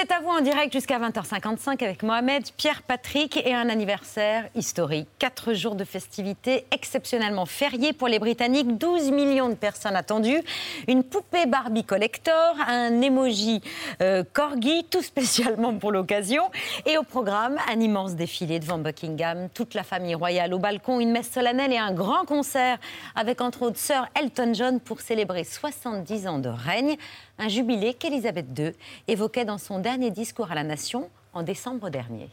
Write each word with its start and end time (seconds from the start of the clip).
C'est 0.00 0.12
à 0.12 0.20
vous 0.20 0.30
en 0.30 0.40
direct 0.40 0.72
jusqu'à 0.72 0.98
20h55 0.98 1.84
avec 1.84 2.02
Mohamed, 2.02 2.42
Pierre, 2.56 2.80
Patrick 2.80 3.36
et 3.36 3.52
un 3.52 3.68
anniversaire 3.68 4.48
historique. 4.54 5.06
Quatre 5.18 5.52
jours 5.52 5.74
de 5.74 5.84
festivités 5.84 6.64
exceptionnellement 6.70 7.44
fériés 7.44 7.92
pour 7.92 8.08
les 8.08 8.18
Britanniques, 8.18 8.78
12 8.78 9.10
millions 9.10 9.50
de 9.50 9.54
personnes 9.54 9.96
attendues, 9.96 10.40
une 10.88 11.04
poupée 11.04 11.44
Barbie 11.44 11.84
collector, 11.84 12.56
un 12.66 13.02
emoji 13.02 13.60
euh, 14.00 14.24
corgi, 14.32 14.86
tout 14.88 15.02
spécialement 15.02 15.74
pour 15.74 15.92
l'occasion. 15.92 16.44
Et 16.86 16.96
au 16.96 17.02
programme, 17.02 17.58
un 17.70 17.78
immense 17.78 18.14
défilé 18.14 18.58
devant 18.58 18.78
Buckingham, 18.78 19.50
toute 19.52 19.74
la 19.74 19.82
famille 19.82 20.14
royale 20.14 20.54
au 20.54 20.58
balcon, 20.58 20.98
une 21.00 21.12
messe 21.12 21.30
solennelle 21.30 21.74
et 21.74 21.78
un 21.78 21.92
grand 21.92 22.24
concert 22.24 22.78
avec 23.16 23.42
entre 23.42 23.64
autres 23.64 23.78
Sir 23.78 24.08
Elton 24.18 24.54
John 24.54 24.80
pour 24.80 25.02
célébrer 25.02 25.44
70 25.44 26.26
ans 26.26 26.38
de 26.38 26.48
règne 26.48 26.96
un 27.40 27.48
jubilé 27.48 27.94
qu'Elisabeth 27.94 28.46
II 28.56 28.72
évoquait 29.08 29.46
dans 29.46 29.58
son 29.58 29.78
dernier 29.78 30.10
discours 30.10 30.52
à 30.52 30.54
la 30.54 30.62
nation 30.62 31.10
en 31.32 31.42
décembre 31.42 31.88
dernier. 31.88 32.28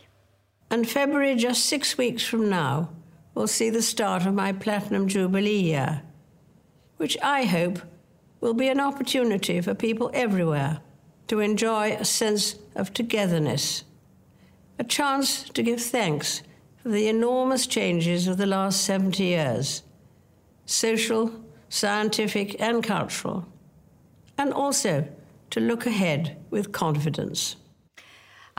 And 0.69 0.83
February, 0.83 1.37
just 1.37 1.65
six 1.65 1.97
weeks 1.97 2.23
from 2.23 2.49
now, 2.49 2.89
will 3.33 3.47
see 3.47 3.69
the 3.69 3.81
start 3.81 4.25
of 4.25 4.33
my 4.33 4.51
Platinum 4.51 5.07
Jubilee 5.07 5.61
year, 5.61 6.01
which 6.97 7.17
I 7.23 7.45
hope 7.45 7.79
will 8.41 8.53
be 8.53 8.67
an 8.67 8.81
opportunity 8.81 9.61
for 9.61 9.73
people 9.73 10.11
everywhere 10.13 10.81
to 11.27 11.39
enjoy 11.39 11.93
a 11.93 12.03
sense 12.03 12.55
of 12.75 12.93
togetherness, 12.93 13.85
a 14.77 14.83
chance 14.83 15.43
to 15.49 15.63
give 15.63 15.81
thanks 15.81 16.43
for 16.83 16.89
the 16.89 17.07
enormous 17.07 17.65
changes 17.65 18.27
of 18.27 18.37
the 18.37 18.45
last 18.45 18.83
70 18.83 19.23
years 19.23 19.83
social, 20.65 21.31
scientific, 21.69 22.59
and 22.59 22.83
cultural 22.83 23.45
and 24.37 24.51
also 24.53 25.03
to 25.49 25.59
look 25.59 25.85
ahead 25.87 26.37
with 26.51 26.71
confidence. 26.71 27.57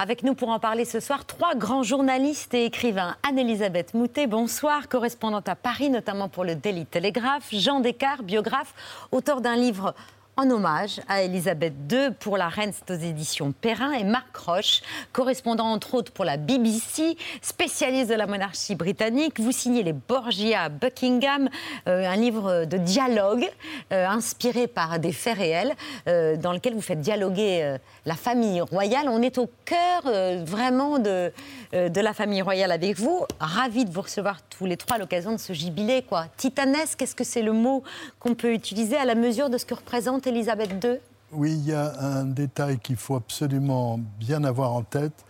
Avec 0.01 0.23
nous 0.23 0.35
pour 0.35 0.51
en 0.51 0.61
parler 0.61 0.85
ce 0.85 1.01
soir, 1.01 1.27
trois 1.27 1.57
grands 1.57 1.83
journalistes 1.83 2.55
et 2.55 2.65
écrivains. 2.65 3.17
Anne-Elisabeth 3.29 3.95
Moutet, 3.95 4.29
bonsoir, 4.29 4.89
correspondante 4.89 5.49
à 5.49 5.57
Paris, 5.57 5.91
notamment 5.91 6.29
pour 6.29 6.45
le 6.45 6.55
Daily 6.55 6.87
Telegraph. 6.87 7.49
Jean 7.51 7.81
Descartes, 7.81 8.23
biographe, 8.23 8.75
auteur 9.11 9.41
d'un 9.41 9.57
livre 9.57 9.97
en 10.39 10.49
hommage 10.51 11.01
à 11.09 11.23
Elisabeth 11.23 11.75
II 11.91 12.11
pour 12.21 12.37
la 12.39 12.49
reine, 12.49 12.71
c'est 12.73 12.95
aux 12.95 12.99
éditions 12.99 13.51
Perrin, 13.51 13.91
et 13.91 14.05
Marc 14.05 14.37
Roche, 14.37 14.83
correspondant 15.13 15.67
entre 15.67 15.95
autres 15.95 16.13
pour 16.13 16.25
la 16.25 16.37
BBC, 16.37 17.17
spécialiste 17.43 18.09
de 18.09 18.15
la 18.15 18.29
monarchie 18.29 18.77
britannique. 18.77 19.41
Vous 19.41 19.51
signez 19.51 19.83
Les 19.83 19.93
Borgia 19.93 20.69
Buckingham, 20.69 21.49
euh, 21.89 22.07
un 22.07 22.15
livre 22.15 22.67
de 22.67 22.77
dialogue 22.77 23.51
euh, 23.93 24.07
inspiré 24.07 24.69
par 24.69 25.01
des 25.01 25.11
faits 25.11 25.39
réels, 25.39 25.75
euh, 26.07 26.37
dans 26.37 26.53
lequel 26.53 26.75
vous 26.75 26.83
faites 26.83 27.01
dialoguer 27.01 27.77
la 28.07 28.15
famille 28.15 28.61
royale. 28.61 29.09
On 29.09 29.21
est 29.23 29.39
au 29.39 29.51
cœur 29.65 30.03
vraiment 30.45 31.01
de, 31.01 31.33
de 31.73 32.01
la 32.01 32.13
famille 32.13 32.43
royale 32.43 32.71
avec 32.71 32.97
vous. 32.97 33.25
Ravi 33.41 33.85
de 33.85 33.91
vous 33.91 34.03
recevoir 34.03 34.41
tous 34.43 34.67
les 34.67 34.77
trois 34.77 34.97
à 34.97 34.99
l'occasion 35.01 35.33
de 35.33 35.39
ce 35.39 35.53
jubilé. 35.53 36.03
Quoi. 36.03 36.27
Titanesque, 36.37 37.03
est-ce 37.03 37.17
que 37.17 37.25
c'est 37.25 37.43
le 37.43 37.53
mot 37.53 37.83
qu'on 38.21 38.35
peut 38.35 38.53
utiliser 38.53 38.97
à 38.97 39.05
la 39.05 39.17
mesure 39.17 39.51
de 39.51 39.59
ce 39.59 39.67
que 39.67 39.75
représente 39.75 40.28
Elisabeth 40.29 40.85
II 40.85 40.99
Oui, 41.33 41.53
il 41.53 41.67
y 41.67 41.73
a 41.73 41.99
un 42.01 42.25
détail 42.25 42.79
qu'il 42.79 42.97
faut 42.97 43.17
absolument 43.17 43.99
bien 44.19 44.45
avoir 44.45 44.75
en 44.75 44.83
tête. 44.83 45.25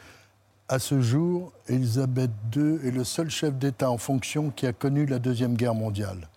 À 0.68 0.78
ce 0.78 1.00
jour, 1.00 1.52
Elisabeth 1.68 2.32
II 2.54 2.80
est 2.84 2.90
le 2.90 3.04
seul 3.04 3.30
chef 3.30 3.54
d'État 3.54 3.90
en 3.90 3.96
fonction 3.96 4.50
qui 4.50 4.66
a 4.66 4.72
connu 4.72 5.06
la 5.06 5.20
Deuxième 5.20 5.54
Guerre 5.54 5.74
mondiale. 5.74 6.28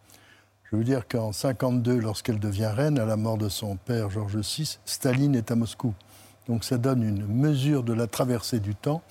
Je 0.66 0.76
veux 0.76 0.84
dire 0.84 1.08
qu'en 1.08 1.32
1952, 1.32 2.00
lorsqu'elle 2.00 2.40
devient 2.40 2.72
reine, 2.74 3.00
à 3.00 3.06
la 3.06 3.18
mort 3.18 3.38
de 3.38 3.50
son 3.50 3.76
père 3.78 4.10
Georges 4.10 4.38
VI, 4.38 4.78
Staline 4.86 5.36
est 5.36 5.52
à 5.52 5.56
Moscou. 5.56 5.94
Donc 6.48 6.64
ça 6.64 6.78
donne 6.78 7.04
une 7.04 7.26
mesure 7.26 7.84
de 7.84 7.94
la 7.94 8.08
traversée 8.08 8.60
du 8.60 8.76
temps. 8.76 9.02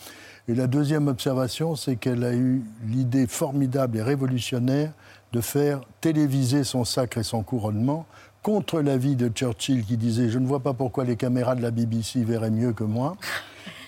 Et 0.49 0.55
la 0.55 0.69
deuxième 0.69 1.09
observation, 1.09 1.77
c'est 1.77 1.97
qu'elle 1.97 2.25
a 2.25 2.33
eu 2.33 2.63
l'idée 2.87 3.27
formidable 3.27 3.99
et 3.99 4.03
révolutionnaire 4.03 4.93
de 5.33 5.41
faire 5.41 5.81
téléviser 6.01 6.65
son 6.65 6.85
sacre 6.85 7.19
et 7.19 7.23
son 7.23 7.43
couronnement 7.43 8.07
contre 8.43 8.81
l'avis 8.81 9.17
de 9.17 9.29
Churchill 9.29 9.85
qui 9.85 9.97
disait 9.97 10.29
Je 10.29 10.39
ne 10.39 10.47
vois 10.47 10.61
pas 10.61 10.75
pourquoi 10.75 11.05
les 11.05 11.17
caméras 11.17 11.55
de 11.55 11.63
la 11.63 11.71
BBC 11.71 12.25
verraient 12.25 12.51
mieux 12.51 12.73
que 12.73 12.85
moi. 12.85 13.17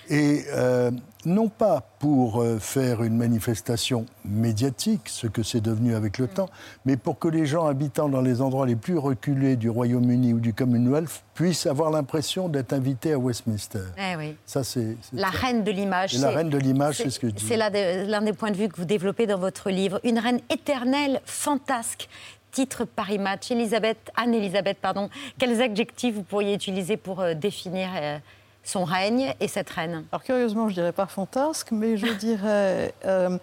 Et 0.09 0.43
euh, 0.51 0.91
non 1.25 1.47
pas 1.47 1.81
pour 1.99 2.41
euh, 2.41 2.59
faire 2.59 3.03
une 3.03 3.15
manifestation 3.15 4.05
médiatique, 4.25 5.03
ce 5.05 5.27
que 5.27 5.43
c'est 5.43 5.61
devenu 5.61 5.95
avec 5.95 6.17
le 6.17 6.27
temps, 6.27 6.49
mais 6.85 6.97
pour 6.97 7.19
que 7.19 7.29
les 7.29 7.45
gens 7.45 7.65
habitant 7.65 8.09
dans 8.09 8.21
les 8.21 8.41
endroits 8.41 8.65
les 8.65 8.75
plus 8.75 8.97
reculés 8.97 9.55
du 9.55 9.69
Royaume-Uni 9.69 10.33
ou 10.33 10.39
du 10.41 10.53
Commonwealth 10.53 11.23
puissent 11.33 11.65
avoir 11.65 11.89
l'impression 11.89 12.49
d'être 12.49 12.73
invités 12.73 13.13
à 13.13 13.17
Westminster. 13.17 13.79
Eh 13.97 14.17
oui. 14.17 14.35
Ça, 14.45 14.65
c'est, 14.65 14.97
la 15.13 15.29
reine 15.29 15.63
de 15.63 15.71
l'image. 15.71 16.15
La 16.19 16.31
reine 16.31 16.49
de 16.49 16.57
l'image, 16.57 16.97
c'est 16.97 17.09
ce 17.09 17.19
que 17.19 17.29
je 17.29 17.35
dis. 17.35 17.45
C'est 17.45 17.57
l'un 17.57 18.21
des 18.21 18.33
points 18.33 18.51
de 18.51 18.57
vue 18.57 18.67
que 18.67 18.75
vous 18.75 18.85
développez 18.85 19.25
dans 19.25 19.39
votre 19.39 19.69
livre. 19.69 20.01
Une 20.03 20.19
reine 20.19 20.41
éternelle, 20.49 21.21
fantasque, 21.25 22.09
titre 22.53 22.85
Paris 22.85 23.19
Match. 23.19 23.51
Elisabeth, 23.51 23.97
Anne-Elisabeth, 24.15 24.77
pardon, 24.81 25.09
quels 25.37 25.61
adjectifs 25.61 26.15
vous 26.15 26.23
pourriez 26.23 26.53
utiliser 26.53 26.95
pour 26.95 27.19
euh, 27.19 27.33
définir 27.33 27.89
euh, 27.95 28.17
son 28.63 28.85
règne 28.85 29.33
et 29.41 29.49
cette 29.49 29.69
reine? 29.69 30.05
Alors 30.13 30.23
curieusement, 30.23 30.69
je 30.69 30.75
dirais 30.75 30.93
pas 30.93 31.07
fantasque, 31.07 31.71
mais 31.71 31.97
je 31.97 32.07
dirais 32.13 32.93
euh, 33.05 33.37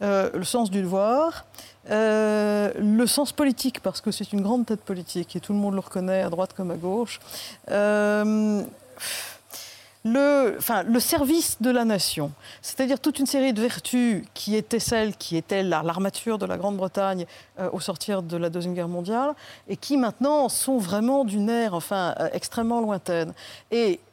le 0.00 0.44
sens 0.44 0.70
du 0.70 0.82
devoir, 0.82 1.46
le 1.88 3.06
sens 3.06 3.32
politique, 3.32 3.80
parce 3.80 4.02
que 4.02 4.10
c'est 4.10 4.32
une 4.32 4.42
grande 4.42 4.66
tête 4.66 4.82
politique 4.82 5.34
et 5.36 5.40
tout 5.40 5.54
le 5.54 5.58
monde 5.58 5.74
le 5.74 5.80
reconnaît 5.80 6.20
à 6.20 6.28
droite 6.28 6.52
comme 6.52 6.72
à 6.72 6.76
gauche 6.76 7.20
le, 10.06 11.00
service 11.00 11.56
de 11.60 11.70
la 11.70 11.84
nation, 11.84 12.30
c'est-à-dire 12.62 13.00
toute 13.00 13.18
une 13.18 13.26
série 13.26 13.52
de 13.52 13.60
vertus 13.60 14.24
qui 14.34 14.54
étaient 14.54 14.78
celles 14.78 15.16
qui 15.16 15.36
étaient 15.36 15.62
l'armature 15.62 16.38
de 16.38 16.46
la 16.46 16.56
Grande-Bretagne 16.56 17.26
euh, 17.58 17.68
au 17.72 17.80
sortir 17.80 18.22
de 18.22 18.36
la 18.36 18.48
Deuxième 18.48 18.74
Guerre 18.74 18.88
mondiale, 18.88 19.34
et 19.68 19.76
qui 19.76 19.96
maintenant 19.96 20.48
sont 20.48 20.78
vraiment 20.78 21.24
d'une 21.24 21.50
ère 21.50 21.78
euh, 21.92 22.28
extrêmement 22.32 22.80
lointaine. 22.80 23.32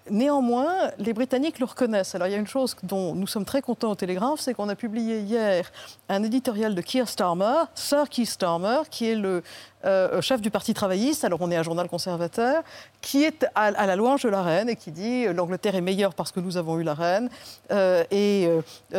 Néanmoins, 0.09 0.91
les 0.97 1.13
Britanniques 1.13 1.59
le 1.59 1.65
reconnaissent. 1.65 2.13
Alors 2.15 2.27
il 2.27 2.31
y 2.31 2.35
a 2.35 2.39
une 2.39 2.47
chose 2.47 2.75
dont 2.83 3.15
nous 3.15 3.27
sommes 3.27 3.45
très 3.45 3.61
contents 3.61 3.91
au 3.91 3.95
Télégraphe, 3.95 4.39
c'est 4.39 4.53
qu'on 4.53 4.69
a 4.69 4.75
publié 4.75 5.19
hier 5.19 5.71
un 6.09 6.23
éditorial 6.23 6.75
de 6.75 6.81
Keir 6.81 7.07
Starmer, 7.07 7.63
Sir 7.73 8.09
Keir 8.09 8.27
Starmer, 8.27 8.81
qui 8.89 9.09
est 9.09 9.15
le 9.15 9.43
euh, 9.85 10.21
chef 10.21 10.39
du 10.39 10.49
Parti 10.49 10.73
travailliste, 10.73 11.25
alors 11.25 11.39
on 11.41 11.51
est 11.51 11.57
un 11.57 11.63
journal 11.63 11.89
conservateur, 11.89 12.63
qui 13.01 13.23
est 13.23 13.45
à, 13.53 13.71
la 13.71 13.95
louange 13.97 14.23
de 14.23 14.29
la 14.29 14.41
reine 14.41 14.69
et 14.69 14.77
qui 14.77 14.91
dit 14.91 15.25
euh, 15.25 15.33
l'Angleterre 15.33 15.75
est 15.75 15.81
meilleure 15.81 16.13
parce 16.13 16.31
que 16.31 16.39
nous 16.39 16.55
avons 16.55 16.79
eu 16.79 16.83
la 16.83 16.93
reine 16.93 17.29
euh, 17.71 18.03
et 18.09 18.49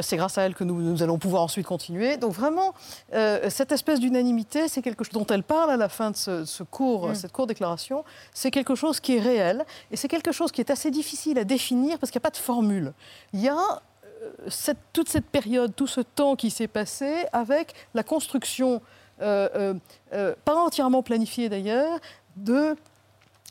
c'est 0.02 0.16
grâce 0.16 0.36
à 0.36 0.42
elle 0.42 0.54
que 0.54 0.64
nous, 0.64 1.02
allons 1.02 1.18
pouvoir 1.18 1.42
ensuite 1.42 1.66
continuer. 1.66 2.16
Donc 2.16 2.32
vraiment, 2.32 2.74
cette 3.48 3.72
espèce 3.72 4.00
d'unanimité, 4.00 4.68
c'est 4.68 4.82
quelque 4.82 5.04
chose 5.04 5.12
dont 5.12 5.26
elle 5.26 5.42
parle 5.42 5.70
à 5.70 5.76
la 5.76 5.88
fin 5.88 6.10
de 6.10 6.16
ce, 6.16 6.62
cours, 6.62 7.08
mm. 7.08 7.14
cette 7.14 7.32
court 7.32 7.46
déclaration, 7.46 8.04
c'est 8.32 8.50
quelque 8.50 8.74
chose 8.74 9.00
qui 9.00 9.16
est 9.16 9.20
réel 9.20 9.64
et 9.90 9.96
c'est 9.96 10.08
quelque 10.08 10.32
chose 10.32 10.52
qui 10.52 10.60
est 10.60 10.70
assez 10.70 10.90
difficile 10.94 11.38
à 11.38 11.44
définir 11.44 11.98
parce 11.98 12.10
qu'il 12.10 12.18
n'y 12.18 12.22
a 12.22 12.28
pas 12.30 12.38
de 12.38 12.38
formule. 12.38 12.94
Il 13.34 13.40
y 13.40 13.48
a 13.48 13.82
cette, 14.48 14.78
toute 14.92 15.10
cette 15.10 15.26
période, 15.26 15.74
tout 15.76 15.86
ce 15.86 16.00
temps 16.00 16.36
qui 16.36 16.50
s'est 16.50 16.68
passé 16.68 17.26
avec 17.32 17.74
la 17.92 18.02
construction 18.02 18.80
euh, 19.20 19.48
euh, 19.54 19.74
euh, 20.12 20.34
pas 20.44 20.56
entièrement 20.56 21.02
planifié 21.02 21.48
d'ailleurs, 21.48 22.00
de 22.36 22.74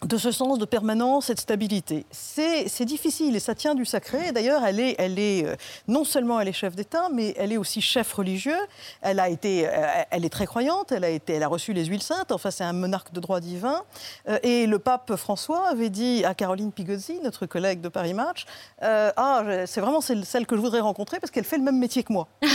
de 0.06 0.18
ce 0.18 0.32
sens 0.32 0.58
de 0.58 0.66
permanence 0.66 1.30
et 1.30 1.34
de 1.34 1.40
stabilité. 1.40 2.06
C'est 2.12 2.86
difficile 2.86 3.36
et 3.36 3.40
ça 3.40 3.56
tient 3.56 3.76
du 3.76 3.86
sacré. 3.86 4.32
D'ailleurs, 4.32 4.64
elle 4.66 4.80
est, 4.80 4.96
elle 4.98 5.20
est 5.20 5.46
non 5.88 6.04
seulement 6.04 6.40
elle 6.40 6.48
est 6.48 6.54
chef 6.54 6.76
d'État, 6.76 7.10
mais 7.12 7.34
elle 7.38 7.52
est 7.52 7.58
aussi 7.58 7.82
chef 7.82 8.12
religieux. 8.14 8.60
Elle 9.02 9.20
a 9.20 9.30
été, 9.30 9.70
elle 10.12 10.26
est 10.26 10.30
très 10.30 10.46
croyante. 10.46 10.92
Elle 10.92 11.04
a 11.04 11.10
été, 11.10 11.34
elle 11.34 11.44
a 11.44 11.48
reçu 11.48 11.74
les 11.74 11.86
huiles 11.86 12.02
saintes. 12.02 12.32
Enfin, 12.32 12.52
c'est 12.52 12.64
un 12.64 12.74
monarque 12.74 13.14
de 13.14 13.20
droit 13.20 13.40
divin. 13.40 13.84
Et 14.44 14.68
le 14.68 14.80
pape 14.80 15.16
François 15.16 15.68
avait 15.70 15.90
dit 15.90 16.24
à 16.26 16.34
Caroline 16.34 16.72
Pigozzi, 16.72 17.20
notre 17.24 17.46
collègue 17.46 17.82
de 17.82 17.90
Paris 17.90 18.14
Match, 18.14 18.46
ah, 18.82 19.44
c'est 19.66 19.82
vraiment 19.82 20.02
celle 20.02 20.46
que 20.46 20.56
je 20.56 20.62
voudrais 20.62 20.82
rencontrer 20.82 21.20
parce 21.20 21.32
qu'elle 21.32 21.46
fait 21.46 21.58
le 21.58 21.64
même 21.64 21.80
métier 21.80 22.04
que 22.04 22.14
moi. 22.14 22.28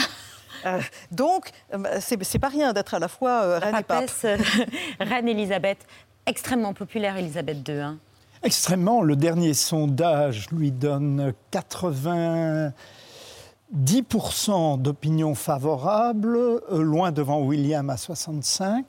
Euh, 0.67 0.81
donc, 1.11 1.51
euh, 1.73 1.99
c'est 2.01 2.39
pas 2.39 2.49
rien 2.49 2.73
d'être 2.73 2.95
à 2.95 2.99
la 2.99 3.09
fois 3.09 3.43
euh, 3.43 3.59
reine 3.59 3.77
et 3.77 3.83
pape. 3.83 4.11
reine 5.01 5.29
Elisabeth, 5.29 5.79
extrêmement 6.29 6.75
populaire 6.75 7.17
Elisabeth 7.17 7.69
II. 7.69 7.81
Hein. 7.81 7.99
Extrêmement. 8.43 9.03
Le 9.03 9.17
dernier 9.17 9.55
sondage 9.55 10.51
lui 10.51 10.71
donne 10.71 11.33
80. 11.51 12.73
10% 13.77 14.81
d'opinion 14.81 15.35
favorable, 15.35 16.63
loin 16.71 17.13
devant 17.13 17.41
William 17.41 17.91
à 17.91 17.99
65. 17.99 18.85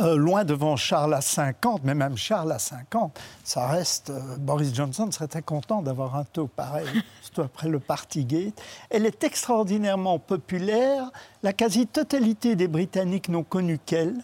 euh, 0.00 0.16
loin 0.16 0.44
devant 0.44 0.74
Charles 0.76 1.14
à 1.14 1.20
50, 1.20 1.82
mais 1.84 1.94
même 1.94 2.16
Charles 2.16 2.50
à 2.50 2.58
50, 2.58 3.18
ça 3.44 3.68
reste. 3.68 4.10
euh, 4.10 4.36
Boris 4.38 4.74
Johnson 4.74 5.08
serait 5.12 5.28
très 5.28 5.42
content 5.42 5.82
d'avoir 5.82 6.16
un 6.16 6.24
taux 6.24 6.48
pareil, 6.48 6.86
surtout 7.22 7.42
après 7.42 7.68
le 7.68 7.78
Partygate. 7.78 8.60
Elle 8.90 9.06
est 9.06 9.22
extraordinairement 9.22 10.18
populaire. 10.18 11.10
La 11.42 11.52
quasi-totalité 11.52 12.56
des 12.56 12.68
Britanniques 12.68 13.28
n'ont 13.28 13.44
connu 13.44 13.78
qu'elle 13.78 14.16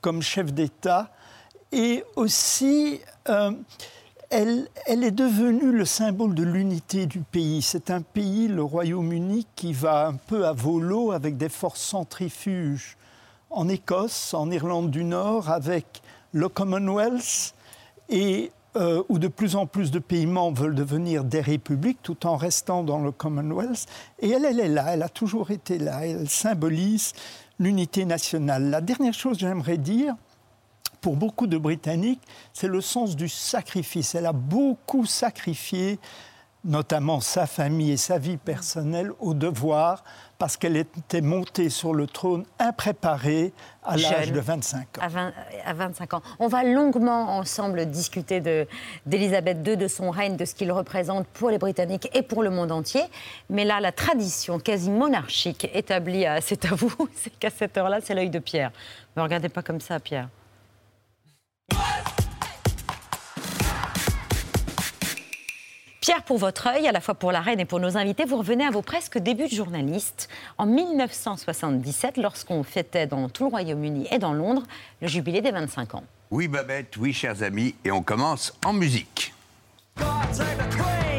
comme 0.00 0.22
chef 0.22 0.52
d'État. 0.52 1.10
Et 1.72 2.04
aussi, 2.16 3.00
euh, 3.28 3.52
elle, 4.30 4.68
est 4.86 5.10
devenue 5.10 5.72
le 5.72 5.84
symbole 5.84 6.34
de 6.34 6.42
l'unité 6.42 7.06
du 7.06 7.20
pays. 7.20 7.62
C'est 7.62 7.90
un 7.90 8.02
pays, 8.02 8.48
le 8.48 8.62
Royaume-Uni, 8.62 9.46
qui 9.54 9.72
va 9.72 10.08
un 10.08 10.14
peu 10.14 10.46
à 10.46 10.52
volo 10.52 11.12
avec 11.12 11.36
des 11.36 11.48
forces 11.48 11.80
centrifuges 11.80 12.96
en 13.50 13.68
Écosse, 13.68 14.34
en 14.34 14.50
Irlande 14.50 14.90
du 14.90 15.04
Nord, 15.04 15.50
avec 15.50 16.02
le 16.32 16.48
Commonwealth, 16.48 17.54
et 18.10 18.52
euh, 18.76 19.02
où 19.08 19.18
de 19.18 19.28
plus 19.28 19.56
en 19.56 19.66
plus 19.66 19.90
de 19.90 19.98
pays 19.98 20.26
membres 20.26 20.62
veulent 20.62 20.74
devenir 20.74 21.24
des 21.24 21.40
républiques 21.40 22.02
tout 22.02 22.26
en 22.26 22.36
restant 22.36 22.82
dans 22.82 22.98
le 22.98 23.12
Commonwealth. 23.12 23.86
Et 24.20 24.30
elle, 24.30 24.44
elle 24.44 24.60
est 24.60 24.68
là, 24.68 24.86
elle 24.88 25.02
a 25.02 25.08
toujours 25.08 25.50
été 25.50 25.78
là, 25.78 26.06
elle 26.06 26.28
symbolise 26.28 27.12
l'unité 27.58 28.04
nationale. 28.04 28.70
La 28.70 28.80
dernière 28.80 29.14
chose 29.14 29.38
que 29.38 29.40
j'aimerais 29.40 29.78
dire, 29.78 30.14
pour 31.00 31.16
beaucoup 31.16 31.46
de 31.46 31.58
Britanniques, 31.58 32.22
c'est 32.52 32.68
le 32.68 32.80
sens 32.80 33.16
du 33.16 33.28
sacrifice. 33.28 34.14
Elle 34.14 34.26
a 34.26 34.32
beaucoup 34.32 35.06
sacrifié, 35.06 35.98
notamment 36.64 37.20
sa 37.20 37.46
famille 37.46 37.92
et 37.92 37.96
sa 37.96 38.18
vie 38.18 38.36
personnelle, 38.36 39.12
au 39.20 39.34
devoir, 39.34 40.02
parce 40.38 40.56
qu'elle 40.56 40.76
était 40.76 41.20
montée 41.20 41.68
sur 41.68 41.94
le 41.94 42.06
trône 42.06 42.44
impréparée 42.58 43.52
à 43.84 43.96
l'âge 43.96 44.32
de 44.32 44.40
25 44.40 44.98
ans. 44.98 45.02
à, 45.02 45.08
20 45.08 45.32
à 45.64 45.72
25 45.72 46.14
ans. 46.14 46.22
On 46.38 46.48
va 46.48 46.62
longuement 46.62 47.36
ensemble 47.36 47.86
discuter 47.86 48.40
d'Élisabeth 49.06 49.66
II, 49.66 49.76
de 49.76 49.88
son 49.88 50.10
règne, 50.10 50.36
de 50.36 50.44
ce 50.44 50.54
qu'il 50.54 50.70
représente 50.70 51.26
pour 51.28 51.50
les 51.50 51.58
Britanniques 51.58 52.08
et 52.14 52.22
pour 52.22 52.42
le 52.42 52.50
monde 52.50 52.72
entier. 52.72 53.02
Mais 53.50 53.64
là, 53.64 53.80
la 53.80 53.92
tradition 53.92 54.58
quasi 54.58 54.90
monarchique 54.90 55.68
établie, 55.74 56.26
à, 56.26 56.40
c'est 56.40 56.64
à 56.66 56.74
vous, 56.74 56.92
c'est 57.14 57.36
qu'à 57.38 57.50
cette 57.50 57.76
heure-là, 57.76 58.00
c'est 58.02 58.14
l'œil 58.14 58.30
de 58.30 58.38
Pierre. 58.38 58.70
Ne 59.16 59.22
me 59.22 59.24
regardez 59.24 59.48
pas 59.48 59.62
comme 59.62 59.80
ça, 59.80 59.98
Pierre. 59.98 60.28
Pierre, 66.08 66.22
pour 66.22 66.38
votre 66.38 66.68
œil, 66.68 66.88
à 66.88 66.92
la 66.92 67.02
fois 67.02 67.14
pour 67.14 67.32
la 67.32 67.42
reine 67.42 67.60
et 67.60 67.66
pour 67.66 67.80
nos 67.80 67.98
invités, 67.98 68.24
vous 68.24 68.38
revenez 68.38 68.64
à 68.64 68.70
vos 68.70 68.80
presque 68.80 69.18
débuts 69.18 69.48
de 69.48 69.54
journaliste 69.54 70.30
en 70.56 70.64
1977, 70.64 72.16
lorsqu'on 72.16 72.62
fêtait 72.62 73.06
dans 73.06 73.28
tout 73.28 73.42
le 73.44 73.50
Royaume-Uni 73.50 74.08
et 74.10 74.18
dans 74.18 74.32
Londres 74.32 74.62
le 75.02 75.08
jubilé 75.08 75.42
des 75.42 75.50
25 75.50 75.96
ans. 75.96 76.04
Oui, 76.30 76.48
Babette, 76.48 76.96
oui, 76.96 77.12
chers 77.12 77.42
amis, 77.42 77.74
et 77.84 77.90
on 77.90 78.02
commence 78.02 78.54
en 78.64 78.72
musique. 78.72 79.34
God 79.98 81.17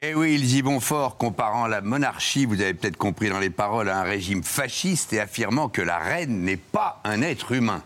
Eh 0.00 0.14
oui, 0.14 0.34
ils 0.40 0.54
y 0.54 0.62
vont 0.62 0.78
fort, 0.78 1.16
comparant 1.16 1.66
la 1.66 1.80
monarchie, 1.80 2.44
vous 2.44 2.60
avez 2.60 2.72
peut-être 2.72 2.96
compris 2.96 3.30
dans 3.30 3.40
les 3.40 3.50
paroles, 3.50 3.88
à 3.88 3.98
un 3.98 4.04
régime 4.04 4.44
fasciste 4.44 5.12
et 5.12 5.18
affirmant 5.18 5.68
que 5.68 5.82
la 5.82 5.98
reine 5.98 6.42
n'est 6.42 6.56
pas 6.56 7.00
un 7.02 7.20
être 7.20 7.50
humain. 7.50 7.82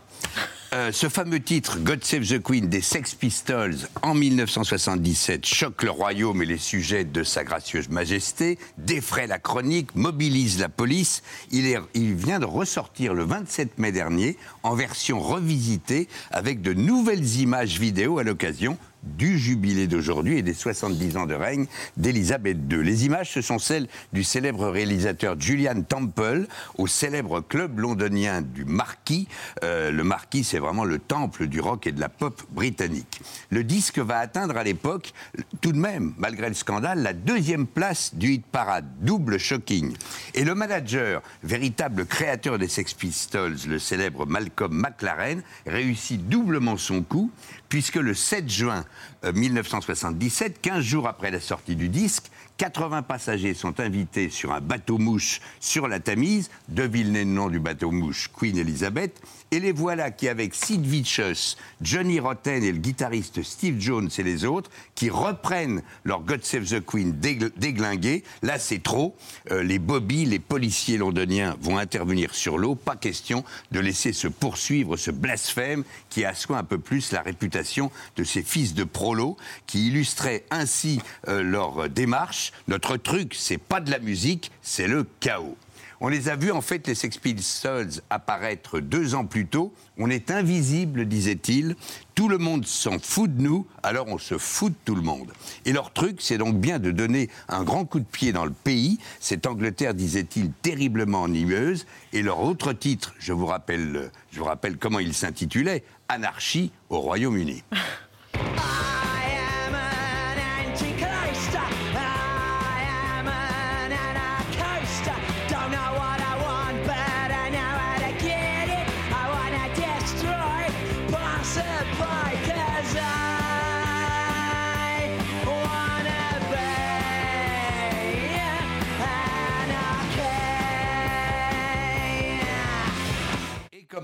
Euh, 0.74 0.92
ce 0.92 1.08
fameux 1.08 1.40
titre, 1.40 1.78
God 1.80 2.04
Save 2.04 2.26
the 2.26 2.42
Queen, 2.42 2.68
des 2.68 2.82
Sex 2.82 3.14
Pistols, 3.14 3.76
en 4.02 4.12
1977, 4.14 5.46
choque 5.46 5.82
le 5.82 5.90
royaume 5.90 6.42
et 6.42 6.46
les 6.46 6.58
sujets 6.58 7.04
de 7.04 7.22
sa 7.24 7.44
gracieuse 7.44 7.88
majesté, 7.88 8.58
défraie 8.76 9.26
la 9.26 9.38
chronique, 9.38 9.94
mobilise 9.94 10.58
la 10.60 10.68
police. 10.68 11.22
Il, 11.50 11.64
est- 11.66 11.80
il 11.94 12.14
vient 12.14 12.40
de 12.40 12.44
ressortir 12.46 13.14
le 13.14 13.24
27 13.24 13.78
mai 13.78 13.90
dernier 13.90 14.36
en 14.64 14.74
version 14.74 15.18
revisitée 15.18 16.08
avec 16.30 16.60
de 16.60 16.74
nouvelles 16.74 17.36
images 17.36 17.78
vidéo 17.80 18.18
à 18.18 18.22
l'occasion 18.22 18.76
du 19.02 19.38
jubilé 19.38 19.86
d'aujourd'hui 19.86 20.38
et 20.38 20.42
des 20.42 20.54
70 20.54 21.16
ans 21.16 21.26
de 21.26 21.34
règne 21.34 21.66
d'Élisabeth 21.96 22.58
II. 22.70 22.82
Les 22.82 23.06
images, 23.06 23.32
ce 23.32 23.40
sont 23.40 23.58
celles 23.58 23.88
du 24.12 24.24
célèbre 24.24 24.68
réalisateur 24.68 25.38
Julian 25.38 25.82
Temple 25.82 26.46
au 26.78 26.86
célèbre 26.86 27.40
club 27.40 27.78
londonien 27.78 28.42
du 28.42 28.64
Marquis. 28.64 29.28
Euh, 29.64 29.90
le 29.90 30.04
Marquis, 30.04 30.44
c'est 30.44 30.58
vraiment 30.58 30.84
le 30.84 30.98
temple 30.98 31.46
du 31.46 31.60
rock 31.60 31.86
et 31.86 31.92
de 31.92 32.00
la 32.00 32.08
pop 32.08 32.42
britannique. 32.50 33.20
Le 33.50 33.64
disque 33.64 33.98
va 33.98 34.18
atteindre 34.18 34.56
à 34.56 34.64
l'époque, 34.64 35.12
tout 35.60 35.72
de 35.72 35.78
même, 35.78 36.14
malgré 36.18 36.48
le 36.48 36.54
scandale, 36.54 37.02
la 37.02 37.12
deuxième 37.12 37.66
place 37.66 38.14
du 38.14 38.32
hit 38.32 38.46
parade, 38.46 38.86
double 39.00 39.38
shocking. 39.38 39.94
Et 40.34 40.44
le 40.44 40.54
manager, 40.54 41.22
véritable 41.42 42.06
créateur 42.06 42.58
des 42.58 42.68
Sex 42.68 42.94
Pistols, 42.94 43.56
le 43.68 43.78
célèbre 43.78 44.26
Malcolm 44.26 44.72
McLaren, 44.72 45.42
réussit 45.66 46.28
doublement 46.28 46.76
son 46.76 47.02
coup, 47.02 47.30
puisque 47.72 47.96
le 47.96 48.12
7 48.12 48.50
juin 48.50 48.84
euh, 49.24 49.32
1977, 49.32 50.60
15 50.60 50.84
jours 50.84 51.08
après 51.08 51.30
la 51.30 51.40
sortie 51.40 51.74
du 51.74 51.88
disque, 51.88 52.30
80 52.58 53.00
passagers 53.00 53.54
sont 53.54 53.80
invités 53.80 54.28
sur 54.28 54.52
un 54.52 54.60
bateau-mouche 54.60 55.40
sur 55.58 55.88
la 55.88 55.98
Tamise, 55.98 56.50
devinez 56.68 57.24
le 57.24 57.30
nom 57.30 57.48
du 57.48 57.60
bateau-mouche, 57.60 58.28
Queen 58.30 58.58
Elizabeth, 58.58 59.18
et 59.52 59.60
les 59.60 59.70
voilà 59.70 60.10
qui, 60.10 60.28
avec 60.28 60.54
Sid 60.54 60.84
Vicious, 60.84 61.56
Johnny 61.82 62.18
Rotten 62.18 62.64
et 62.64 62.72
le 62.72 62.78
guitariste 62.78 63.42
Steve 63.42 63.78
Jones 63.78 64.08
et 64.16 64.22
les 64.22 64.46
autres, 64.46 64.70
qui 64.94 65.10
reprennent 65.10 65.82
leur 66.04 66.22
God 66.22 66.42
Save 66.42 66.64
the 66.64 66.84
Queen 66.84 67.12
dégl- 67.12 67.52
déglingué. 67.56 68.24
Là, 68.42 68.58
c'est 68.58 68.82
trop. 68.82 69.14
Euh, 69.50 69.62
les 69.62 69.78
bobbies, 69.78 70.24
les 70.24 70.38
policiers 70.38 70.96
londoniens 70.96 71.56
vont 71.60 71.76
intervenir 71.76 72.34
sur 72.34 72.56
l'eau. 72.56 72.74
Pas 72.74 72.96
question 72.96 73.44
de 73.72 73.80
laisser 73.80 74.14
se 74.14 74.26
poursuivre 74.26 74.96
ce 74.96 75.10
blasphème 75.10 75.84
qui 76.08 76.24
assoit 76.24 76.56
un 76.56 76.64
peu 76.64 76.78
plus 76.78 77.12
la 77.12 77.20
réputation 77.20 77.90
de 78.16 78.24
ces 78.24 78.42
fils 78.42 78.72
de 78.72 78.84
prolos 78.84 79.36
qui 79.66 79.88
illustraient 79.88 80.44
ainsi 80.50 80.98
euh, 81.28 81.42
leur 81.42 81.90
démarche. 81.90 82.52
Notre 82.68 82.96
truc, 82.96 83.34
c'est 83.36 83.58
pas 83.58 83.80
de 83.80 83.90
la 83.90 83.98
musique, 83.98 84.50
c'est 84.62 84.88
le 84.88 85.06
chaos. 85.20 85.58
On 86.04 86.08
les 86.08 86.28
a 86.28 86.34
vus, 86.34 86.50
en 86.50 86.62
fait, 86.62 86.88
les 86.88 86.96
Sex 86.96 87.16
Pistols 87.18 88.02
apparaître 88.10 88.80
deux 88.80 89.14
ans 89.14 89.24
plus 89.24 89.46
tôt. 89.46 89.72
On 89.98 90.10
est 90.10 90.32
invisible, 90.32 91.06
disait-il. 91.06 91.76
Tout 92.16 92.28
le 92.28 92.38
monde 92.38 92.66
s'en 92.66 92.98
fout 92.98 93.32
de 93.32 93.40
nous, 93.40 93.68
alors 93.84 94.08
on 94.08 94.18
se 94.18 94.36
fout 94.36 94.72
de 94.72 94.78
tout 94.84 94.96
le 94.96 95.02
monde. 95.02 95.32
Et 95.64 95.72
leur 95.72 95.92
truc, 95.92 96.16
c'est 96.18 96.38
donc 96.38 96.56
bien 96.56 96.80
de 96.80 96.90
donner 96.90 97.30
un 97.48 97.62
grand 97.62 97.84
coup 97.84 98.00
de 98.00 98.04
pied 98.04 98.32
dans 98.32 98.44
le 98.44 98.50
pays. 98.50 98.98
Cette 99.20 99.46
Angleterre, 99.46 99.94
disait-il, 99.94 100.50
terriblement 100.50 101.22
ennuyeuse. 101.22 101.86
Et 102.12 102.22
leur 102.22 102.40
autre 102.40 102.72
titre, 102.72 103.14
je 103.20 103.32
vous 103.32 103.46
rappelle, 103.46 104.10
je 104.32 104.40
vous 104.40 104.46
rappelle 104.46 104.78
comment 104.78 104.98
il 104.98 105.14
s'intitulait, 105.14 105.84
Anarchie 106.08 106.72
au 106.90 106.98
Royaume-Uni. 106.98 107.62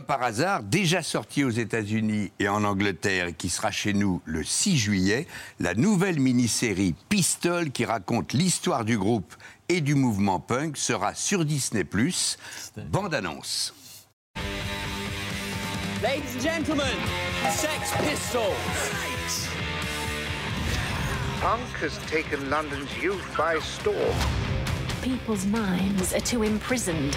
par 0.08 0.22
hasard, 0.22 0.62
déjà 0.62 1.02
sorti 1.02 1.44
aux 1.44 1.50
États-Unis 1.50 2.32
et 2.40 2.48
en 2.48 2.64
Angleterre, 2.64 3.26
et 3.26 3.34
qui 3.34 3.50
sera 3.50 3.70
chez 3.70 3.92
nous 3.92 4.22
le 4.24 4.42
6 4.42 4.78
juillet, 4.78 5.26
la 5.60 5.74
nouvelle 5.74 6.18
mini-série 6.18 6.94
Pistol, 7.10 7.70
qui 7.70 7.84
raconte 7.84 8.32
l'histoire 8.32 8.86
du 8.86 8.96
groupe 8.96 9.34
et 9.68 9.82
du 9.82 9.94
mouvement 9.94 10.40
punk, 10.40 10.78
sera 10.78 11.14
sur 11.14 11.44
Disney+. 11.44 11.84
Bande 12.90 13.14
annonce. 13.14 13.74
Ladies 16.02 16.36
and 16.36 16.40
gentlemen, 16.40 16.96
Sex 17.50 17.92
Pistols. 17.98 18.54
Punk 21.42 21.60
has 21.82 21.98
taken 22.10 22.48
London's 22.48 22.90
youth 23.02 23.22
by 23.36 23.60
storm. 23.60 24.16
People's 25.02 25.44
minds 25.44 26.14
are 26.14 26.20
too 26.20 26.44
imprisoned. 26.44 27.14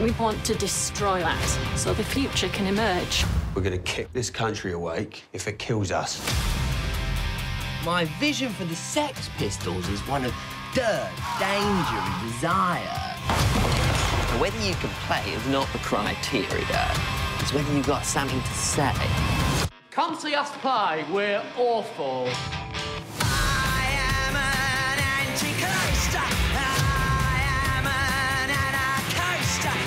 We 0.00 0.10
want 0.12 0.44
to 0.44 0.54
destroy 0.54 1.20
that 1.20 1.42
so 1.74 1.94
the 1.94 2.04
future 2.04 2.48
can 2.48 2.66
emerge. 2.66 3.24
We're 3.54 3.62
going 3.62 3.72
to 3.72 3.82
kick 3.82 4.12
this 4.12 4.28
country 4.28 4.72
awake 4.72 5.24
if 5.32 5.48
it 5.48 5.58
kills 5.58 5.90
us. 5.90 6.20
My 7.82 8.04
vision 8.20 8.52
for 8.52 8.66
the 8.66 8.76
Sex 8.76 9.30
Pistols 9.38 9.88
is 9.88 10.00
one 10.00 10.26
of 10.26 10.34
dirt, 10.74 11.10
danger, 11.38 11.96
and 11.96 12.30
desire. 12.30 13.14
Whether 14.38 14.58
you 14.66 14.74
can 14.74 14.90
play 15.06 15.32
is 15.32 15.46
not 15.46 15.66
the 15.72 15.78
criteria. 15.78 16.92
It's 17.40 17.54
whether 17.54 17.72
you've 17.72 17.86
got 17.86 18.04
something 18.04 18.42
to 18.42 18.52
say. 18.52 18.92
Come 19.90 20.14
see 20.14 20.34
us 20.34 20.50
play. 20.58 21.06
We're 21.10 21.42
awful. 21.56 22.28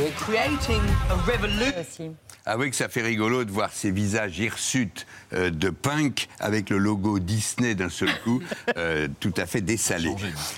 Creating 0.07 0.81
a 1.09 1.15
revolution. 1.25 2.15
Avouez 2.45 2.69
que 2.69 2.75
ça 2.75 2.89
fait 2.89 3.01
rigolo 3.01 3.43
de 3.43 3.51
voir 3.51 3.71
ces 3.71 3.91
visages 3.91 4.39
hirsutes 4.39 5.05
euh, 5.33 5.51
de 5.51 5.69
punk 5.69 6.27
avec 6.39 6.69
le 6.69 6.77
logo 6.77 7.19
Disney 7.19 7.75
d'un 7.75 7.89
seul 7.89 8.09
coup, 8.23 8.41
euh, 8.77 9.07
tout 9.19 9.33
à 9.37 9.45
fait 9.45 9.61
dessalé. 9.61 10.09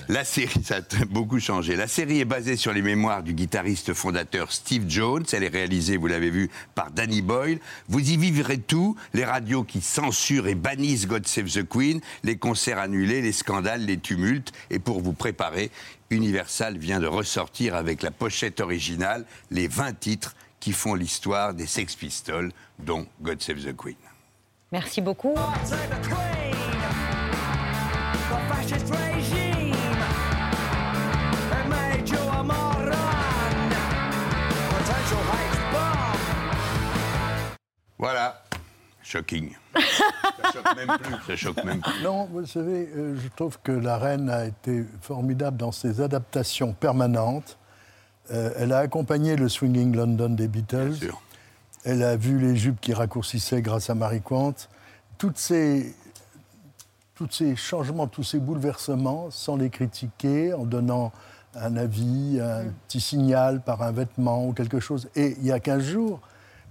La 0.08 0.24
série, 0.24 0.62
ça 0.64 0.76
a 0.76 1.04
beaucoup 1.06 1.40
changé. 1.40 1.76
La 1.76 1.88
série 1.88 2.20
est 2.20 2.24
basée 2.24 2.56
sur 2.56 2.72
les 2.72 2.82
mémoires 2.82 3.22
du 3.22 3.34
guitariste 3.34 3.92
fondateur 3.94 4.52
Steve 4.52 4.84
Jones. 4.88 5.24
Elle 5.32 5.44
est 5.44 5.48
réalisée, 5.48 5.96
vous 5.96 6.06
l'avez 6.06 6.30
vu, 6.30 6.50
par 6.74 6.90
Danny 6.92 7.20
Boyle. 7.20 7.58
Vous 7.88 8.00
y 8.00 8.16
vivrez 8.16 8.58
tout 8.58 8.96
les 9.12 9.24
radios 9.24 9.64
qui 9.64 9.80
censurent 9.80 10.46
et 10.46 10.54
bannissent 10.54 11.06
God 11.06 11.26
Save 11.26 11.50
the 11.50 11.68
Queen, 11.68 12.00
les 12.22 12.36
concerts 12.36 12.78
annulés, 12.78 13.20
les 13.20 13.32
scandales, 13.32 13.84
les 13.84 13.98
tumultes. 13.98 14.52
Et 14.70 14.78
pour 14.78 15.00
vous 15.00 15.12
préparer, 15.12 15.70
Universal 16.12 16.76
vient 16.76 17.00
de 17.00 17.06
ressortir 17.06 17.74
avec 17.74 18.02
la 18.02 18.10
pochette 18.10 18.60
originale 18.60 19.24
les 19.50 19.66
20 19.66 19.98
titres 19.98 20.34
qui 20.60 20.72
font 20.72 20.94
l'histoire 20.94 21.54
des 21.54 21.66
Sex 21.66 21.96
Pistols, 21.96 22.52
dont 22.78 23.06
God 23.20 23.40
Save 23.42 23.64
the 23.64 23.76
Queen. 23.76 23.96
Merci 24.70 25.00
beaucoup. 25.00 25.34
Voilà, 37.98 38.42
shocking. 39.02 39.61
Ça 39.74 40.52
choque 40.52 40.76
même 40.76 40.98
plus. 40.98 41.14
Ça 41.26 41.36
choque 41.36 41.64
même 41.64 41.80
plus. 41.80 42.02
Non, 42.02 42.28
vous 42.30 42.46
savez, 42.46 42.88
euh, 42.96 43.16
je 43.16 43.28
trouve 43.36 43.58
que 43.62 43.72
la 43.72 43.98
reine 43.98 44.30
a 44.30 44.46
été 44.46 44.84
formidable 45.00 45.56
dans 45.56 45.72
ses 45.72 46.00
adaptations 46.00 46.72
permanentes. 46.72 47.58
Euh, 48.30 48.50
elle 48.56 48.72
a 48.72 48.78
accompagné 48.78 49.36
le 49.36 49.48
Swinging 49.48 49.94
London 49.94 50.30
des 50.30 50.48
Beatles. 50.48 50.96
Elle 51.84 52.02
a 52.02 52.16
vu 52.16 52.38
les 52.38 52.56
jupes 52.56 52.80
qui 52.80 52.94
raccourcissaient 52.94 53.62
grâce 53.62 53.90
à 53.90 53.94
Marie 53.94 54.22
Quant. 54.22 54.54
Toutes 55.18 55.38
ces, 55.38 55.94
tous 57.14 57.28
ces 57.30 57.56
changements, 57.56 58.06
tous 58.06 58.22
ces 58.22 58.38
bouleversements, 58.38 59.30
sans 59.30 59.56
les 59.56 59.70
critiquer, 59.70 60.52
en 60.54 60.64
donnant 60.64 61.12
un 61.54 61.76
avis, 61.76 62.40
un 62.40 62.64
petit 62.86 63.00
signal 63.00 63.60
par 63.60 63.82
un 63.82 63.92
vêtement 63.92 64.46
ou 64.46 64.52
quelque 64.52 64.80
chose. 64.80 65.08
Et 65.16 65.36
il 65.38 65.46
y 65.46 65.52
a 65.52 65.60
15 65.60 65.82
jours, 65.82 66.20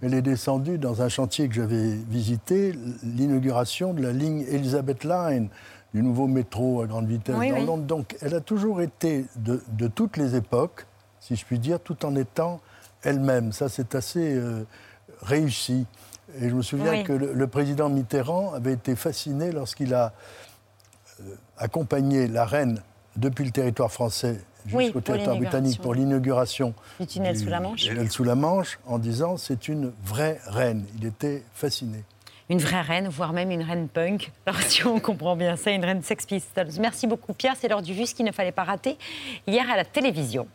elle 0.01 0.13
est 0.13 0.21
descendue 0.21 0.77
dans 0.77 1.01
un 1.01 1.09
chantier 1.09 1.47
que 1.47 1.53
j'avais 1.55 1.93
visité, 2.09 2.73
l'inauguration 3.03 3.93
de 3.93 4.01
la 4.01 4.11
ligne 4.11 4.45
Elizabeth 4.49 5.03
Line, 5.03 5.49
du 5.93 6.01
nouveau 6.01 6.27
métro 6.27 6.81
à 6.81 6.87
grande 6.87 7.07
vitesse 7.07 7.35
Oui, 7.37 7.49
dans 7.49 7.55
oui. 7.57 7.65
Londres. 7.65 7.83
Donc 7.83 8.15
elle 8.21 8.33
a 8.35 8.41
toujours 8.41 8.81
été 8.81 9.25
de, 9.35 9.61
de 9.73 9.87
toutes 9.87 10.17
les 10.17 10.35
époques, 10.35 10.85
si 11.19 11.35
je 11.35 11.45
puis 11.45 11.59
dire, 11.59 11.79
tout 11.79 12.05
en 12.05 12.15
étant 12.15 12.61
elle-même. 13.03 13.51
Ça, 13.51 13.67
c'est 13.69 13.93
assez 13.95 14.35
euh, 14.35 14.63
réussi. 15.21 15.85
Et 16.39 16.49
je 16.49 16.55
me 16.55 16.61
souviens 16.61 16.91
Oui. 16.91 17.03
que 17.03 17.13
le, 17.13 17.33
le 17.33 17.47
président 17.47 17.89
Mitterrand 17.89 18.53
avait 18.53 18.73
été 18.73 18.95
fasciné 18.95 19.51
lorsqu'il 19.51 19.93
a 19.93 20.13
euh, 21.19 21.35
accompagné 21.57 22.27
la 22.27 22.45
reine 22.45 22.81
depuis 23.17 23.43
le 23.43 23.51
territoire 23.51 23.91
français 23.91 24.39
jusqu'au 24.65 24.91
pour 24.93 25.03
territoire 25.03 25.37
britannique 25.37 25.81
pour 25.81 25.93
l'inauguration 25.93 26.73
Du 26.99 27.07
tunnel 27.07 27.37
sous 27.37 27.49
la 27.49 27.59
Manche. 27.59 27.81
tunnel 27.81 28.11
sous 28.11 28.23
la 28.23 28.35
Manche, 28.35 28.79
en 28.85 28.99
disant 28.99 29.37
c'est 29.37 29.67
une 29.67 29.91
vraie 30.03 30.39
reine. 30.47 30.85
Il 30.99 31.05
était 31.05 31.43
fasciné. 31.53 32.03
Une 32.49 32.59
vraie 32.59 32.81
reine, 32.81 33.07
voire 33.07 33.31
même 33.31 33.49
une 33.49 33.63
reine 33.63 33.87
punk. 33.87 34.31
Alors, 34.45 34.61
si 34.61 34.85
on 34.85 34.99
comprend 34.99 35.35
bien 35.37 35.55
ça, 35.55 35.71
une 35.71 35.85
reine 35.85 36.01
Sex 36.01 36.25
Pistols. 36.25 36.67
Merci 36.79 37.07
beaucoup, 37.07 37.33
Pierre. 37.33 37.55
C'est 37.57 37.69
l'heure 37.69 37.81
du 37.81 38.05
ce 38.05 38.13
qu'il 38.13 38.25
ne 38.25 38.31
fallait 38.31 38.51
pas 38.51 38.65
rater 38.65 38.97
hier 39.47 39.69
à 39.71 39.77
la 39.77 39.85
télévision. 39.85 40.47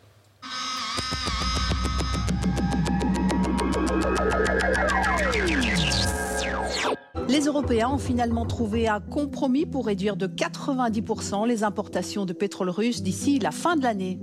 Les 7.29 7.41
Européens 7.41 7.89
ont 7.89 7.97
finalement 7.97 8.45
trouvé 8.45 8.87
un 8.87 9.01
compromis 9.01 9.65
pour 9.65 9.87
réduire 9.87 10.15
de 10.15 10.27
90% 10.27 11.45
les 11.45 11.65
importations 11.65 12.25
de 12.25 12.31
pétrole 12.31 12.69
russe 12.69 13.03
d'ici 13.03 13.37
la 13.37 13.51
fin 13.51 13.75
de 13.75 13.83
l'année. 13.83 14.19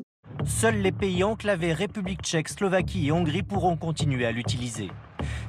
Seuls 0.46 0.78
les 0.78 0.90
pays 0.90 1.22
enclavés 1.22 1.74
République 1.74 2.22
tchèque, 2.22 2.48
Slovaquie 2.48 3.08
et 3.08 3.12
Hongrie 3.12 3.42
pourront 3.42 3.76
continuer 3.76 4.24
à 4.24 4.32
l'utiliser. 4.32 4.90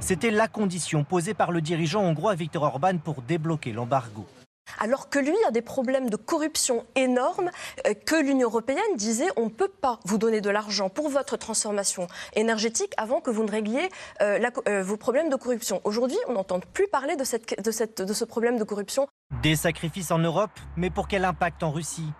C'était 0.02 0.32
la 0.32 0.50
condition 0.50 1.06
posée 1.06 1.34
par 1.34 1.54
le 1.54 1.62
dirigeant 1.62 2.04
hongrois 2.04 2.36
Viktor 2.36 2.64
Orban 2.64 2.98
pour 2.98 3.22
débloquer 3.22 3.72
l'embargo. 3.72 4.26
Alors 4.80 5.10
que 5.10 5.20
lui 5.20 5.36
a 5.48 5.52
des 5.52 5.62
problèmes 5.62 6.10
de 6.10 6.16
corruption 6.16 6.86
énormes, 6.96 7.52
euh, 7.88 7.94
que 7.94 8.16
l'Union 8.16 8.48
européenne 8.48 8.80
disait 8.96 9.28
on 9.38 9.46
ne 9.46 9.50
peut 9.50 9.70
pas 9.70 10.00
vous 10.06 10.18
donner 10.18 10.42
de 10.42 10.50
l'argent 10.50 10.90
pour 10.90 11.10
votre 11.10 11.38
transformation 11.38 12.08
énergétique 12.34 12.94
avant 12.98 13.22
que 13.22 13.30
vous 13.30 13.44
ne 13.44 13.52
régliez 13.52 13.90
euh, 14.22 14.40
euh, 14.68 14.84
vos 14.84 14.98
problèmes 14.98 15.30
de 15.30 15.36
corruption. 15.36 15.82
Aujourd'hui, 15.84 16.18
on 16.28 16.34
n'entend 16.34 16.60
plus 16.60 16.88
parler 16.88 17.16
de, 17.16 17.24
de 18.04 18.14
ce 18.14 18.26
problème 18.26 18.58
de 18.58 18.64
corruption. 18.64 19.08
Des 19.42 19.56
sacrifices 19.56 20.12
en 20.12 20.20
Europe, 20.20 20.52
mais 20.78 20.90
pour 20.90 21.08
quel 21.08 21.26
impact 21.26 21.64
en 21.64 21.72
Russie? 21.72 22.12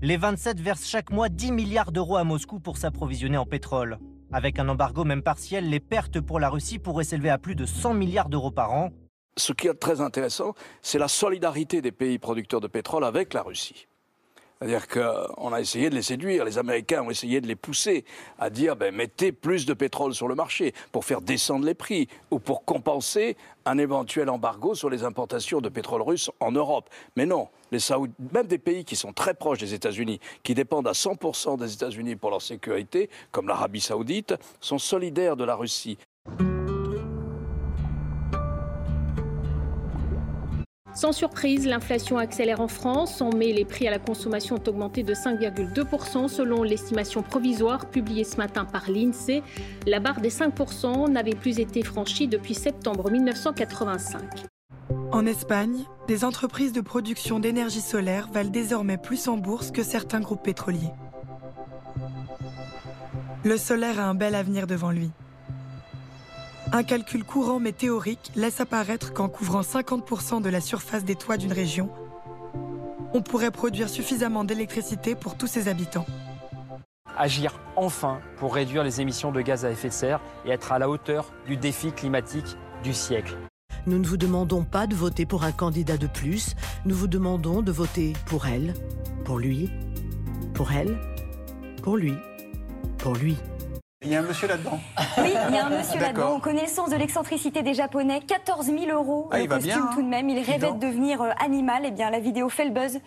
Les 0.00 0.16
27 0.16 0.60
versent 0.60 0.86
chaque 0.86 1.10
mois 1.10 1.28
10 1.28 1.52
milliards 1.52 1.92
d'euros 1.92 2.16
à 2.16 2.24
Moscou 2.24 2.58
pour 2.58 2.76
s'approvisionner 2.76 3.38
en 3.38 3.46
pétrole. 3.46 3.98
Avec 4.32 4.58
un 4.58 4.68
embargo 4.68 5.04
même 5.04 5.22
partiel, 5.22 5.68
les 5.68 5.78
pertes 5.78 6.20
pour 6.20 6.40
la 6.40 6.48
Russie 6.48 6.78
pourraient 6.78 7.04
s'élever 7.04 7.30
à 7.30 7.38
plus 7.38 7.54
de 7.54 7.66
100 7.66 7.94
milliards 7.94 8.28
d'euros 8.28 8.50
par 8.50 8.72
an. 8.72 8.90
Ce 9.36 9.52
qui 9.52 9.68
est 9.68 9.74
très 9.74 10.00
intéressant, 10.00 10.54
c'est 10.82 10.98
la 10.98 11.08
solidarité 11.08 11.80
des 11.80 11.92
pays 11.92 12.18
producteurs 12.18 12.60
de 12.60 12.68
pétrole 12.68 13.04
avec 13.04 13.32
la 13.32 13.42
Russie. 13.42 13.86
C'est-à-dire 14.62 14.86
qu'on 14.86 15.52
a 15.52 15.60
essayé 15.60 15.90
de 15.90 15.96
les 15.96 16.02
séduire, 16.02 16.44
les 16.44 16.56
Américains 16.56 17.02
ont 17.02 17.10
essayé 17.10 17.40
de 17.40 17.48
les 17.48 17.56
pousser 17.56 18.04
à 18.38 18.48
dire 18.48 18.76
ben, 18.76 18.94
mettez 18.94 19.32
plus 19.32 19.66
de 19.66 19.74
pétrole 19.74 20.14
sur 20.14 20.28
le 20.28 20.36
marché 20.36 20.72
pour 20.92 21.04
faire 21.04 21.20
descendre 21.20 21.64
les 21.66 21.74
prix 21.74 22.06
ou 22.30 22.38
pour 22.38 22.64
compenser 22.64 23.36
un 23.64 23.76
éventuel 23.78 24.30
embargo 24.30 24.76
sur 24.76 24.88
les 24.88 25.02
importations 25.02 25.60
de 25.60 25.68
pétrole 25.68 26.02
russe 26.02 26.30
en 26.38 26.52
Europe. 26.52 26.88
Mais 27.16 27.26
non, 27.26 27.48
les 27.72 27.80
Saoudiens, 27.80 28.14
même 28.32 28.46
des 28.46 28.58
pays 28.58 28.84
qui 28.84 28.94
sont 28.94 29.12
très 29.12 29.34
proches 29.34 29.58
des 29.58 29.74
États-Unis, 29.74 30.20
qui 30.44 30.54
dépendent 30.54 30.86
à 30.86 30.92
100% 30.92 31.58
des 31.58 31.72
États-Unis 31.72 32.14
pour 32.14 32.30
leur 32.30 32.42
sécurité, 32.42 33.10
comme 33.32 33.48
l'Arabie 33.48 33.80
saoudite, 33.80 34.34
sont 34.60 34.78
solidaires 34.78 35.36
de 35.36 35.42
la 35.42 35.56
Russie. 35.56 35.98
Sans 40.94 41.12
surprise, 41.12 41.66
l'inflation 41.66 42.18
accélère 42.18 42.60
en 42.60 42.68
France. 42.68 43.22
En 43.22 43.34
mai, 43.34 43.52
les 43.52 43.64
prix 43.64 43.88
à 43.88 43.90
la 43.90 43.98
consommation 43.98 44.56
ont 44.56 44.68
augmenté 44.68 45.02
de 45.02 45.14
5,2% 45.14 46.28
selon 46.28 46.62
l'estimation 46.62 47.22
provisoire 47.22 47.88
publiée 47.88 48.24
ce 48.24 48.36
matin 48.36 48.66
par 48.66 48.90
l'INSEE. 48.90 49.42
La 49.86 50.00
barre 50.00 50.20
des 50.20 50.30
5% 50.30 51.10
n'avait 51.10 51.34
plus 51.34 51.60
été 51.60 51.82
franchie 51.82 52.28
depuis 52.28 52.54
septembre 52.54 53.10
1985. 53.10 54.44
En 55.12 55.26
Espagne, 55.26 55.84
des 56.08 56.24
entreprises 56.24 56.72
de 56.72 56.80
production 56.80 57.38
d'énergie 57.40 57.80
solaire 57.80 58.28
valent 58.32 58.50
désormais 58.50 58.98
plus 58.98 59.28
en 59.28 59.38
bourse 59.38 59.70
que 59.70 59.82
certains 59.82 60.20
groupes 60.20 60.42
pétroliers. 60.42 60.92
Le 63.44 63.56
solaire 63.56 63.98
a 63.98 64.04
un 64.04 64.14
bel 64.14 64.34
avenir 64.34 64.66
devant 64.66 64.90
lui. 64.90 65.10
Un 66.74 66.84
calcul 66.84 67.22
courant 67.22 67.60
mais 67.60 67.72
théorique 67.72 68.32
laisse 68.34 68.62
apparaître 68.62 69.12
qu'en 69.12 69.28
couvrant 69.28 69.60
50% 69.60 70.40
de 70.40 70.48
la 70.48 70.62
surface 70.62 71.04
des 71.04 71.16
toits 71.16 71.36
d'une 71.36 71.52
région, 71.52 71.90
on 73.12 73.20
pourrait 73.20 73.50
produire 73.50 73.90
suffisamment 73.90 74.42
d'électricité 74.42 75.14
pour 75.14 75.36
tous 75.36 75.46
ses 75.46 75.68
habitants. 75.68 76.06
agir 77.18 77.60
enfin 77.76 78.20
pour 78.38 78.54
réduire 78.54 78.84
les 78.84 79.02
émissions 79.02 79.32
de 79.32 79.42
gaz 79.42 79.66
à 79.66 79.70
effet 79.70 79.88
de 79.88 79.92
serre 79.92 80.20
et 80.46 80.50
être 80.50 80.72
à 80.72 80.78
la 80.78 80.88
hauteur 80.88 81.30
du 81.46 81.58
défi 81.58 81.92
climatique 81.92 82.56
du 82.82 82.94
siècle. 82.94 83.36
Nous 83.86 83.98
ne 83.98 84.06
vous 84.06 84.16
demandons 84.16 84.64
pas 84.64 84.86
de 84.86 84.94
voter 84.94 85.26
pour 85.26 85.44
un 85.44 85.52
candidat 85.52 85.98
de 85.98 86.06
plus, 86.06 86.54
nous 86.86 86.94
vous 86.94 87.06
demandons 87.06 87.60
de 87.60 87.70
voter 87.70 88.14
pour 88.24 88.46
elle, 88.46 88.72
pour 89.26 89.38
lui, 89.38 89.70
pour 90.54 90.72
elle, 90.72 90.98
pour 91.82 91.98
lui, 91.98 92.14
pour 92.96 93.14
lui. 93.14 93.36
Il 94.04 94.10
y 94.10 94.16
a 94.16 94.20
un 94.20 94.22
monsieur 94.22 94.48
là-dedans. 94.48 94.80
Oui, 95.18 95.32
il 95.48 95.54
y 95.54 95.58
a 95.58 95.66
un 95.66 95.70
monsieur 95.78 96.00
là-dedans. 96.00 96.40
Connaissance 96.40 96.90
de 96.90 96.96
l'excentricité 96.96 97.62
des 97.62 97.74
Japonais, 97.74 98.20
14 98.26 98.66
000 98.66 98.86
euros 98.90 99.28
Ah, 99.30 99.38
le 99.38 99.44
il 99.44 99.48
va 99.48 99.56
costume 99.56 99.74
bien, 99.74 99.84
hein. 99.84 99.90
tout 99.94 100.02
de 100.02 100.08
même. 100.08 100.28
Il 100.28 100.38
rêvait 100.40 100.72
de 100.72 100.78
devenir 100.78 101.22
euh, 101.22 101.30
animal. 101.38 101.82
Eh 101.86 101.90
bien, 101.92 102.10
la 102.10 102.18
vidéo 102.20 102.48
fait 102.48 102.64
le 102.64 102.70
buzz. 102.72 102.98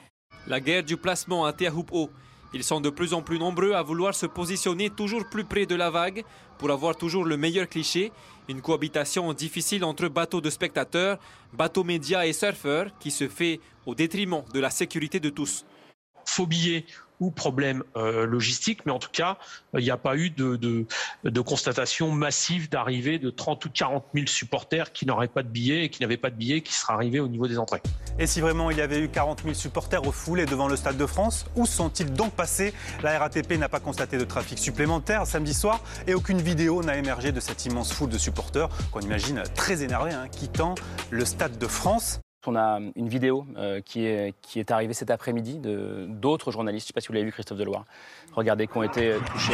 La 0.47 0.59
guerre 0.59 0.83
du 0.83 0.95
placement 0.97 1.45
à 1.45 1.53
Teahupo. 1.53 2.09
Ils 2.53 2.63
sont 2.63 2.79
de 2.79 2.89
plus 2.89 3.13
en 3.13 3.21
plus 3.21 3.37
nombreux 3.39 3.73
à 3.73 3.81
vouloir 3.81 4.13
se 4.15 4.25
positionner 4.25 4.89
toujours 4.89 5.25
plus 5.29 5.43
près 5.43 5.65
de 5.65 5.75
la 5.75 5.89
vague 5.89 6.23
pour 6.57 6.71
avoir 6.71 6.95
toujours 6.95 7.25
le 7.25 7.35
meilleur 7.35 7.67
cliché. 7.67 8.13
Une 8.47 8.61
cohabitation 8.61 9.33
difficile 9.33 9.83
entre 9.83 10.07
bateaux 10.07 10.39
de 10.39 10.49
spectateurs, 10.49 11.17
bateaux 11.51 11.83
médias 11.83 12.25
et 12.25 12.31
surfeurs 12.31 12.87
qui 12.99 13.11
se 13.11 13.27
fait 13.27 13.59
au 13.85 13.93
détriment 13.95 14.43
de 14.53 14.59
la 14.61 14.69
sécurité 14.69 15.19
de 15.19 15.29
tous. 15.29 15.65
faux 16.23 16.45
billets 16.45 16.85
ou 17.19 17.31
problème 17.31 17.83
euh, 17.95 18.25
logistique, 18.25 18.85
mais 18.85 18.91
en 18.91 18.99
tout 18.99 19.09
cas, 19.11 19.37
il 19.73 19.83
n'y 19.83 19.91
a 19.91 19.97
pas 19.97 20.15
eu 20.17 20.29
de, 20.29 20.85
constatation 21.41 22.11
massive 22.11 22.69
d'arrivée 22.69 23.19
de 23.19 23.29
30 23.29 23.65
ou 23.65 23.69
40 23.69 24.05
000 24.13 24.27
supporters 24.27 24.91
qui 24.91 25.05
n'auraient 25.05 25.27
pas 25.27 25.43
de 25.43 25.47
billets 25.47 25.85
et 25.85 25.89
qui 25.89 26.01
n'avaient 26.01 26.17
pas 26.17 26.29
de 26.29 26.35
billets 26.35 26.61
qui 26.61 26.73
seraient 26.73 26.93
arrivés 26.93 27.19
au 27.19 27.27
niveau 27.27 27.47
des 27.47 27.59
entrées. 27.59 27.81
Et 28.19 28.27
si 28.27 28.41
vraiment 28.41 28.71
il 28.71 28.77
y 28.77 28.81
avait 28.81 28.99
eu 28.99 29.09
40 29.09 29.43
000 29.43 29.53
supporters 29.53 30.01
refoulés 30.01 30.45
devant 30.45 30.67
le 30.67 30.75
Stade 30.75 30.97
de 30.97 31.05
France, 31.05 31.45
où 31.55 31.65
sont-ils 31.65 32.11
donc 32.13 32.33
passés? 32.33 32.73
La 33.03 33.19
RATP 33.19 33.57
n'a 33.57 33.69
pas 33.69 33.79
constaté 33.79 34.17
de 34.17 34.25
trafic 34.25 34.57
supplémentaire 34.57 35.27
samedi 35.27 35.53
soir 35.53 35.81
et 36.07 36.13
aucune 36.13 36.41
vidéo 36.41 36.83
n'a 36.83 36.97
émergé 36.97 37.31
de 37.31 37.39
cette 37.39 37.65
immense 37.65 37.93
foule 37.93 38.09
de 38.09 38.17
supporters 38.17 38.69
qu'on 38.91 39.01
imagine 39.01 39.43
très 39.55 39.83
énervés, 39.83 40.13
hein, 40.13 40.27
quittant 40.29 40.75
le 41.11 41.25
Stade 41.25 41.57
de 41.57 41.67
France. 41.67 42.19
On 42.47 42.55
a 42.55 42.79
une 42.95 43.09
vidéo 43.09 43.45
euh, 43.57 43.81
qui, 43.81 44.05
est, 44.05 44.71
arrivée 44.71 44.93
cet 44.93 45.09
après-midi 45.09 45.59
d'autres 46.07 46.51
journalistes, 46.51 46.85
je 46.85 46.85
ne 46.85 46.87
sais 46.89 46.93
pas 46.93 47.01
si 47.01 47.07
vous 47.07 47.13
l'avez 47.13 47.25
vu, 47.25 47.31
Christophe 47.31 47.57
Deloire, 47.57 47.85
regardez, 48.33 48.67
qui 48.67 48.77
ont 48.77 48.83
été 48.83 49.11
euh, 49.11 49.19
touchés. 49.31 49.53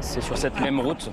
C'est 0.00 0.20
sur 0.20 0.36
cette 0.36 0.58
même 0.60 0.80
route. 0.80 1.10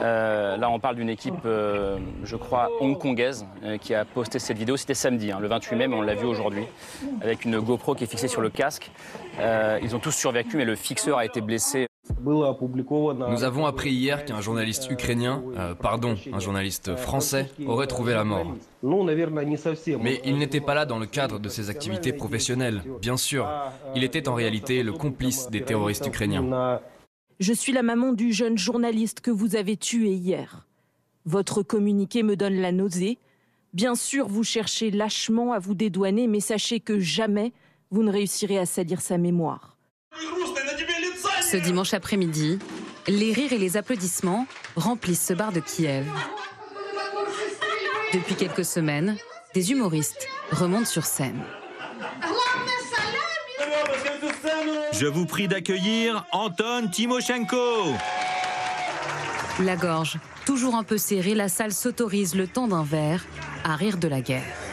Euh, 0.00 0.56
là, 0.56 0.70
on 0.70 0.78
parle 0.80 0.96
d'une 0.96 1.08
équipe, 1.08 1.44
je 1.44 2.36
crois, 2.36 2.70
hongkongaise, 2.80 3.46
qui 3.80 3.94
a 3.94 4.04
posté 4.04 4.38
cette 4.38 4.58
vidéo. 4.58 4.76
C'était 4.76 4.94
samedi, 4.94 5.30
hein, 5.30 5.38
le 5.40 5.46
28 5.46 5.76
mai, 5.76 5.88
mais 5.88 5.94
on 5.94 6.02
l'a 6.02 6.14
vu 6.14 6.26
aujourd'hui, 6.26 6.64
avec 7.20 7.44
une 7.44 7.60
GoPro 7.60 7.94
qui 7.94 8.04
est 8.04 8.08
fixée 8.08 8.26
sur 8.26 8.40
le 8.40 8.50
casque. 8.50 8.90
Ils 9.38 9.94
ont 9.94 10.00
tous 10.00 10.12
survécu, 10.12 10.56
mais 10.56 10.64
le 10.64 10.74
fixeur 10.74 11.18
a 11.18 11.24
été 11.24 11.40
blessé. 11.40 11.89
Nous 12.24 13.44
avons 13.44 13.66
appris 13.66 13.90
hier 13.90 14.24
qu'un 14.24 14.40
journaliste 14.40 14.90
ukrainien, 14.90 15.42
euh, 15.56 15.74
pardon, 15.74 16.16
un 16.32 16.38
journaliste 16.38 16.96
français, 16.96 17.48
aurait 17.66 17.86
trouvé 17.86 18.14
la 18.14 18.24
mort. 18.24 18.54
Mais 18.82 20.20
il 20.24 20.38
n'était 20.38 20.60
pas 20.60 20.74
là 20.74 20.86
dans 20.86 20.98
le 20.98 21.06
cadre 21.06 21.38
de 21.38 21.48
ses 21.48 21.70
activités 21.70 22.12
professionnelles, 22.12 22.82
bien 23.00 23.16
sûr. 23.16 23.48
Il 23.94 24.04
était 24.04 24.28
en 24.28 24.34
réalité 24.34 24.82
le 24.82 24.92
complice 24.92 25.50
des 25.50 25.62
terroristes 25.62 26.06
ukrainiens. 26.06 26.80
Je 27.38 27.52
suis 27.52 27.72
la 27.72 27.82
maman 27.82 28.12
du 28.12 28.32
jeune 28.32 28.58
journaliste 28.58 29.20
que 29.20 29.30
vous 29.30 29.56
avez 29.56 29.76
tué 29.76 30.12
hier. 30.12 30.66
Votre 31.24 31.62
communiqué 31.62 32.22
me 32.22 32.36
donne 32.36 32.56
la 32.56 32.72
nausée. 32.72 33.18
Bien 33.72 33.94
sûr, 33.94 34.26
vous 34.28 34.44
cherchez 34.44 34.90
lâchement 34.90 35.52
à 35.52 35.58
vous 35.58 35.74
dédouaner, 35.74 36.26
mais 36.26 36.40
sachez 36.40 36.80
que 36.80 36.98
jamais 36.98 37.52
vous 37.90 38.02
ne 38.02 38.10
réussirez 38.10 38.58
à 38.58 38.66
salir 38.66 39.00
sa 39.00 39.16
mémoire. 39.16 39.76
Ce 41.50 41.56
dimanche 41.56 41.94
après-midi, 41.94 42.60
les 43.08 43.32
rires 43.32 43.52
et 43.52 43.58
les 43.58 43.76
applaudissements 43.76 44.46
remplissent 44.76 45.26
ce 45.26 45.32
bar 45.32 45.50
de 45.50 45.58
Kiev. 45.58 46.06
Depuis 48.14 48.36
quelques 48.36 48.64
semaines, 48.64 49.16
des 49.52 49.72
humoristes 49.72 50.28
remontent 50.52 50.86
sur 50.86 51.04
scène. 51.04 51.42
Je 54.92 55.06
vous 55.06 55.26
prie 55.26 55.48
d'accueillir 55.48 56.24
Anton 56.30 56.88
Timoshenko. 56.88 57.94
La 59.58 59.74
gorge 59.74 60.18
toujours 60.46 60.76
un 60.76 60.84
peu 60.84 60.98
serrée, 60.98 61.34
la 61.34 61.48
salle 61.48 61.72
s'autorise 61.72 62.36
le 62.36 62.46
temps 62.46 62.68
d'un 62.68 62.84
verre 62.84 63.24
à 63.64 63.74
rire 63.74 63.98
de 63.98 64.06
la 64.06 64.20
guerre. 64.20 64.69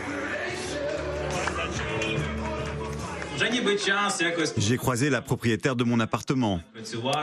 J'ai 4.58 4.78
croisé 4.78 5.10
la 5.10 5.22
propriétaire 5.22 5.76
de 5.76 5.84
mon 5.84 6.00
appartement. 6.00 6.60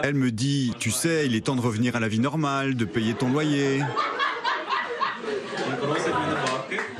Elle 0.02 0.14
me 0.14 0.30
dit, 0.30 0.72
tu 0.78 0.90
sais, 0.90 1.26
il 1.26 1.34
est 1.34 1.46
temps 1.46 1.56
de 1.56 1.60
revenir 1.60 1.96
à 1.96 2.00
la 2.00 2.08
vie 2.08 2.20
normale, 2.20 2.76
de 2.76 2.84
payer 2.84 3.14
ton 3.14 3.30
loyer. 3.30 3.82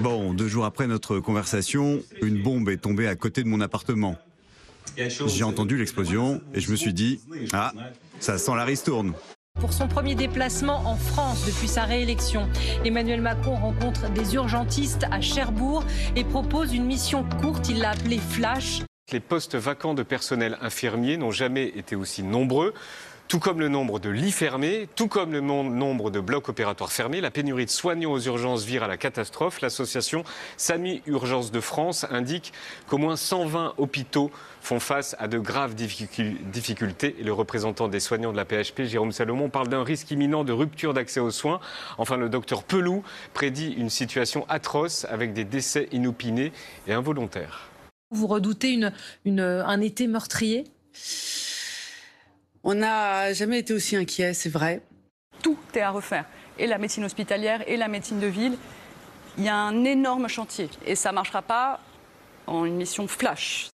Bon, 0.01 0.35
deux 0.35 0.49
jours 0.49 0.65
après 0.65 0.87
notre 0.87 1.19
conversation, 1.21 2.01
une 2.23 2.43
bombe 2.43 2.69
est 2.69 2.79
tombée 2.79 3.07
à 3.07 3.15
côté 3.15 3.43
de 3.43 3.49
mon 3.49 3.61
appartement. 3.61 4.17
J'ai 4.97 5.45
entendu 5.45 5.77
l'explosion 5.77 6.41
et 6.53 6.61
je 6.61 6.71
me 6.71 6.77
suis 6.77 6.93
dit, 6.93 7.21
ah, 7.53 7.73
ça 8.21 8.39
sent 8.39 8.53
la 8.57 8.65
ristourne. 8.65 9.15
Pour 9.61 9.73
son 9.73 9.87
premier 9.87 10.17
déplacement 10.17 10.79
en 10.85 10.97
France 10.97 11.47
depuis 11.47 11.69
sa 11.69 11.85
réélection, 11.85 12.49
Emmanuel 12.85 13.21
Macron 13.21 13.55
rencontre 13.55 14.11
des 14.11 14.35
urgentistes 14.35 15.07
à 15.11 15.21
Cherbourg 15.21 15.85
et 16.17 16.25
propose 16.25 16.75
une 16.75 16.85
mission 16.85 17.25
courte, 17.41 17.69
il 17.69 17.79
l'a 17.79 17.91
appelée 17.91 18.19
Flash. 18.19 18.83
Les 19.13 19.21
postes 19.21 19.55
vacants 19.55 19.95
de 19.95 20.03
personnel 20.03 20.59
infirmier 20.63 21.19
n'ont 21.19 21.31
jamais 21.31 21.67
été 21.77 21.95
aussi 21.95 22.23
nombreux. 22.23 22.73
Tout 23.29 23.39
comme 23.39 23.61
le 23.61 23.69
nombre 23.69 24.01
de 24.01 24.09
lits 24.09 24.33
fermés, 24.33 24.89
tout 24.97 25.09
comme 25.09 25.33
le 25.33 25.41
nombre 25.41 26.11
de 26.11 26.21
blocs 26.21 26.49
opératoires 26.49 26.91
fermés, 26.91 27.21
la 27.21 27.31
pénurie 27.31 27.67
de 27.67 27.71
soignants 27.71 28.13
aux 28.13 28.19
urgences 28.21 28.65
vire 28.65 28.83
à 28.83 28.89
la 28.89 28.97
catastrophe. 28.97 29.61
L'association 29.61 30.25
SAMI 30.57 31.03
Urgences 31.07 31.51
de 31.53 31.61
France 31.61 32.07
indique 32.11 32.53
qu'au 32.89 32.99
moins 32.99 33.17
120 33.17 33.75
hôpitaux 33.77 34.31
font 34.61 34.81
face 34.81 35.15
à 35.19 35.29
de 35.29 35.39
graves 35.39 35.75
difficul- 35.75 36.39
difficultés. 36.51 37.15
Le 37.23 37.33
représentant 37.33 37.89
des 37.89 38.01
soignants 38.01 38.33
de 38.33 38.37
la 38.37 38.45
PHP, 38.47 38.85
Jérôme 38.85 39.13
Salomon, 39.13 39.49
parle 39.49 39.69
d'un 39.69 39.85
risque 39.85 40.11
imminent 40.11 40.45
de 40.45 40.53
rupture 40.53 40.93
d'accès 40.93 41.21
aux 41.21 41.31
soins. 41.31 41.61
Enfin, 41.99 42.17
le 42.17 42.29
docteur 42.29 42.63
Pelou 42.65 43.05
prédit 43.33 43.73
une 43.73 43.91
situation 43.91 44.45
atroce 44.49 45.05
avec 45.11 45.35
des 45.35 45.45
décès 45.45 45.89
inopinés 45.93 46.53
et 46.89 46.95
involontaires. 46.95 47.69
Vous 48.15 48.29
redoutez 48.29 48.71
une, 48.73 48.93
une- 49.25 49.41
un 49.41 49.81
été 49.81 50.07
meurtrier? 50.07 50.65
On 52.63 52.75
n'a 52.75 53.33
jamais 53.33 53.59
été 53.59 53.75
aussi 53.75 53.97
inquiet, 53.97 54.33
c'est 54.35 54.49
vrai. 54.49 54.83
Tout 55.43 55.59
est 55.75 55.81
à 55.81 55.91
refaire. 55.91 56.25
Et 56.59 56.67
la 56.69 56.79
médecine 56.79 57.05
hospitalière 57.05 57.63
et 57.69 57.77
la 57.77 57.89
médecine 57.89 58.21
de 58.21 58.29
ville. 58.29 58.57
Il 59.37 59.45
y 59.45 59.49
a 59.49 59.57
un 59.57 59.83
énorme 59.85 60.29
chantier. 60.29 60.71
Et 60.87 60.95
ça 60.95 61.11
ne 61.11 61.17
marchera 61.17 61.43
pas 61.43 61.81
en 62.47 62.65
une 62.65 62.77
mission 62.77 63.09
flash. 63.09 63.69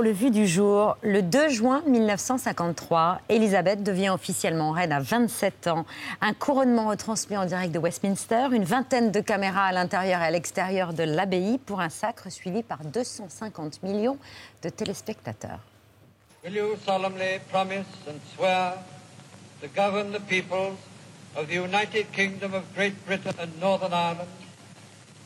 Pour 0.00 0.06
le 0.06 0.12
vu 0.12 0.30
du 0.30 0.46
jour. 0.46 0.96
Le 1.02 1.20
2 1.20 1.50
juin 1.50 1.82
1953, 1.86 3.20
Elisabeth 3.28 3.82
devient 3.82 4.08
officiellement 4.08 4.70
reine 4.70 4.92
à 4.92 5.00
27 5.00 5.66
ans. 5.66 5.84
Un 6.22 6.32
couronnement 6.32 6.88
retransmis 6.88 7.36
en 7.36 7.44
direct 7.44 7.70
de 7.70 7.78
Westminster, 7.78 8.46
une 8.52 8.64
vingtaine 8.64 9.10
de 9.10 9.20
caméras 9.20 9.66
à 9.66 9.72
l'intérieur 9.72 10.22
et 10.22 10.24
à 10.24 10.30
l'extérieur 10.30 10.94
de 10.94 11.02
l'abbaye 11.02 11.58
pour 11.58 11.82
un 11.82 11.90
sacre 11.90 12.32
suivi 12.32 12.62
par 12.62 12.78
250 12.82 13.82
millions 13.82 14.16
de 14.62 14.70
téléspectateurs. 14.70 15.60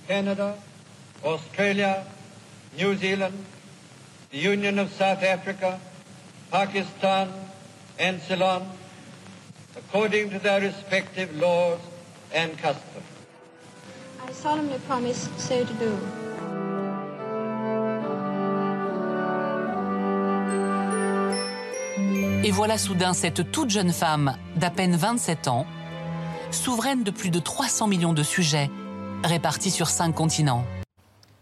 Canada, 0.08 0.56
the 4.34 4.40
Union 4.40 4.80
of 4.80 4.90
South 4.92 5.22
Africa, 5.22 5.78
Pakistan, 6.50 7.28
and 8.00 8.18
Ceylon, 8.26 8.62
according 9.76 10.28
to 10.30 10.40
their 10.40 10.60
respective 10.60 11.28
laws 11.36 11.78
and 12.34 12.50
customs? 12.58 13.06
I 14.28 14.32
solemnly 14.32 14.78
promise 14.88 15.28
so 15.38 15.64
to 15.64 15.74
do. 15.74 15.92
Et 22.42 22.50
voilà 22.50 22.76
soudain 22.76 23.14
cette 23.14 23.52
toute 23.52 23.70
jeune 23.70 23.92
femme 23.92 24.36
d'à 24.56 24.70
peine 24.70 24.96
27 24.96 25.48
ans, 25.48 25.64
souveraine 26.50 27.04
de 27.04 27.10
plus 27.10 27.30
de 27.30 27.38
300 27.38 27.86
millions 27.86 28.12
de 28.12 28.22
sujets, 28.22 28.68
répartis 29.22 29.70
sur 29.70 29.88
cinq 29.88 30.12
continents. 30.12 30.64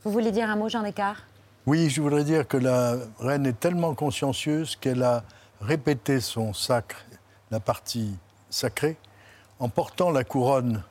Vous 0.04 0.12
voulez 0.12 0.30
dire 0.30 0.48
un 0.50 0.56
mot, 0.56 0.68
Jean 0.68 0.82
Descartes? 0.82 1.31
Oui, 1.66 1.88
je 1.90 2.00
voudrais 2.02 2.24
dire 2.24 2.46
que 2.48 2.56
la 2.56 2.96
reine 3.20 3.46
est 3.46 3.58
tellement 3.58 3.94
consciencieuse 3.94 4.76
qu'elle 4.76 5.02
a 5.02 5.22
répété 5.60 6.20
son 6.20 6.52
sacre, 6.52 6.96
la 7.50 7.60
partie 7.60 8.16
sacrée, 8.50 8.96
en 9.60 9.68
portant 9.68 10.10
la 10.10 10.24
couronne 10.24 10.82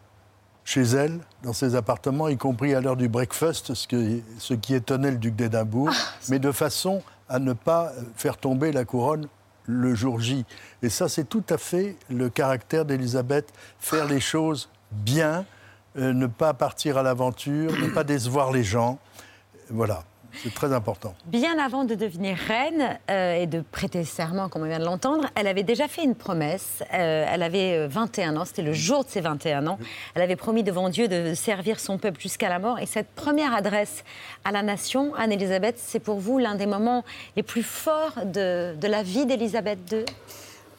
chez 0.63 0.83
elle, 0.83 1.19
dans 1.43 1.51
ses 1.53 1.75
appartements, 1.75 2.29
y 2.29 2.37
compris 2.37 2.73
à 2.73 2.79
l'heure 2.79 2.95
du 2.95 3.09
breakfast, 3.09 3.73
ce, 3.73 3.87
que- 3.87 4.21
ce 4.37 4.53
qui 4.53 4.73
étonnait 4.75 5.11
le 5.11 5.17
duc 5.17 5.35
d'Édimbourg, 5.35 5.89
mais 6.29 6.39
de 6.39 6.51
façon 6.51 7.01
à 7.27 7.39
ne 7.39 7.51
pas 7.53 7.91
faire 8.15 8.37
tomber 8.37 8.71
la 8.71 8.85
couronne 8.85 9.27
le 9.65 9.93
jour 9.93 10.19
J. 10.21 10.45
Et 10.83 10.89
ça, 10.89 11.09
c'est 11.09 11.27
tout 11.27 11.43
à 11.49 11.57
fait 11.57 11.97
le 12.09 12.29
caractère 12.29 12.85
d'Élisabeth, 12.85 13.51
faire 13.79 14.05
les 14.05 14.19
choses 14.19 14.69
bien, 14.91 15.45
euh, 15.97 16.13
ne 16.13 16.27
pas 16.27 16.53
partir 16.53 16.97
à 16.97 17.03
l'aventure, 17.03 17.71
ne 17.77 17.87
pas 17.89 18.03
décevoir 18.03 18.51
les 18.51 18.63
gens. 18.63 18.99
Voilà, 19.69 20.03
c'est 20.43 20.53
très 20.53 20.73
important. 20.73 21.13
Bien 21.25 21.57
avant 21.59 21.83
de 21.83 21.95
devenir 21.95 22.37
reine 22.37 22.97
euh, 23.09 23.35
et 23.35 23.47
de 23.47 23.61
prêter 23.61 24.03
serment, 24.03 24.49
comme 24.49 24.63
on 24.63 24.67
vient 24.67 24.79
de 24.79 24.85
l'entendre, 24.85 25.27
elle 25.35 25.47
avait 25.47 25.63
déjà 25.63 25.87
fait 25.87 26.03
une 26.03 26.15
promesse. 26.15 26.83
Euh, 26.93 27.25
elle 27.27 27.43
avait 27.43 27.77
euh, 27.77 27.87
21 27.87 28.37
ans, 28.37 28.45
c'était 28.45 28.61
le 28.61 28.73
jour 28.73 29.03
de 29.03 29.09
ses 29.09 29.21
21 29.21 29.67
ans. 29.67 29.79
Elle 30.15 30.21
avait 30.21 30.35
promis 30.35 30.63
devant 30.63 30.89
Dieu 30.89 31.07
de 31.07 31.33
servir 31.33 31.79
son 31.79 31.97
peuple 31.97 32.19
jusqu'à 32.19 32.49
la 32.49 32.59
mort. 32.59 32.79
Et 32.79 32.85
cette 32.85 33.09
première 33.09 33.53
adresse 33.53 34.03
à 34.43 34.51
la 34.51 34.63
nation, 34.63 35.13
Anne-Elisabeth, 35.15 35.75
c'est 35.77 35.99
pour 35.99 36.19
vous 36.19 36.37
l'un 36.37 36.55
des 36.55 36.65
moments 36.65 37.03
les 37.35 37.43
plus 37.43 37.63
forts 37.63 38.25
de, 38.25 38.75
de 38.75 38.87
la 38.87 39.03
vie 39.03 39.25
d'Élisabeth 39.25 39.79
II 39.91 40.05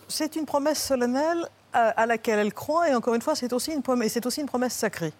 C'est 0.08 0.36
une 0.36 0.46
promesse 0.46 0.82
solennelle 0.82 1.46
à, 1.72 1.88
à 1.88 2.06
laquelle 2.06 2.38
elle 2.38 2.52
croit, 2.52 2.90
et 2.90 2.94
encore 2.94 3.14
une 3.14 3.22
fois, 3.22 3.34
c'est 3.34 3.52
aussi 3.52 3.72
une 3.72 3.82
promesse, 3.82 4.12
c'est 4.12 4.26
aussi 4.26 4.40
une 4.40 4.46
promesse 4.46 4.74
sacrée. 4.74 5.12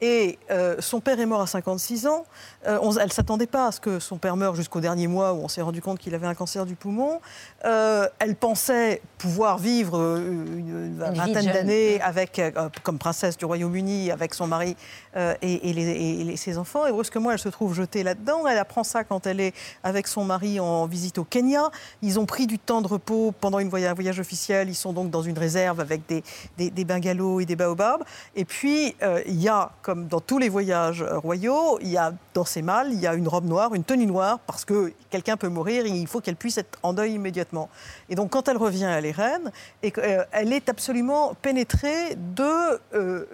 Et 0.00 0.38
euh, 0.50 0.76
son 0.80 1.00
père 1.00 1.18
est 1.20 1.24
mort 1.26 1.40
à 1.40 1.46
56 1.46 2.06
ans. 2.06 2.24
Euh, 2.66 2.78
on- 2.82 2.92
elle 2.96 3.06
ne 3.06 3.12
s'attendait 3.12 3.46
pas 3.46 3.68
à 3.68 3.72
ce 3.72 3.80
que 3.80 4.00
son 4.00 4.18
père 4.18 4.36
meure 4.36 4.54
jusqu'au 4.54 4.80
dernier 4.80 5.06
mois 5.06 5.32
où 5.32 5.36
on 5.38 5.48
s'est 5.48 5.62
rendu 5.62 5.80
compte 5.80 5.98
qu'il 5.98 6.14
avait 6.14 6.26
un 6.26 6.34
cancer 6.34 6.66
du 6.66 6.74
poumon. 6.74 7.20
Euh, 7.64 8.06
elle 8.18 8.34
pensait 8.36 9.00
pouvoir 9.18 9.56
vivre 9.58 9.98
une, 10.18 10.96
vingtaine 10.98 11.46
d'années 11.52 12.00
avec, 12.02 12.42
comme 12.82 12.98
princesse 12.98 13.36
du 13.36 13.44
Royaume-Uni 13.44 14.10
avec 14.10 14.34
son 14.34 14.46
mari 14.46 14.76
et, 15.16 15.70
et 15.70 15.72
les- 15.72 15.82
et 16.20 16.24
les- 16.24 16.36
ses 16.36 16.58
enfants. 16.58 16.86
Et 16.86 16.92
brusquement, 16.92 17.30
elle 17.30 17.38
se 17.38 17.48
trouve 17.48 17.72
jetée 17.74 18.02
là-dedans? 18.02 18.46
Elle 18.46 18.58
apprend 18.58 18.84
ça 18.84 19.04
quand 19.04 19.26
elle 19.26 19.40
est 19.40 19.54
avec 19.84 20.06
son 20.08 20.24
mari 20.24 20.60
en 20.60 20.86
visite 20.86 21.18
au 21.18 21.24
Kenya. 21.24 21.70
Ils 22.02 22.18
ont 22.18 22.26
pris 22.26 22.46
du 22.46 22.58
temps 22.58 22.82
de 22.82 22.88
repos 22.88 23.32
pendant 23.40 23.58
une 23.60 23.68
voyage, 23.70 23.92
un 23.92 23.94
voyage 23.94 24.20
officiel. 24.20 24.68
Ils 24.68 24.74
sont 24.74 24.92
donc 24.92 25.10
dans 25.10 25.22
une 25.22 25.38
réserve 25.38 25.80
avec 25.80 26.06
des, 26.06 26.22
des, 26.58 26.70
des 26.70 26.84
bungalows 26.84 27.40
et 27.40 27.46
des 27.46 27.56
baobabs. 27.56 28.02
Et 28.36 28.44
puis, 28.44 28.94
il 29.26 29.40
y 29.40 29.48
a, 29.48 29.70
comme 29.84 30.08
dans 30.08 30.20
tous 30.20 30.38
les 30.38 30.48
voyages 30.48 31.02
euh, 31.02 31.18
royaux, 31.18 31.78
il 31.82 31.88
y 31.88 31.98
a 31.98 32.14
dans 32.32 32.46
ses 32.46 32.62
malles, 32.62 32.88
il 32.90 33.00
y 33.00 33.06
a 33.06 33.14
une 33.14 33.28
robe 33.28 33.44
noire, 33.44 33.74
une 33.74 33.84
tenue 33.84 34.06
noire, 34.06 34.38
parce 34.46 34.64
que 34.64 34.92
quelqu'un 35.10 35.36
peut 35.36 35.48
mourir 35.48 35.84
et 35.84 35.90
il 35.90 36.06
faut 36.06 36.20
qu'elle 36.20 36.36
puisse 36.36 36.56
être 36.56 36.78
en 36.82 36.94
deuil 36.94 37.12
immédiatement. 37.12 37.68
Et 38.08 38.14
donc, 38.14 38.30
quand 38.30 38.48
elle 38.48 38.56
revient, 38.56 38.90
elle 38.90 39.04
est 39.04 39.12
reine, 39.12 39.52
et 39.82 39.92
euh, 39.98 40.24
elle 40.32 40.52
est 40.54 40.70
absolument 40.70 41.34
pénétrée 41.42 42.16
de 42.16 42.80
euh, 42.94 43.26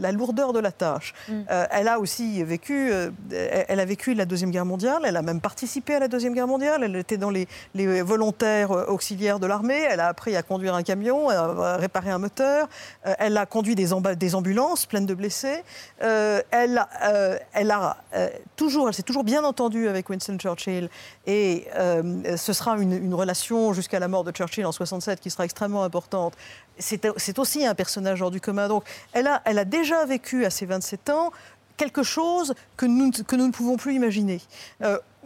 la 0.00 0.12
lourdeur 0.12 0.52
de 0.52 0.60
la 0.60 0.70
tâche. 0.70 1.12
Euh, 1.28 1.66
elle 1.70 1.88
a 1.88 1.98
aussi 1.98 2.42
vécu, 2.44 2.92
euh, 2.92 3.10
elle 3.68 3.80
a 3.80 3.84
vécu 3.84 4.14
la 4.14 4.26
Deuxième 4.26 4.52
Guerre 4.52 4.64
mondiale, 4.64 5.02
elle 5.04 5.16
a 5.16 5.22
même 5.22 5.40
participé 5.40 5.96
à 5.96 5.98
la 5.98 6.08
Deuxième 6.08 6.34
Guerre 6.34 6.46
mondiale, 6.46 6.82
elle 6.84 6.94
était 6.94 7.16
dans 7.16 7.30
les, 7.30 7.48
les 7.74 8.00
volontaires 8.02 8.70
auxiliaires 8.70 9.40
de 9.40 9.46
l'armée, 9.46 9.82
elle 9.90 10.00
a 10.00 10.06
appris 10.06 10.36
à 10.36 10.42
conduire 10.44 10.74
un 10.76 10.84
camion, 10.84 11.30
à 11.30 11.76
réparer 11.76 12.10
un 12.10 12.18
moteur, 12.18 12.68
elle 13.02 13.36
a 13.36 13.44
conduit 13.44 13.74
des 13.74 14.34
ambulances 14.34 14.86
pleines 14.86 15.06
de 15.06 15.14
blessés, 15.14 15.64
Euh, 16.02 16.42
elle, 16.50 16.84
euh, 17.04 17.38
elle 17.54 17.70
a 17.70 17.96
euh, 18.14 18.28
toujours, 18.54 18.88
elle 18.88 18.94
s'est 18.94 19.02
toujours 19.02 19.24
bien 19.24 19.42
entendue 19.44 19.88
avec 19.88 20.10
Winston 20.10 20.36
Churchill 20.38 20.90
et 21.26 21.66
ce 22.36 22.52
sera 22.52 22.76
une, 22.76 23.14
relation 23.14 23.72
jusqu'à 23.72 23.98
la 23.98 24.08
mort 24.08 24.24
de 24.24 24.30
Churchill 24.30 24.66
en 24.66 24.72
67 24.72 25.20
qui 25.20 25.30
sera 25.30 25.44
extrêmement 25.44 25.84
importante. 25.84 26.34
C'est 26.78 27.06
c'est 27.16 27.38
aussi 27.38 27.64
un 27.64 27.74
personnage 27.74 28.20
hors 28.20 28.30
du 28.30 28.40
commun. 28.40 28.68
Donc, 28.68 28.84
elle 29.12 29.26
a, 29.26 29.40
elle 29.44 29.58
a 29.58 29.64
déjà 29.64 30.04
vécu 30.04 30.44
à 30.44 30.50
ses 30.50 30.66
27 30.66 31.10
ans 31.10 31.32
quelque 31.78 32.02
chose 32.02 32.54
que 32.76 32.84
nous, 32.84 33.10
que 33.10 33.36
nous 33.36 33.46
ne 33.46 33.52
pouvons 33.52 33.76
plus 33.76 33.94
imaginer. 33.94 34.40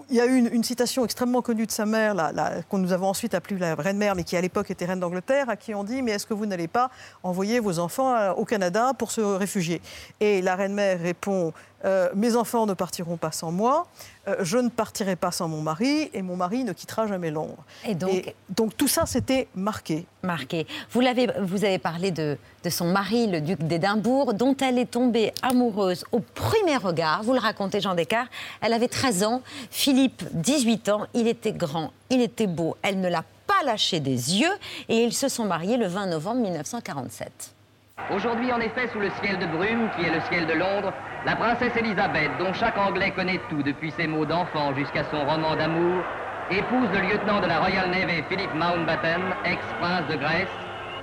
Il 0.09 0.17
y 0.17 0.21
a 0.21 0.27
eu 0.27 0.37
une, 0.37 0.49
une 0.53 0.65
citation 0.65 1.05
extrêmement 1.05 1.43
connue 1.43 1.67
de 1.67 1.73
sa 1.73 1.87
mère, 1.87 2.15
la- 2.15 2.33
la- 2.33 2.63
qu'on 2.63 2.79
nous 2.79 2.93
avons 2.93 3.09
ensuite 3.09 3.35
appelée 3.35 3.59
la 3.59 3.75
reine-mère, 3.75 4.15
mais 4.15 4.25
qui 4.25 4.37
à 4.37 4.41
l'époque 4.41 4.71
était 4.71 4.87
reine 4.87 5.01
d'Angleterre, 5.01 5.51
à 5.51 5.57
qui 5.57 5.75
on 5.75 5.85
dit 5.85 6.03
Mais 6.03 6.13
est-ce 6.13 6.27
que 6.27 6.35
vous 6.35 6.47
n'allez 6.47 6.69
pas 6.69 6.91
envoyer 7.23 7.61
vos 7.61 7.79
enfants 7.79 8.15
euh, 8.15 8.33
au 8.33 8.45
Canada 8.45 8.93
pour 8.99 9.11
se 9.11 9.21
réfugier? 9.21 9.81
Et 10.21 10.41
la 10.43 10.57
reine-mère 10.57 11.01
répond 11.01 11.53
Euh, 11.87 12.11
Mes 12.15 12.37
enfants 12.37 12.67
ne 12.67 12.75
partiront 12.75 13.17
pas 13.17 13.33
sans 13.33 13.51
moi, 13.53 13.87
euh, 14.29 14.37
je 14.41 14.59
ne 14.59 14.69
partirai 14.69 15.17
pas 15.17 15.31
sans 15.31 15.49
mon 15.49 15.63
mari, 15.63 16.11
et 16.13 16.21
mon 16.21 16.37
mari 16.37 16.63
ne 16.63 16.75
quittera 16.75 17.07
jamais 17.07 17.31
Londres. 17.31 17.65
Et 17.87 17.95
donc- 17.95 18.35
donc 18.51 18.77
tout 18.77 18.87
ça, 18.87 19.07
c'était 19.07 19.49
marqué. 19.55 20.05
marqué. 20.23 20.67
Vous, 20.91 21.01
l'avez, 21.01 21.29
vous 21.41 21.65
avez 21.65 21.79
parlé 21.79 22.11
de, 22.11 22.37
de 22.65 22.69
son 22.69 22.85
mari, 22.93 23.29
le 23.29 23.41
duc 23.41 23.63
d'Édimbourg, 23.63 24.35
dont 24.35 24.55
elle 24.61 24.79
est 24.79 24.91
tombée 24.91 25.33
amoureuse 25.41 26.05
au 26.13 26.21
premier 26.21 26.77
regard. 26.77 27.23
Vous 27.23 27.33
le 27.33 27.39
racontez, 27.39 27.81
Jean 27.81 27.95
Descartes. 27.95 28.29
Elle 28.61 28.75
avait 28.75 28.89
13 28.89 29.25
ans, 29.25 29.41
Philippe, 29.91 30.23
18 30.35 30.89
ans. 30.91 31.07
Il 31.15 31.27
était 31.27 31.51
grand, 31.51 31.91
il 32.11 32.21
était 32.21 32.47
beau. 32.47 32.77
Elle 32.81 33.01
ne 33.01 33.09
l'a 33.09 33.25
pas 33.49 33.65
lâché 33.67 33.99
des 33.99 34.39
yeux 34.39 34.53
et 34.89 35.03
ils 35.03 35.13
se 35.13 35.29
sont 35.29 35.47
mariés 35.47 35.77
le 35.77 35.89
20 35.89 36.07
novembre 36.07 36.43
1947. 36.43 37.53
Aujourd'hui, 38.15 38.53
en 38.53 38.61
effet, 38.61 38.89
sous 38.93 39.01
le 39.01 39.11
ciel 39.21 39.41
de 39.41 39.47
brume, 39.47 39.91
qui 39.97 40.07
est 40.07 40.15
le 40.15 40.21
ciel 40.31 40.47
de 40.47 40.53
Londres, 40.53 40.93
la 41.27 41.35
princesse 41.35 41.77
Elisabeth, 41.77 42.31
dont 42.39 42.53
chaque 42.53 42.79
Anglais 42.79 43.11
connaît 43.11 43.41
tout 43.51 43.65
depuis 43.65 43.93
ses 43.99 44.07
mots 44.07 44.25
d'enfant 44.25 44.73
jusqu'à 44.77 45.03
son 45.11 45.27
roman 45.27 45.57
d'amour, 45.57 46.05
épouse 46.53 46.89
le 46.95 47.09
lieutenant 47.09 47.41
de 47.41 47.49
la 47.49 47.59
Royal 47.59 47.91
Navy 47.91 48.23
Philip 48.29 48.55
Mountbatten, 48.55 49.23
ex-prince 49.45 50.07
de 50.09 50.15
Grèce, 50.15 50.55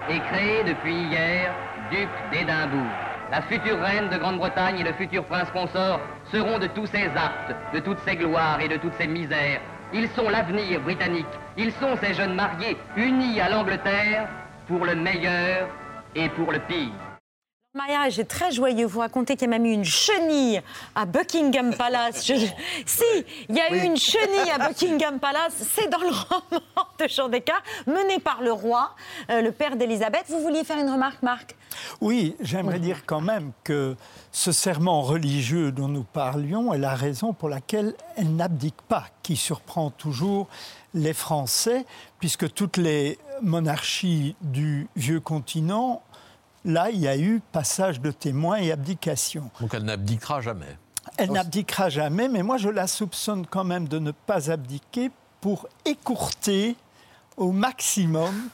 et 0.10 0.20
créée 0.32 0.64
depuis 0.64 0.96
hier 0.96 1.54
duc 1.92 2.08
d'Édimbourg. 2.32 3.07
La 3.30 3.42
future 3.42 3.80
reine 3.82 4.10
de 4.10 4.18
Grande-Bretagne 4.18 4.80
et 4.80 4.84
le 4.84 4.94
futur 4.94 5.26
prince 5.26 5.50
consort 5.52 6.00
seront 6.32 6.60
de 6.60 6.68
tous 6.68 6.86
ses 6.86 7.08
actes, 7.08 7.54
de 7.74 7.80
toutes 7.80 8.00
ses 8.00 8.16
gloires 8.16 8.62
et 8.62 8.70
de 8.70 8.78
toutes 8.78 8.94
ses 8.94 9.08
misères. 9.08 9.60
Ils 9.94 10.10
sont 10.10 10.30
l'avenir 10.30 10.80
britannique. 10.82 11.26
Ils 11.58 11.74
sont 11.74 11.98
ces 12.02 12.14
jeunes 12.14 12.36
mariés 12.36 12.78
unis 12.96 13.42
à 13.42 13.50
l'Angleterre 13.50 14.28
pour 14.68 14.86
le 14.86 14.96
meilleur 14.96 15.68
et 16.16 16.30
pour 16.30 16.52
le 16.52 16.60
pire. 16.60 17.07
Mariage 17.78 18.18
est 18.20 18.26
très 18.26 18.52
joyeux. 18.52 18.86
Vous 18.88 19.00
racontez 19.00 19.36
qu'il 19.36 19.44
y 19.44 19.54
a 19.54 19.58
même 19.58 19.66
eu 19.66 19.72
une 19.72 19.86
chenille 19.86 20.62
à 20.96 21.06
Buckingham 21.06 21.76
Palace. 21.76 22.26
Je- 22.26 22.34
Si, 22.86 23.04
il 23.50 23.56
y 23.56 23.62
a 23.62 23.72
eu 23.74 23.82
une 23.86 23.96
chenille 23.98 24.50
à 24.54 24.68
Buckingham 24.68 25.20
Palace. 25.20 25.54
C'est 25.76 25.88
dans 25.90 26.00
le 26.00 26.08
roman 26.10 26.62
de 27.00 27.08
Jean 27.08 27.30
Descartes, 27.30 27.64
mené 27.86 28.20
par 28.20 28.42
le 28.42 28.52
roi, 28.52 28.96
euh, 29.30 29.42
le 29.42 29.52
père 29.52 29.76
d'Élisabeth. 29.76 30.26
Vous 30.30 30.42
vouliez 30.42 30.64
faire 30.64 30.80
une 30.80 30.90
remarque, 30.90 31.22
Marc? 31.22 31.56
Oui, 32.02 32.36
j'aimerais 32.40 32.80
dire 32.80 33.06
quand 33.06 33.22
même 33.22 33.52
que 33.64 33.96
ce 34.32 34.52
serment 34.52 35.02
religieux 35.04 35.72
dont 35.72 35.88
nous 35.88 36.04
parlions 36.04 36.74
est 36.74 36.78
la 36.80 36.96
raison 36.96 37.34
pour 37.34 37.48
laquelle 37.50 37.94
elle 38.16 38.36
n'abdique 38.36 38.82
pas, 38.88 39.06
qui 39.22 39.36
surprend 39.36 39.92
toujours 39.92 40.48
les 40.96 41.14
Français, 41.14 41.86
puisque 42.20 42.52
toutes 42.54 42.78
les 42.78 43.20
monarchies 43.44 44.36
du 44.42 44.88
vieux 44.96 45.20
continent, 45.20 46.02
là, 46.68 46.92
il 46.92 47.00
y 47.00 47.08
a 47.08 47.18
eu 47.18 47.42
passage 47.52 48.02
de 48.02 48.12
témoins 48.12 48.58
et 48.58 48.72
abdication. 48.72 49.50
Donc 49.60 49.74
elle 49.74 49.86
n'abdiquera 49.86 50.42
jamais. 50.42 50.78
Elle 51.18 51.32
n'abdiquera 51.32 51.90
jamais, 51.90 52.28
mais 52.28 52.44
moi 52.44 52.58
je 52.58 52.70
la 52.70 52.86
soupçonne 52.86 53.48
quand 53.48 53.64
même 53.64 53.88
de 53.88 53.98
ne 53.98 54.12
pas 54.12 54.52
abdiquer 54.52 55.10
pour 55.42 55.68
écourter 55.86 56.76
au 57.38 57.52
maximum 57.52 58.50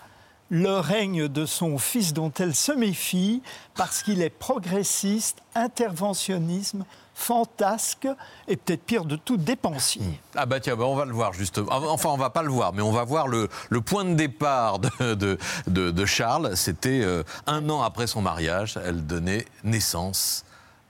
le 0.55 0.77
règne 0.79 1.27
de 1.27 1.47
son 1.47 1.79
fils 1.79 2.13
dont 2.13 2.31
elle 2.37 2.53
se 2.53 2.71
méfie 2.71 3.41
parce 3.73 4.03
qu'il 4.03 4.21
est 4.21 4.29
progressiste, 4.29 5.39
interventionnisme, 5.55 6.85
fantasque 7.15 8.07
et 8.47 8.55
peut-être 8.55 8.83
pire 8.83 9.05
de 9.05 9.15
tout, 9.15 9.35
dépensier. 9.37 10.19
Ah 10.35 10.45
bah 10.45 10.59
tiens, 10.59 10.75
bah 10.75 10.85
on 10.85 10.93
va 10.95 11.05
le 11.05 11.11
voir 11.11 11.33
justement. 11.33 11.69
Enfin, 11.71 12.09
on 12.09 12.17
va 12.17 12.29
pas 12.29 12.43
le 12.43 12.49
voir, 12.51 12.71
mais 12.71 12.83
on 12.83 12.91
va 12.91 13.03
voir 13.03 13.27
le, 13.27 13.49
le 13.71 13.81
point 13.81 14.05
de 14.05 14.13
départ 14.13 14.77
de, 14.77 15.15
de, 15.15 15.39
de- 15.65 15.89
de 15.89 16.05
Charles. 16.05 16.55
C'était 16.55 17.01
euh, 17.01 17.23
un 17.47 17.67
an 17.71 17.81
après 17.81 18.05
son 18.05 18.21
mariage. 18.21 18.77
Elle 18.85 19.07
donnait 19.07 19.45
naissance 19.63 20.45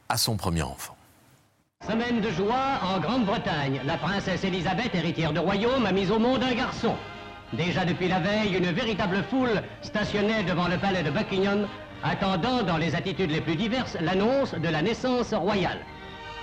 à 0.09 0.17
son 0.17 0.35
premier 0.35 0.63
enfant. 0.63 0.97
Semaine 1.89 2.19
de 2.19 2.31
joie 2.31 2.79
en 2.81 2.99
Grande-Bretagne. 2.99 3.81
La 3.85 3.97
princesse 3.97 4.43
Elisabeth, 4.43 4.93
héritière 4.93 5.31
de 5.31 5.39
royaume, 5.39 5.85
a 5.85 5.93
mis 5.93 6.09
au 6.11 6.19
monde 6.19 6.43
un 6.43 6.53
garçon. 6.53 6.95
Déjà 7.57 7.85
depuis 7.85 8.07
la 8.07 8.19
veille, 8.19 8.55
une 8.55 8.71
véritable 8.71 9.23
foule 9.29 9.61
stationnait 9.83 10.43
devant 10.43 10.67
le 10.67 10.77
palais 10.77 11.03
de 11.03 11.11
Buckingham, 11.11 11.67
attendant 12.03 12.63
dans 12.63 12.77
les 12.77 12.95
attitudes 12.95 13.29
les 13.29 13.41
plus 13.41 13.55
diverses 13.55 13.95
l'annonce 14.01 14.55
de 14.55 14.69
la 14.69 14.81
naissance 14.81 15.35
royale. 15.35 15.77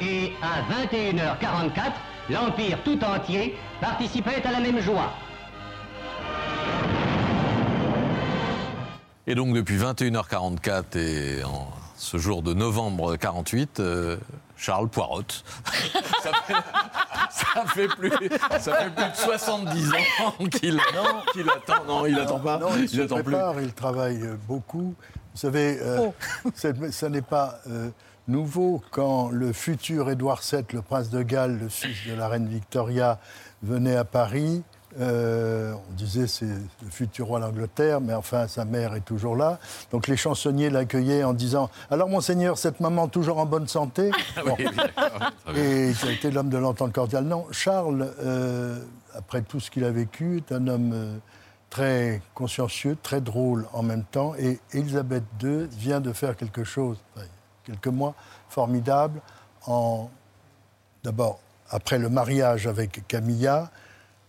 Et 0.00 0.32
à 0.40 0.62
21h44, 0.86 1.92
l'Empire 2.30 2.78
tout 2.84 3.02
entier 3.02 3.56
participait 3.80 4.46
à 4.46 4.52
la 4.52 4.60
même 4.60 4.78
joie. 4.78 5.12
Et 9.26 9.34
donc 9.34 9.52
depuis 9.52 9.78
21h44 9.78 10.96
et 10.96 11.42
en 11.42 11.68
ce 11.96 12.18
jour 12.18 12.42
de 12.42 12.54
novembre 12.54 13.16
48, 13.16 13.80
euh, 13.80 14.16
Charles 14.60 14.88
poirote. 14.88 15.42
ça, 16.22 16.32
fait, 16.46 16.52
ça 17.30 17.64
fait 17.66 17.88
plus, 17.88 18.12
ça 18.58 18.74
fait 18.74 18.90
plus 18.90 19.10
de 19.10 19.16
70 19.16 19.92
ans 19.94 20.32
qu'il 20.50 20.80
qu'il 21.32 21.48
attend. 21.48 21.84
Non, 21.86 22.04
il 22.04 22.18
attend 22.18 22.38
pas. 22.38 22.58
Non, 22.58 22.68
il, 22.76 22.86
se 22.86 23.00
attend 23.00 23.16
plus. 23.16 23.24
prépare, 23.24 23.60
il 23.62 23.72
travaille 23.72 24.22
euh, 24.22 24.36
beaucoup. 24.46 24.94
Vous 25.32 25.40
savez, 25.40 25.78
euh, 25.80 26.00
Oh. 26.00 26.14
ça 26.90 27.08
n'est 27.08 27.22
pas 27.22 27.60
euh, 27.68 27.88
nouveau 28.28 28.82
quand 28.90 29.30
le 29.30 29.54
futur 29.54 30.10
Édouard 30.10 30.42
VII, 30.42 30.62
le 30.74 30.82
prince 30.82 31.08
de 31.08 31.22
Galles, 31.22 31.58
le 31.58 31.70
fils 31.70 32.06
de 32.06 32.14
la 32.14 32.28
reine 32.28 32.46
Victoria, 32.46 33.18
venait 33.62 33.96
à 33.96 34.04
Paris. 34.04 34.62
Euh, 34.98 35.72
on 35.88 35.92
disait 35.94 36.26
c'est 36.26 36.46
le 36.46 36.90
futur 36.90 37.28
roi 37.28 37.40
d'Angleterre, 37.40 38.00
mais 38.00 38.14
enfin 38.14 38.48
sa 38.48 38.64
mère 38.64 38.94
est 38.94 39.04
toujours 39.04 39.36
là. 39.36 39.58
Donc 39.92 40.08
les 40.08 40.16
chansonniers 40.16 40.68
l'accueillaient 40.68 41.22
en 41.22 41.32
disant 41.32 41.70
Alors 41.90 42.08
monseigneur, 42.08 42.58
cette 42.58 42.80
maman 42.80 43.06
toujours 43.08 43.38
en 43.38 43.46
bonne 43.46 43.68
santé? 43.68 44.10
Bon. 44.44 44.56
Et 45.54 45.92
qui 45.98 46.08
a 46.08 46.10
été 46.10 46.30
l'homme 46.30 46.48
de 46.48 46.58
l'entente 46.58 46.92
cordiale. 46.92 47.24
Non, 47.24 47.46
Charles, 47.50 48.12
euh, 48.20 48.82
après 49.14 49.42
tout 49.42 49.60
ce 49.60 49.70
qu'il 49.70 49.84
a 49.84 49.90
vécu, 49.90 50.38
est 50.38 50.52
un 50.52 50.66
homme 50.66 50.92
euh, 50.92 51.16
très 51.68 52.20
consciencieux, 52.34 52.96
très 53.00 53.20
drôle 53.20 53.66
en 53.72 53.82
même 53.82 54.04
temps. 54.04 54.34
Et 54.38 54.58
Elisabeth 54.72 55.24
II 55.42 55.68
vient 55.70 56.00
de 56.00 56.12
faire 56.12 56.36
quelque 56.36 56.64
chose, 56.64 56.98
enfin, 57.14 57.26
quelques 57.64 57.86
mois, 57.88 58.14
formidable, 58.48 59.20
en 59.66 60.10
d'abord 61.04 61.38
après 61.70 61.98
le 61.98 62.08
mariage 62.08 62.66
avec 62.66 63.06
Camilla, 63.06 63.70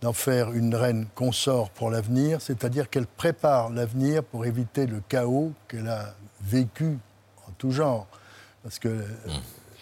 d'en 0.02 0.12
faire 0.12 0.52
une 0.52 0.74
reine 0.74 1.06
consort 1.14 1.70
pour 1.70 1.90
l'avenir, 1.90 2.40
c'est-à-dire 2.40 2.90
qu'elle 2.90 3.06
prépare 3.06 3.70
l'avenir 3.70 4.24
pour 4.24 4.44
éviter 4.44 4.86
le 4.86 5.00
chaos 5.08 5.52
qu'elle 5.68 5.88
a 5.88 6.14
vécu 6.42 6.98
en 7.48 7.52
tout 7.56 7.70
genre. 7.70 8.06
Parce 8.64 8.78
que 8.80 8.88
euh, 8.88 9.04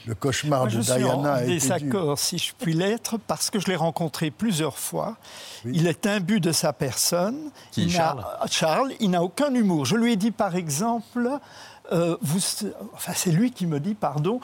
le 0.06 0.14
cauchemar 0.14 0.60
Moi, 0.60 0.68
de 0.68 0.82
suis 0.82 0.92
Diana 0.94 1.16
en 1.16 1.24
a 1.24 1.42
été 1.42 1.46
dur. 1.46 1.54
désaccord, 1.60 2.18
si 2.18 2.36
je 2.38 2.52
puis 2.58 2.74
l'être, 2.74 3.16
parce 3.18 3.48
que 3.50 3.58
je 3.58 3.66
l'ai 3.68 3.76
rencontré 3.76 4.30
plusieurs 4.30 4.78
fois. 4.78 5.16
Il 5.64 5.86
est 5.86 6.06
imbu 6.06 6.40
de 6.40 6.52
sa 6.52 6.72
personne. 6.74 7.50
Qui, 7.72 7.82
Il 7.84 7.88
n'a- 7.88 7.92
Charles 7.94 8.24
Charles, 8.50 8.92
il 9.00 9.10
n'a 9.10 9.22
aucun 9.22 9.54
humour. 9.54 9.84
Je 9.86 9.96
lui 9.96 10.12
ai 10.12 10.16
dit, 10.16 10.30
par 10.30 10.54
exemple, 10.54 11.28
euh, 11.92 12.16
vous, 12.20 12.40
enfin, 12.94 13.12
c'est 13.14 13.30
lui 13.32 13.52
qui 13.52 13.66
me 13.66 13.80
dit, 13.80 13.94
pardon, 13.94 14.40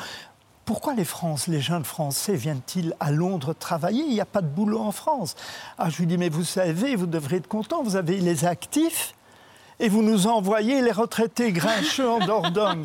pourquoi 0.66 0.92
les, 0.94 1.04
France, 1.04 1.46
les 1.46 1.60
jeunes 1.62 1.84
Français 1.84 2.34
viennent-ils 2.34 2.94
à 3.00 3.10
Londres 3.10 3.54
travailler? 3.58 4.02
Il 4.04 4.12
n'y 4.12 4.20
a 4.20 4.24
pas 4.26 4.42
de 4.42 4.48
boulot 4.48 4.80
en 4.80 4.92
France. 4.92 5.34
Ah, 5.78 5.88
je 5.88 5.96
lui 5.98 6.06
dis, 6.06 6.18
mais 6.18 6.28
vous 6.28 6.44
savez, 6.44 6.94
vous 6.96 7.06
devrez 7.06 7.36
être 7.36 7.46
content, 7.48 7.82
vous 7.82 7.96
avez 7.96 8.18
les 8.18 8.44
actifs 8.44 9.14
et 9.78 9.88
vous 9.88 10.02
nous 10.02 10.26
envoyez 10.26 10.82
les 10.82 10.90
retraités 10.92 11.52
grincheux 11.52 12.08
en 12.10 12.18
Dordogne. 12.26 12.84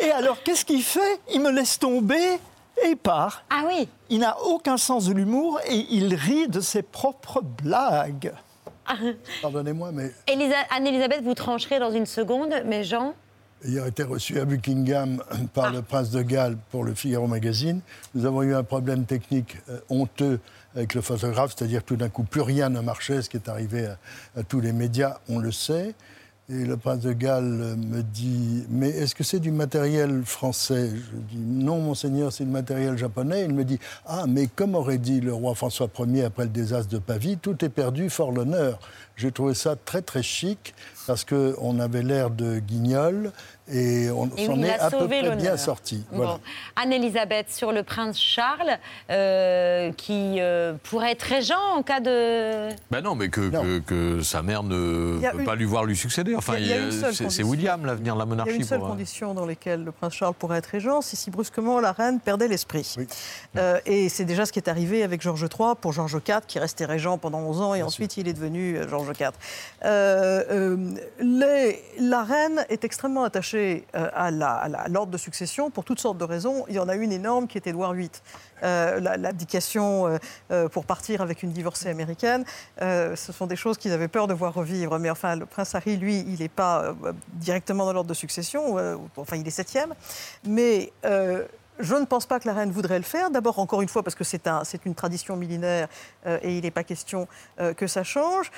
Et 0.00 0.10
alors, 0.12 0.42
qu'est-ce 0.42 0.64
qu'il 0.64 0.82
fait? 0.82 1.20
Il 1.34 1.40
me 1.42 1.50
laisse 1.50 1.78
tomber 1.78 2.38
et 2.84 2.90
il 2.90 2.96
part. 2.96 3.42
Ah 3.50 3.64
oui 3.66 3.88
Il 4.10 4.20
n'a 4.20 4.40
aucun 4.42 4.76
sens 4.76 5.06
de 5.06 5.12
l'humour 5.12 5.58
et 5.68 5.86
il 5.90 6.14
rit 6.14 6.48
de 6.48 6.60
ses 6.60 6.82
propres 6.82 7.42
blagues. 7.42 8.32
Pardonnez-moi, 9.42 9.90
mais 9.92 10.12
Elisa- 10.26 10.54
Anne-Elisabeth, 10.70 11.22
vous 11.22 11.34
trancherez 11.34 11.78
dans 11.78 11.90
une 11.90 12.06
seconde, 12.06 12.54
mais 12.64 12.84
Jean 12.84 13.12
ayant 13.66 13.86
été 13.86 14.02
reçu 14.02 14.38
à 14.40 14.44
Buckingham 14.44 15.22
par 15.54 15.66
Ah. 15.66 15.70
le 15.70 15.82
prince 15.82 16.10
de 16.10 16.22
Galles 16.22 16.56
pour 16.70 16.84
le 16.84 16.94
Figaro 16.94 17.26
Magazine, 17.26 17.80
nous 18.14 18.24
avons 18.26 18.42
eu 18.42 18.54
un 18.54 18.62
problème 18.62 19.04
technique 19.04 19.56
euh, 19.68 19.78
honteux 19.88 20.40
avec 20.74 20.94
le 20.94 21.00
photographe, 21.00 21.54
c'est-à-dire 21.56 21.82
tout 21.82 21.96
d'un 21.96 22.08
coup, 22.08 22.22
plus 22.24 22.42
rien 22.42 22.68
ne 22.68 22.80
marchait, 22.80 23.22
ce 23.22 23.30
qui 23.30 23.36
est 23.36 23.48
arrivé 23.48 23.86
à, 23.86 23.98
à 24.36 24.42
tous 24.42 24.60
les 24.60 24.72
médias, 24.72 25.18
on 25.28 25.38
le 25.38 25.50
sait. 25.50 25.94
Et 26.50 26.64
le 26.64 26.78
prince 26.78 27.00
de 27.00 27.12
Galles 27.12 27.76
me 27.76 28.00
dit 28.00 28.64
Mais 28.70 28.88
est-ce 28.88 29.14
que 29.14 29.22
c'est 29.22 29.38
du 29.38 29.50
matériel 29.50 30.22
français? 30.24 30.88
Je 30.94 31.18
dis 31.36 31.36
Non, 31.44 31.78
monseigneur, 31.78 32.32
c'est 32.32 32.44
du 32.44 32.50
matériel 32.50 32.96
japonais. 32.96 33.44
Il 33.44 33.52
me 33.52 33.64
dit 33.64 33.78
Ah, 34.06 34.24
mais 34.26 34.46
comme 34.46 34.74
aurait 34.74 34.96
dit 34.96 35.20
le 35.20 35.34
roi 35.34 35.54
François 35.54 35.90
Ier 36.06 36.24
après 36.24 36.44
le 36.44 36.48
désastre 36.48 36.90
de 36.90 36.96
Pavie, 36.96 37.36
tout 37.36 37.62
est 37.66 37.68
perdu, 37.68 38.08
fort 38.08 38.32
l'honneur. 38.32 38.80
J'ai 39.16 39.30
trouvé 39.30 39.52
ça 39.52 39.76
très, 39.76 40.00
très 40.00 40.22
chic 40.22 40.74
parce 41.06 41.26
qu'on 41.26 41.80
avait 41.80 42.02
l'air 42.02 42.30
de 42.30 42.60
guignol 42.60 43.32
et 43.72 44.10
on 44.10 44.28
s'en 44.36 44.62
est 44.62 44.78
à 44.78 44.90
peu 44.90 45.06
près 45.06 45.36
bien 45.36 45.56
sorti. 45.56 46.04
Bon. 46.10 46.16
Voilà. 46.18 46.38
Anne-Elisabeth, 46.76 47.50
sur 47.50 47.72
le 47.72 47.82
prince 47.82 48.18
Charles, 48.20 48.78
euh, 49.10 49.92
qui 49.92 50.36
euh, 50.40 50.74
pourrait 50.84 51.12
être 51.12 51.22
régent 51.22 51.54
en 51.76 51.82
cas 51.82 52.00
de. 52.00 52.68
Ben 52.90 53.00
non, 53.02 53.14
mais 53.14 53.28
que, 53.28 53.48
que, 53.50 53.78
que 53.80 54.22
sa 54.22 54.42
mère 54.42 54.62
ne 54.62 55.18
peut 55.32 55.38
une- 55.40 55.44
pas 55.44 55.54
lui 55.54 55.64
voir 55.64 55.84
lui 55.84 55.96
succéder. 55.96 56.34
Enfin, 56.34 56.54
Il 56.58 56.66
y 56.66 56.72
a- 56.72 56.76
il 56.76 56.80
y 56.80 56.82
a 56.82 56.86
une 56.86 56.92
il- 56.92 57.14
seule 57.14 57.30
c'est. 57.30 57.42
William 57.42 57.84
l'avenir 57.86 58.14
de 58.14 58.18
la 58.20 58.24
Il 58.24 58.28
y 58.28 58.32
a 58.32 58.34
monarchie. 58.36 58.56
une 58.56 58.64
seule 58.64 58.78
pour, 58.78 58.88
euh, 58.88 58.90
condition 58.92 59.34
dans 59.34 59.46
laquelle 59.46 59.84
le 59.84 59.92
prince 59.92 60.14
Charles 60.14 60.34
pourrait 60.34 60.58
être 60.58 60.66
régent, 60.66 61.00
c'est 61.00 61.16
si 61.16 61.30
brusquement 61.30 61.80
la 61.80 61.92
reine 61.92 62.20
perdait 62.20 62.48
l'esprit. 62.48 62.94
Euh, 63.56 63.78
et 63.86 64.08
c'est 64.08 64.24
déjà 64.24 64.44
ce 64.46 64.52
qui 64.52 64.58
est 64.58 64.68
arrivé 64.68 65.02
avec 65.02 65.20
Georges 65.22 65.46
III 65.50 65.74
pour 65.80 65.92
Georges 65.92 66.18
IV, 66.26 66.40
qui 66.46 66.58
restait 66.58 66.84
régent 66.84 67.18
pendant 67.18 67.40
11 67.40 67.60
ans 67.60 67.74
et 67.74 67.82
ensuite 67.82 68.16
il 68.16 68.28
est 68.28 68.32
devenu 68.32 68.78
Georges 68.88 69.12
IV. 69.18 69.30
Euh, 69.84 70.42
euh, 70.50 70.76
les- 71.20 71.82
la 72.00 72.22
reine 72.24 72.64
est 72.68 72.84
extrêmement 72.84 73.24
attachée 73.24 73.57
euh, 73.58 74.08
à 74.14 74.30
l'ordre 74.88 75.12
de 75.12 75.18
succession 75.18 75.70
pour 75.70 75.84
toutes 75.84 76.00
sortes 76.00 76.18
de 76.18 76.24
raisons. 76.24 76.64
Il 76.68 76.74
y 76.74 76.78
en 76.78 76.88
a 76.88 76.94
une 76.94 77.12
énorme 77.12 77.46
qui 77.46 77.58
est 77.58 77.66
Édouard 77.66 77.92
VIII. 77.94 78.10
Euh, 78.62 79.00
la- 79.00 79.16
L'abdication 79.16 80.18
euh, 80.50 80.68
pour 80.68 80.84
partir 80.84 81.20
avec 81.22 81.42
une 81.42 81.50
divorcée 81.52 81.88
américaine, 81.88 82.44
ce 82.80 83.32
sont 83.32 83.46
des 83.46 83.56
choses 83.56 83.76
qu'ils 83.78 83.92
avaient 83.92 84.08
peur 84.08 84.26
de 84.26 84.34
voir 84.34 84.54
revivre. 84.54 84.98
Mais 84.98 85.10
enfin, 85.10 85.36
le 85.36 85.46
prince 85.46 85.74
Harry, 85.74 85.96
lui, 85.96 86.20
il 86.26 86.38
n'est 86.40 86.48
pas 86.48 86.94
directement 87.34 87.84
dans 87.86 87.92
l'ordre 87.92 88.08
de 88.08 88.14
succession. 88.14 88.76
enfin, 89.16 89.36
il 89.36 89.46
est 89.46 89.50
septième. 89.50 89.94
Mais 90.44 90.92
je 91.80 91.94
ne 91.94 92.04
pense 92.06 92.26
pas 92.26 92.40
que 92.40 92.48
la 92.48 92.54
reine 92.54 92.70
voudrait 92.72 92.98
le 92.98 93.04
faire. 93.04 93.30
D'abord, 93.30 93.58
encore 93.60 93.82
une 93.82 93.88
fois, 93.88 94.02
parce 94.02 94.16
que 94.16 94.24
c'est 94.24 94.46
un, 94.48 94.64
c'est 94.64 94.84
une 94.84 94.94
tradition 94.94 95.36
millénaire 95.36 95.88
et 96.42 96.56
il 96.56 96.62
n'est 96.62 96.70
pas 96.72 96.84
question 96.84 97.28
que 97.76 97.86
ça 97.86 98.02
change. 98.02 98.50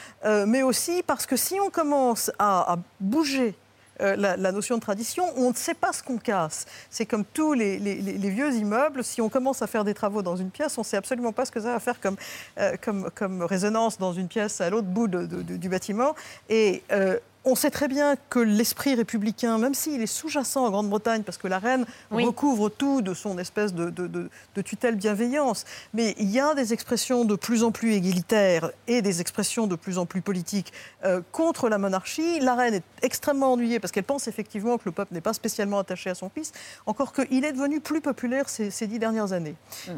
Mais 0.46 0.62
aussi 0.62 1.02
parce 1.06 1.26
que 1.26 1.36
si 1.36 1.58
on 1.60 1.70
commence 1.70 2.30
à 2.38 2.76
bouger 3.00 3.54
euh, 4.00 4.16
la, 4.16 4.52
notion 4.52 4.76
de 4.76 4.80
tradition, 4.80 5.24
on 5.36 5.50
ne 5.50 5.54
sait 5.54 5.74
pas 5.74 5.92
ce 5.92 6.02
qu'on 6.02 6.18
casse. 6.18 6.66
C'est 6.90 7.06
comme 7.06 7.24
tous 7.24 7.52
les, 7.52 7.78
vieux 7.78 8.52
immeubles, 8.54 9.04
si 9.04 9.20
on 9.20 9.28
commence 9.28 9.62
à 9.62 9.66
faire 9.66 9.84
des 9.84 9.94
travaux 9.94 10.22
dans 10.22 10.36
une 10.36 10.50
pièce, 10.50 10.76
on 10.78 10.82
ne 10.82 10.86
sait 10.86 10.96
absolument 10.96 11.32
pas 11.32 11.44
ce 11.44 11.52
que 11.52 11.60
ça 11.60 11.72
va 11.72 11.80
faire 11.80 12.00
comme, 12.00 12.16
euh, 12.58 12.76
comme, 12.80 13.10
comme 13.14 13.42
résonance 13.42 13.98
dans 13.98 14.12
une 14.12 14.28
pièce 14.28 14.60
à 14.60 14.70
l'autre 14.70 14.88
bout 14.88 15.08
du 15.08 15.68
bâtiment. 15.68 16.14
Et 16.48 16.82
euh, 16.92 17.18
on 17.46 17.54
sait 17.54 17.70
très 17.70 17.88
bien 17.88 18.16
que 18.28 18.38
l'esprit 18.38 18.94
républicain, 18.94 19.56
même 19.56 19.72
s'il 19.72 20.02
est 20.02 20.06
sous-jacent 20.06 20.62
en 20.66 20.70
Grande-Bretagne, 20.70 21.22
parce 21.22 21.38
que 21.38 21.48
la 21.48 21.58
reine 21.58 21.86
recouvre 22.26 22.68
tout 22.68 23.00
de 23.00 23.14
son 23.14 23.38
espèce 23.38 23.72
de, 23.72 23.88
de- 23.88 24.06
de- 24.08 24.28
de 24.54 24.62
tutelle 24.62 24.96
bienveillance, 24.96 25.64
mais 25.94 26.14
il 26.18 26.30
y 26.30 26.38
a 26.38 26.54
des 26.54 26.74
expressions 26.74 27.24
de 27.24 27.34
plus 27.36 27.64
en 27.64 27.70
plus 27.72 27.94
égalitaires 27.94 28.70
et 28.86 29.00
des 29.00 29.22
expressions 29.22 29.66
de 29.66 29.74
plus 29.74 29.96
en 29.96 30.04
plus 30.04 30.20
politiques 30.20 30.72
euh, 31.06 31.22
contre 31.32 31.70
la 31.70 31.78
monarchie. 31.78 32.40
La 32.40 32.54
reine 32.54 32.74
est 32.74 32.82
extrêmement 33.02 33.52
ennuyée 33.54 33.80
parce 33.80 33.90
qu'elle 33.90 34.04
pense 34.04 34.28
effectivement 34.28 34.76
que 34.76 34.82
le 34.84 34.92
peuple 34.92 35.14
n'est 35.14 35.22
pas 35.22 35.32
spécialement 35.32 35.78
attaché 35.78 36.10
à 36.10 36.14
son 36.14 36.28
fils, 36.28 36.52
encore 36.84 37.14
qu'il 37.14 37.44
est 37.44 37.52
devenu 37.52 37.80
plus 37.80 38.02
populaire 38.02 38.50
ces, 38.50 38.70
ces 38.70 38.86
dix 38.86 38.98
dernières 38.98 39.32
années. 39.32 39.56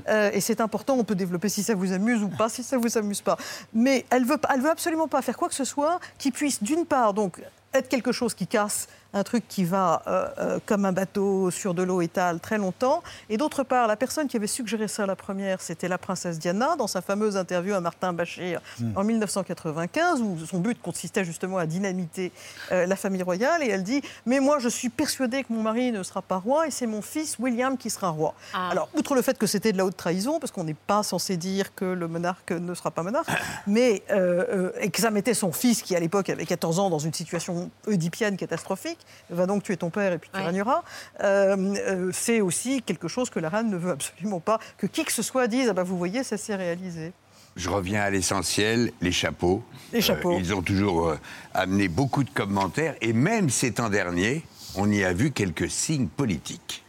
Euh, 0.08 0.30
et 0.32 0.40
c'est 0.40 0.60
important, 0.60 0.94
on 0.94 1.02
peut 1.04 1.16
développer 1.16 1.48
si 1.48 1.64
ça 1.64 1.74
vous 1.74 1.92
amuse 1.92 2.22
ou 2.22 2.28
pas, 2.28 2.48
si 2.48 2.62
ça 2.62 2.78
vous 2.78 2.96
amuse 2.96 3.20
pas. 3.20 3.36
Mais 3.74 4.04
elle 4.10 4.24
veut, 4.24 4.38
elle 4.54 4.60
veut 4.60 4.70
absolument 4.70 5.08
pas 5.08 5.22
faire 5.22 5.36
quoi 5.36 5.48
que 5.48 5.54
ce 5.56 5.64
soit 5.64 5.98
qui 6.18 6.30
puisse, 6.30 6.62
d'une 6.62 6.86
part, 6.86 7.14
donc 7.14 7.31
être 7.74 7.88
quelque 7.88 8.12
chose 8.12 8.34
qui 8.34 8.46
casse 8.46 8.88
un 9.14 9.22
truc 9.22 9.44
qui 9.48 9.64
va 9.64 10.02
euh, 10.06 10.28
euh, 10.38 10.58
comme 10.66 10.84
un 10.84 10.92
bateau 10.92 11.50
sur 11.50 11.74
de 11.74 11.82
l'eau 11.82 12.00
étale 12.00 12.40
très 12.40 12.58
longtemps. 12.58 13.02
Et 13.28 13.36
d'autre 13.36 13.62
part, 13.62 13.86
la 13.86 13.96
personne 13.96 14.28
qui 14.28 14.36
avait 14.36 14.46
suggéré 14.46 14.88
ça 14.88 15.06
la 15.06 15.16
première, 15.16 15.60
c'était 15.60 15.88
la 15.88 15.98
princesse 15.98 16.38
Diana, 16.38 16.76
dans 16.76 16.86
sa 16.86 17.00
fameuse 17.00 17.36
interview 17.36 17.74
à 17.74 17.80
Martin 17.80 18.12
Bachir 18.12 18.60
Mm. 18.78 18.96
en 18.96 19.04
1995, 19.04 20.22
où 20.22 20.38
son 20.46 20.58
but 20.58 20.80
consistait 20.80 21.24
justement 21.24 21.58
à 21.58 21.66
dynamiter 21.66 22.32
euh, 22.70 22.86
la 22.86 22.96
famille 22.96 23.22
royale. 23.22 23.62
Et 23.62 23.68
elle 23.68 23.82
dit 23.82 24.02
Mais 24.26 24.40
moi, 24.40 24.58
je 24.58 24.68
suis 24.68 24.88
persuadée 24.88 25.44
que 25.44 25.52
mon 25.52 25.62
mari 25.62 25.92
ne 25.92 26.02
sera 26.02 26.22
pas 26.22 26.36
roi 26.36 26.66
et 26.66 26.70
c'est 26.70 26.86
mon 26.86 27.02
fils 27.02 27.38
William 27.38 27.76
qui 27.76 27.90
sera 27.90 28.08
roi. 28.10 28.34
Ah. 28.54 28.70
Alors, 28.70 28.88
outre 28.94 29.14
le 29.14 29.22
fait 29.22 29.38
que 29.38 29.46
c'était 29.46 29.72
de 29.72 29.78
la 29.78 29.84
haute 29.84 29.96
trahison, 29.96 30.40
parce 30.40 30.52
qu'on 30.52 30.64
n'est 30.64 30.74
pas 30.74 31.02
censé 31.02 31.36
dire 31.36 31.74
que 31.74 31.84
le 31.84 32.08
monarque 32.08 32.52
ne 32.52 32.74
sera 32.74 32.90
pas 32.90 33.02
monarque, 33.02 33.30
mais 33.66 34.02
euh, 34.10 34.44
euh, 34.50 34.72
et 34.80 34.90
que 34.90 35.00
ça 35.00 35.10
mettait 35.10 35.34
son 35.34 35.52
fils, 35.52 35.82
qui 35.82 35.94
à 35.96 36.00
l'époque 36.00 36.28
avait 36.30 36.46
14 36.46 36.78
ans, 36.78 36.90
dans 36.90 36.98
une 36.98 37.14
situation 37.14 37.70
oedipienne 37.86 38.36
catastrophique, 38.36 38.98
va 39.30 39.46
donc 39.46 39.62
tuer 39.62 39.76
ton 39.76 39.90
père 39.90 40.12
et 40.12 40.18
puis 40.18 40.30
tu 40.32 40.38
Ouais. 40.38 40.46
régneras. 40.46 40.82
Euh, 41.22 41.56
euh, 41.86 42.10
c'est 42.12 42.40
aussi 42.40 42.82
quelque 42.82 43.08
chose 43.08 43.30
que 43.30 43.38
la 43.40 43.48
reine 43.48 43.70
ne 43.70 43.76
veut 43.76 43.92
absolument 43.92 44.40
pas 44.40 44.58
que 44.78 44.86
qui 44.86 45.04
que 45.04 45.12
ce 45.12 45.22
soit 45.22 45.46
dise 45.48 45.68
ah 45.68 45.72
bah 45.72 45.82
vous 45.82 45.96
voyez 45.98 46.22
ça 46.24 46.36
s'est 46.36 46.56
réalisé. 46.56 47.12
Je 47.54 47.68
reviens 47.68 48.00
à 48.02 48.08
l'essentiel, 48.10 48.92
les 49.02 49.12
chapeaux. 49.12 49.62
Les 49.92 50.00
chapeaux. 50.00 50.38
ils 50.38 50.54
ont 50.54 50.62
toujours 50.62 51.08
euh, 51.08 51.18
amené 51.52 51.88
beaucoup 51.88 52.24
de 52.24 52.30
commentaires 52.30 52.94
et 53.02 53.12
même 53.12 53.50
ces 53.50 53.72
temps 53.72 53.90
derniers, 53.90 54.42
on 54.74 54.90
y 54.90 55.04
a 55.04 55.12
vu 55.12 55.32
quelques 55.32 55.70
signes 55.70 56.08
politiques. 56.08 56.82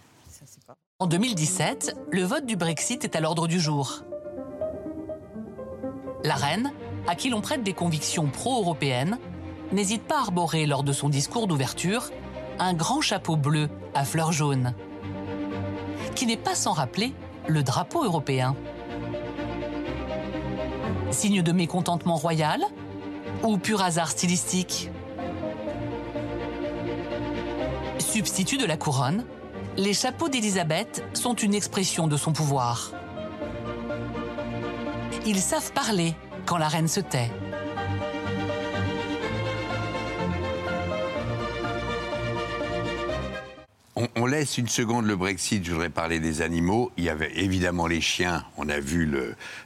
En 1.00 1.08
2017, 1.08 1.98
le 2.12 2.24
vote 2.24 2.46
du 2.46 2.56
Brexit 2.56 3.04
est 3.04 3.16
à 3.18 3.20
l'ordre 3.20 3.48
du 3.50 3.60
jour. 3.60 4.04
La 6.24 6.36
reine, 6.36 6.72
à 7.08 7.16
qui 7.16 7.30
l'on 7.30 7.42
prête 7.42 7.64
des 7.64 7.74
convictions 7.74 8.28
pro-européennes, 8.28 9.18
n'hésite 9.74 10.04
pas 10.04 10.18
à 10.18 10.22
arborer 10.22 10.66
lors 10.66 10.84
de 10.84 10.94
son 10.94 11.10
discours 11.10 11.48
d'ouverture 11.48 12.10
un 12.60 12.74
grand 12.74 13.02
chapeau 13.02 13.36
bleu 13.36 13.70
à 13.94 14.06
fleurs 14.06 14.32
jaunes, 14.32 14.74
qui 16.16 16.26
n'est 16.26 16.38
pas 16.38 16.56
sans 16.56 16.72
rappeler 16.72 17.14
le 17.48 17.64
drapeau 17.64 18.04
européen. 18.04 18.56
Signe 21.12 21.42
de 21.42 21.52
mécontentement 21.52 22.16
royal 22.16 22.62
ou 23.44 23.58
pur 23.58 23.82
hasard 23.82 24.10
stylistique 24.10 24.90
Substitut 28.00 28.58
de 28.58 28.66
la 28.66 28.78
couronne, 28.78 29.26
Les 29.76 29.94
chapeaux 29.94 30.30
d'Élisabeth 30.30 31.04
sont 31.14 31.34
une 31.34 31.56
expression 31.56 32.06
de 32.08 32.16
son 32.16 32.32
pouvoir. 32.32 32.92
Ils 35.26 35.42
savent 35.42 35.72
parler 35.74 36.14
quand 36.46 36.58
la 36.58 36.68
reine 36.68 36.88
se 36.88 37.00
tait. 37.00 37.32
On, 44.24 44.26
laisse 44.26 44.58
une 44.58 44.70
seconde 44.70 45.06
le 45.06 45.18
Brexit, 45.18 45.66
je 45.66 45.72
voudrais 45.74 45.90
parler 45.90 46.22
des 46.22 46.42
animaux. 46.42 46.94
Il 46.96 47.04
y 47.04 47.10
avait 47.10 47.38
évidemment 47.40 47.88
les 47.88 48.00
chiens, 48.00 48.46
on 48.56 48.70
a 48.70 48.80
vu 48.80 49.06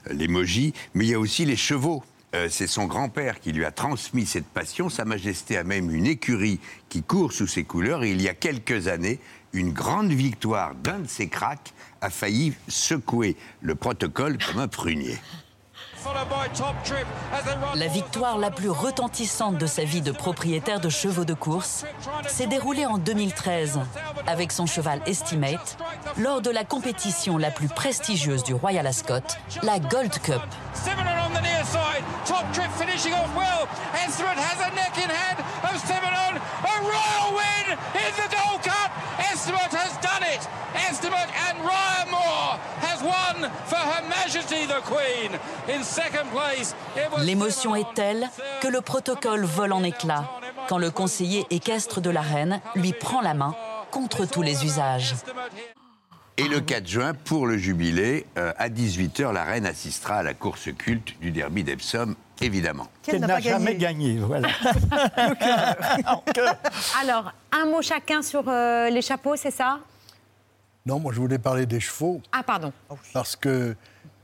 l'emoji, 0.09 0.73
mais 0.95 1.05
il 1.05 1.11
y 1.11 1.13
a 1.13 1.19
aussi 1.19 1.45
les 1.45 1.55
chevaux. 1.55 2.03
Euh, 2.33 2.47
c'est 2.49 2.65
son 2.65 2.85
grand-père 2.85 3.39
qui 3.39 3.51
lui 3.51 3.65
a 3.65 3.71
transmis 3.71 4.25
cette 4.25 4.47
passion. 4.47 4.89
Sa 4.89 5.05
Majesté 5.05 5.57
a 5.57 5.63
même 5.63 5.91
une 5.91 6.07
écurie 6.07 6.59
qui 6.89 7.03
court 7.03 7.33
sous 7.33 7.45
ses 7.45 7.65
couleurs. 7.65 8.03
Et 8.03 8.09
il 8.09 8.19
y 8.19 8.29
a 8.29 8.33
quelques 8.33 8.87
années, 8.87 9.19
une 9.53 9.73
grande 9.73 10.11
victoire 10.11 10.73
d'un 10.73 11.01
de 11.01 11.07
ses 11.07 11.27
cracks 11.27 11.71
a 12.01 12.09
failli 12.09 12.55
secouer 12.67 13.35
le 13.61 13.75
protocole 13.75 14.39
comme 14.39 14.59
un 14.59 14.67
prunier. 14.67 15.17
La 17.75 17.87
victoire 17.87 18.37
la 18.37 18.51
plus 18.51 18.69
retentissante 18.69 19.57
de 19.57 19.65
sa 19.65 19.83
vie 19.83 20.01
de 20.01 20.11
propriétaire 20.11 20.79
de 20.79 20.89
chevaux 20.89 21.25
de 21.25 21.33
course 21.33 21.85
s'est 22.27 22.47
déroulée 22.47 22.85
en 22.85 22.97
2013 22.97 23.79
avec 24.25 24.51
son 24.51 24.65
cheval 24.65 25.01
Estimate 25.05 25.77
lors 26.17 26.41
de 26.41 26.49
la 26.49 26.63
compétition 26.63 27.37
la 27.37 27.51
plus 27.51 27.67
prestigieuse 27.67 28.43
du 28.43 28.53
Royal 28.53 28.87
Ascot, 28.87 29.15
la 29.63 29.79
Gold 29.79 30.17
Cup. 30.19 30.41
Estimate 40.89 41.29
and 41.49 41.63
Ryan 41.63 42.09
Moore 42.11 42.36
L'émotion 47.19 47.75
est 47.75 47.93
telle 47.93 48.27
que 48.61 48.67
le 48.67 48.81
protocole 48.81 49.43
vole 49.43 49.73
en 49.73 49.83
éclats 49.83 50.29
quand 50.67 50.77
le 50.77 50.91
conseiller 50.91 51.45
équestre 51.49 52.01
de 52.01 52.09
la 52.09 52.21
reine 52.21 52.59
lui 52.75 52.93
prend 52.93 53.21
la 53.21 53.33
main 53.33 53.55
contre 53.91 54.25
tous 54.25 54.41
les 54.41 54.65
usages. 54.65 55.15
Et 56.39 56.47
le 56.47 56.59
4 56.59 56.87
juin, 56.87 57.13
pour 57.15 57.47
le 57.47 57.57
jubilé, 57.57 58.27
euh, 58.37 58.53
à 58.57 58.69
18h, 58.69 59.33
la 59.33 59.43
reine 59.43 59.65
assistera 59.65 60.17
à 60.17 60.23
la 60.23 60.35
course 60.35 60.69
culte 60.77 61.19
du 61.19 61.31
derby 61.31 61.63
d'Epsom, 61.63 62.13
évidemment. 62.41 62.85
Qu'elle 63.01 63.21
n'a 63.21 63.39
jamais 63.39 63.73
gagné, 63.73 64.19
voilà. 64.19 64.49
Alors, 67.01 67.33
un 67.51 67.65
mot 67.65 67.81
chacun 67.81 68.21
sur 68.21 68.43
euh, 68.47 68.91
les 68.91 69.01
chapeaux, 69.01 69.35
c'est 69.35 69.49
ça? 69.49 69.79
Non, 70.87 71.01
moi 71.01 71.11
je 71.11 71.19
voulais 71.19 71.37
parler 71.37 71.65
des 71.65 71.81
chevaux. 71.81 72.21
Ah, 72.31 72.43
pardon. 72.43 72.71
Parce 73.11 73.35
que 73.35 73.75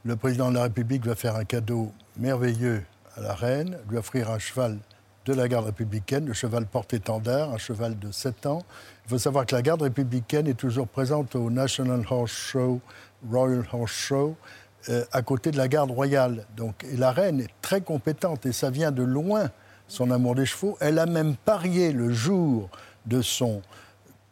le 0.06 0.16
président 0.16 0.50
de 0.50 0.56
la 0.56 0.64
République 0.64 1.06
va 1.06 1.14
faire 1.14 1.36
un 1.36 1.44
cadeau 1.44 1.92
merveilleux 2.16 2.86
à 3.18 3.22
la 3.22 3.34
reine, 3.36 3.78
lui 3.90 3.98
offrir 3.98 4.32
un 4.32 4.40
cheval 4.40 4.78
de 5.26 5.34
la 5.34 5.50
garde 5.50 5.66
républicaine, 5.66 6.26
le 6.26 6.32
cheval 6.32 6.66
porte-étendard, 6.66 7.52
un 7.52 7.58
cheval 7.58 8.00
de 8.00 8.14
7 8.14 8.46
ans. 8.46 8.64
Il 9.06 9.10
faut 9.10 9.18
savoir 9.18 9.46
que 9.46 9.54
la 9.54 9.62
garde 9.62 9.82
républicaine 9.82 10.48
est 10.48 10.54
toujours 10.54 10.88
présente 10.88 11.36
au 11.36 11.50
National 11.50 12.06
Horse 12.10 12.32
Show, 12.32 12.80
Royal 13.30 13.66
Horse 13.74 13.92
Show, 13.92 14.38
euh, 14.88 15.04
à 15.12 15.22
côté 15.22 15.52
de 15.52 15.58
la 15.58 15.68
garde 15.68 15.92
royale. 15.92 16.46
Donc, 16.56 16.86
et 16.90 16.96
la 16.96 17.12
reine 17.12 17.42
est 17.42 17.52
très 17.62 17.82
compétente 17.82 18.46
et 18.46 18.54
ça 18.54 18.70
vient 18.70 18.92
de 18.94 19.04
loin, 19.04 19.50
son 19.90 20.12
amour 20.12 20.36
des 20.36 20.46
chevaux. 20.46 20.78
Elle 20.80 20.98
a 20.98 21.08
même 21.08 21.36
parié 21.36 21.92
le 21.92 22.14
jour 22.14 22.70
de 23.06 23.22
son 23.22 23.62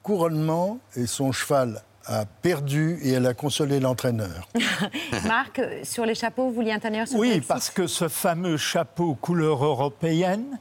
couronnement 0.02 0.80
et 0.96 1.08
son 1.08 1.34
cheval 1.34 1.82
a 2.06 2.26
perdu 2.26 3.00
et 3.04 3.12
elle 3.12 3.26
a 3.26 3.34
consolé 3.34 3.80
l'entraîneur. 3.80 4.48
Marc, 5.26 5.62
sur 5.84 6.06
les 6.06 6.16
chapeaux, 6.16 6.48
vous 6.48 6.54
vouliez 6.54 6.72
intervenir 6.72 7.08
sur 7.08 7.20
Oui, 7.20 7.30
Brexit 7.30 7.48
parce 7.48 7.70
que 7.70 7.88
ce 7.88 8.08
fameux 8.08 8.58
chapeau 8.58 9.16
couleur 9.16 9.64
européenne, 9.64 10.60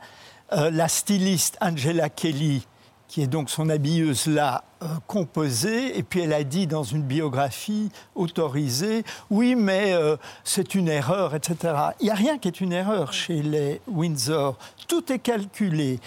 euh, 0.53 0.71
la 0.71 0.89
styliste 0.89 1.57
Angela 1.61 2.09
Kelly, 2.09 2.67
qui 3.09 3.23
est 3.23 3.27
donc 3.27 3.51
son 3.51 3.69
habilleuse, 3.69 4.27
l'a 4.27 4.65
euh, 4.83 4.87
composé, 5.07 5.99
et 5.99 6.03
puis 6.03 6.21
elle 6.21 6.33
a 6.33 6.45
dit 6.45 6.67
dans 6.67 6.85
une 6.85 7.03
biographie 7.03 7.91
autorisée, 8.15 9.05
oui, 9.31 9.57
mais 9.57 9.93
euh, 9.93 10.17
c'est 10.45 10.75
une 10.75 10.89
erreur, 10.89 11.35
etc. 11.35 11.75
Il 12.01 12.05
n'y 12.05 12.11
a 12.11 12.15
rien 12.15 12.39
qui 12.39 12.49
est 12.49 12.61
une 12.61 12.73
erreur 12.73 13.13
chez 13.13 13.43
les 13.43 13.81
Windsor. 13.89 14.57
Tout 14.87 15.13
est 15.13 15.19
calculé. 15.19 15.99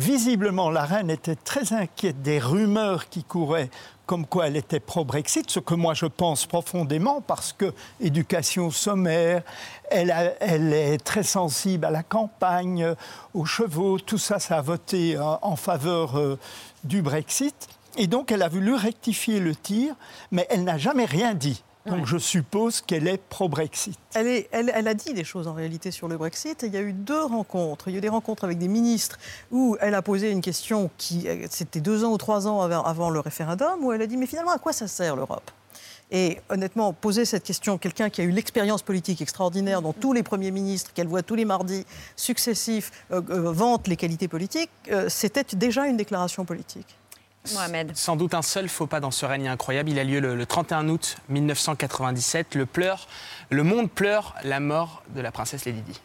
Visiblement, 0.00 0.70
la 0.70 0.86
reine 0.86 1.10
était 1.10 1.36
très 1.36 1.74
inquiète 1.74 2.22
des 2.22 2.38
rumeurs 2.38 3.10
qui 3.10 3.22
couraient 3.22 3.68
comme 4.06 4.24
quoi 4.24 4.46
elle 4.46 4.56
était 4.56 4.80
pro-Brexit, 4.80 5.50
ce 5.50 5.60
que 5.60 5.74
moi 5.74 5.92
je 5.92 6.06
pense 6.06 6.46
profondément 6.46 7.20
parce 7.20 7.52
que 7.52 7.74
éducation 8.00 8.70
sommaire, 8.70 9.42
elle, 9.90 10.72
est 10.72 11.04
très 11.04 11.22
sensible 11.22 11.84
à 11.84 11.90
la 11.90 12.02
campagne, 12.02 12.94
aux 13.34 13.44
chevaux, 13.44 13.98
tout 13.98 14.16
ça, 14.16 14.38
ça 14.38 14.56
a 14.56 14.62
voté 14.62 15.18
en, 15.18 15.38
en 15.42 15.56
faveur 15.56 16.18
euh, 16.18 16.38
du 16.82 17.02
Brexit. 17.02 17.68
Et 17.98 18.06
donc 18.06 18.32
elle 18.32 18.42
a 18.42 18.48
voulu 18.48 18.74
rectifier 18.74 19.38
le 19.38 19.54
tir, 19.54 19.94
mais 20.30 20.46
elle 20.48 20.64
n'a 20.64 20.78
jamais 20.78 21.04
rien 21.04 21.34
dit. 21.34 21.62
Donc 21.86 22.06
je 22.06 22.18
suppose 22.18 22.82
qu'elle 22.82 23.08
est 23.08 23.16
pro-Brexit. 23.30 23.98
Elle, 24.14 24.26
est- 24.26 24.48
elle- 24.52 24.70
elle 24.74 24.86
a 24.86 24.94
dit 24.94 25.14
des 25.14 25.24
choses 25.24 25.48
en 25.48 25.54
réalité 25.54 25.90
sur 25.90 26.08
le 26.08 26.18
Brexit. 26.18 26.62
Il 26.62 26.72
y 26.74 26.76
a 26.76 26.82
eu 26.82 26.92
deux 26.92 27.22
rencontres. 27.24 27.88
Il 27.88 27.92
y 27.92 27.94
a 27.94 27.98
eu 27.98 28.02
des 28.02 28.08
rencontres 28.10 28.44
avec 28.44 28.58
des 28.58 28.68
ministres 28.68 29.18
où 29.50 29.76
elle 29.80 29.94
a 29.94 30.02
posé 30.02 30.30
une 30.30 30.42
question 30.42 30.90
qui, 30.98 31.26
euh, 31.26 31.46
c'était 31.50 31.80
deux 31.80 32.04
ans 32.04 32.12
ou 32.12 32.18
trois 32.18 32.46
ans 32.46 32.60
avant, 32.60 32.82
avant 32.82 33.08
le 33.10 33.20
référendum, 33.20 33.82
où 33.82 33.92
elle 33.92 34.02
a 34.02 34.06
dit 34.06 34.16
mais 34.18 34.26
finalement 34.26 34.52
à 34.52 34.58
quoi 34.58 34.72
ça 34.74 34.86
sert 34.88 35.16
l'Europe? 35.16 35.50
Et 36.12 36.40
honnêtement, 36.48 36.92
poser 36.92 37.24
cette 37.24 37.44
question, 37.44 37.78
quelqu'un 37.78 38.10
qui 38.10 38.20
a 38.20 38.24
eu 38.24 38.30
l'expérience 38.32 38.82
politique 38.82 39.22
extraordinaire 39.22 39.80
dont 39.80 39.92
tous 39.92 40.12
les 40.12 40.24
premiers 40.24 40.50
ministres 40.50 40.90
qu'elle 40.92 41.06
voit 41.06 41.22
tous 41.22 41.36
les 41.36 41.44
mardis 41.44 41.86
successifs 42.16 42.90
euh, 43.12 43.22
euh, 43.30 43.52
vantent 43.52 43.86
les 43.88 43.96
qualités 43.96 44.28
politiques, 44.28 44.70
euh, 44.90 45.08
c'était 45.08 45.44
déjà 45.56 45.86
une 45.86 45.96
déclaration 45.96 46.44
politique. 46.44 46.96
Mohamed. 47.54 47.96
Sans 47.96 48.16
doute 48.16 48.34
un 48.34 48.42
seul 48.42 48.68
faux 48.68 48.86
pas 48.86 49.00
dans 49.00 49.10
ce 49.10 49.24
règne 49.26 49.48
incroyable. 49.48 49.90
Il 49.90 49.98
a 49.98 50.04
lieu 50.04 50.20
le, 50.20 50.36
le 50.36 50.46
31 50.46 50.88
août 50.88 51.16
1997. 51.28 52.54
Le, 52.54 52.66
pleure, 52.66 53.08
le 53.50 53.62
monde 53.62 53.90
pleure 53.90 54.34
la 54.44 54.60
mort 54.60 55.02
de 55.14 55.20
la 55.20 55.32
princesse 55.32 55.64
Lady 55.64 55.80
Di. 55.82 56.00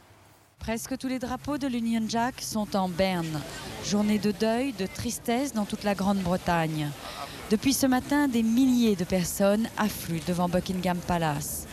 Presque 0.60 0.98
tous 0.98 1.08
les 1.08 1.20
drapeaux 1.20 1.58
de 1.58 1.68
l'Union 1.68 2.02
Jack 2.08 2.42
sont 2.42 2.76
en 2.76 2.90
berne. 2.90 3.42
Journée 3.86 4.18
de 4.18 4.32
deuil, 4.32 4.74
de 4.74 4.88
tristesse 4.88 5.54
dans 5.54 5.66
toute 5.66 5.84
la 5.84 5.94
Grande-Bretagne. 5.94 6.90
Depuis 7.52 7.74
ce 7.74 7.86
matin, 7.86 8.28
des 8.28 8.42
milliers 8.42 8.96
de 8.96 9.04
personnes 9.04 9.68
affluent 9.78 10.24
devant 10.28 10.50
Buckingham 10.50 10.98
Palace. 10.98 11.68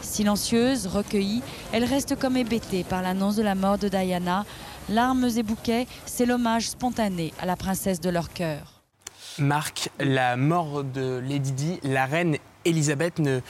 Silencieuses, 0.00 0.86
recueillies, 0.86 1.42
elles 1.72 1.84
restent 1.84 2.16
comme 2.16 2.36
hébétées 2.36 2.84
par 2.84 3.02
l'annonce 3.02 3.34
de 3.34 3.42
la 3.42 3.56
mort 3.56 3.78
de 3.78 3.88
Diana. 3.88 4.44
Larmes 4.88 5.28
et 5.36 5.42
bouquets, 5.42 5.88
c'est 6.04 6.26
l'hommage 6.26 6.68
spontané 6.68 7.34
à 7.40 7.46
la 7.46 7.56
princesse 7.56 7.98
de 7.98 8.10
leur 8.10 8.32
cœur. 8.32 8.75
Marc, 9.38 9.90
la 9.98 10.36
mort 10.36 10.82
de 10.84 11.18
Lady 11.18 11.52
Di, 11.52 11.80
la 11.82 12.06
reine 12.06 12.38
Elisabeth 12.64 13.18
ne 13.18 13.40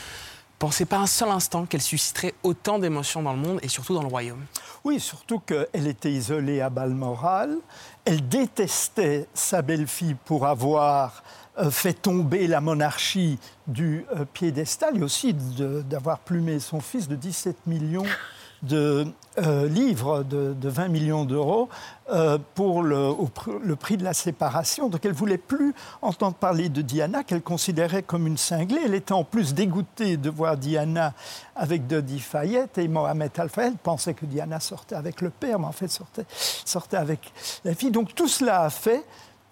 pensait 0.59 0.85
pas 0.85 0.99
un 0.99 1.07
seul 1.07 1.29
instant 1.29 1.67
qu'elle 1.67 1.83
susciterait 1.83 2.35
autant 2.43 2.79
d'émotions 2.79 3.23
dans 3.23 3.33
le 3.33 3.39
monde 3.39 3.59
et 3.63 3.69
surtout 3.69 3.95
dans 3.95 4.03
le 4.03 4.09
royaume. 4.09 4.45
Oui, 4.85 5.01
surtout 5.01 5.39
qu'elle 5.39 5.87
était 5.87 6.11
isolée 6.11 6.61
à 6.61 6.71
Balmoral. 6.71 7.57
Elle 8.05 8.27
détestait 8.29 9.29
sa 9.35 9.63
belle-fille 9.63 10.17
pour 10.25 10.47
avoir 10.47 11.23
euh, 11.59 11.71
fait 11.71 11.95
tomber 11.95 12.47
la 12.47 12.61
monarchie 12.61 13.39
du 13.67 14.05
euh, 14.15 14.25
piédestal 14.25 14.97
et 14.97 15.03
aussi 15.03 15.35
d'avoir 15.35 16.19
plumé 16.19 16.61
son 16.61 16.81
fils 16.81 17.09
de 17.09 17.17
17 17.17 17.67
millions 17.67 18.07
de 18.63 19.07
euh, 19.39 19.69
livres, 19.69 20.23
de, 20.23 20.55
de 20.55 20.69
20 20.69 20.89
millions 20.89 21.25
d'euros, 21.25 21.69
euh, 22.11 22.39
pour 22.55 22.83
le, 22.83 23.15
prix 23.75 23.97
de 23.97 24.05
la 24.05 24.15
séparation. 24.15 24.89
Donc 24.89 25.05
elle 25.05 25.13
voulait 25.13 25.39
plus 25.39 25.75
entendre 26.01 26.35
parler 26.35 26.69
de 26.69 26.81
Diana, 26.81 27.23
qu'elle 27.23 27.43
considérait 27.43 28.03
comme 28.03 28.27
une 28.27 28.39
cinglée. 28.39 28.81
Elle 28.85 28.95
était 28.95 29.13
en 29.13 29.25
plus 29.25 29.55
dégoûtée 29.55 30.17
de 30.17 30.31
voir 30.31 30.57
Diana 30.57 31.13
avec 31.55 31.87
Dodi 31.87 32.19
Fayette 32.21 32.79
et 32.79 32.89
Mohamed 32.89 33.31
Al-Fayed 33.37 33.77
pensait 33.79 34.15
que 34.15 34.25
Diana 34.25 34.61
sortait 34.61 34.95
avec 34.95 35.21
le 35.21 35.31
père, 35.31 35.59
mais 35.59 35.67
en 35.67 35.73
fait 35.73 35.89
sortait, 35.89 36.25
sortait 36.31 36.97
avec 36.97 37.33
la 37.65 37.75
fille. 37.75 37.91
Donc 37.91 38.15
tout 38.15 38.29
cela 38.29 38.63
a 38.63 38.71
fait 38.71 39.05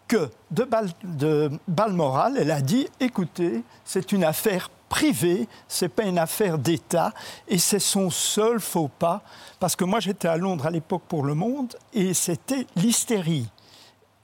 que 0.09 0.31
de, 0.51 0.65
Bal, 0.65 0.89
de 1.03 1.51
Balmoral, 1.69 2.37
elle 2.39 2.51
a 2.51 2.61
dit 2.61 2.89
écoutez, 3.01 3.63
c'est 3.85 4.13
une 4.13 4.25
affaire 4.25 4.71
privée, 4.95 5.49
c'est 5.67 5.89
pas 5.89 6.05
une 6.05 6.19
affaire 6.19 6.57
d'État, 6.57 7.13
et 7.49 7.59
c'est 7.59 7.81
son 7.81 8.11
seul 8.11 8.61
faux 8.61 8.87
pas. 8.87 9.23
Parce 9.59 9.75
que 9.75 9.83
moi, 9.83 9.99
j'étais 9.99 10.29
à 10.29 10.37
Londres 10.37 10.67
à 10.67 10.71
l'époque 10.71 11.03
pour 11.09 11.25
Le 11.25 11.35
Monde, 11.35 11.75
et 11.93 12.15
c'était 12.15 12.65
l'hystérie 12.77 13.49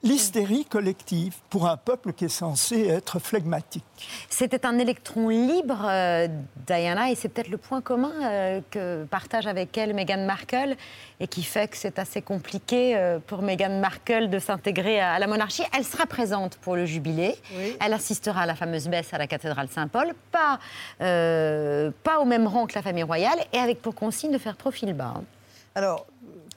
l'hystérie 0.03 0.65
collective 0.65 1.37
pour 1.51 1.69
un 1.69 1.77
peuple 1.77 2.13
qui 2.13 2.25
est 2.25 2.29
censé 2.29 2.89
être 2.89 3.19
flegmatique. 3.19 3.85
C'était 4.29 4.65
un 4.65 4.79
électron 4.79 5.29
libre, 5.29 5.85
euh, 5.85 6.27
Diana, 6.67 7.11
et 7.11 7.15
c'est 7.15 7.29
peut-être 7.29 7.51
le 7.51 7.59
point 7.59 7.81
commun 7.81 8.13
euh, 8.23 8.61
que 8.71 9.05
partage 9.05 9.47
avec 9.47 9.77
elle 9.77 9.93
Meghan 9.95 10.25
Markle 10.25 10.77
et 11.21 11.27
qui 11.27 11.43
fait 11.43 11.69
que 11.69 11.77
c'est 11.77 11.99
assez 11.99 12.23
compliqué 12.23 12.97
euh, 12.97 13.19
pour 13.19 13.43
Meghan 13.43 13.79
Markle 13.81 14.31
de 14.31 14.39
s'intégrer 14.39 15.01
à, 15.01 15.13
à 15.13 15.19
la 15.19 15.27
monarchie. 15.27 15.65
Elle 15.77 15.85
sera 15.85 16.07
présente 16.07 16.57
pour 16.57 16.77
le 16.77 16.87
jubilé. 16.87 17.37
Elle 17.81 17.93
assistera 17.93 18.43
à 18.43 18.47
la 18.47 18.55
fameuse 18.55 18.89
messe 18.89 19.13
à 19.13 19.19
la 19.19 19.27
cathédrale 19.27 19.69
Saint-Paul, 19.69 20.15
pas, 20.33 20.59
euh, 21.03 21.91
pas 22.03 22.21
au 22.21 22.25
même 22.25 22.47
rang 22.47 22.67
que 22.67 22.75
la 22.75 22.83
famille 22.83 23.03
royale 23.03 23.39
et 23.53 23.59
avec 23.59 23.83
pour 23.83 23.95
consigne 23.95 24.33
de 24.33 24.39
faire 24.39 24.57
profil 24.57 24.95
bas. 24.95 25.15
Alors, 25.75 26.07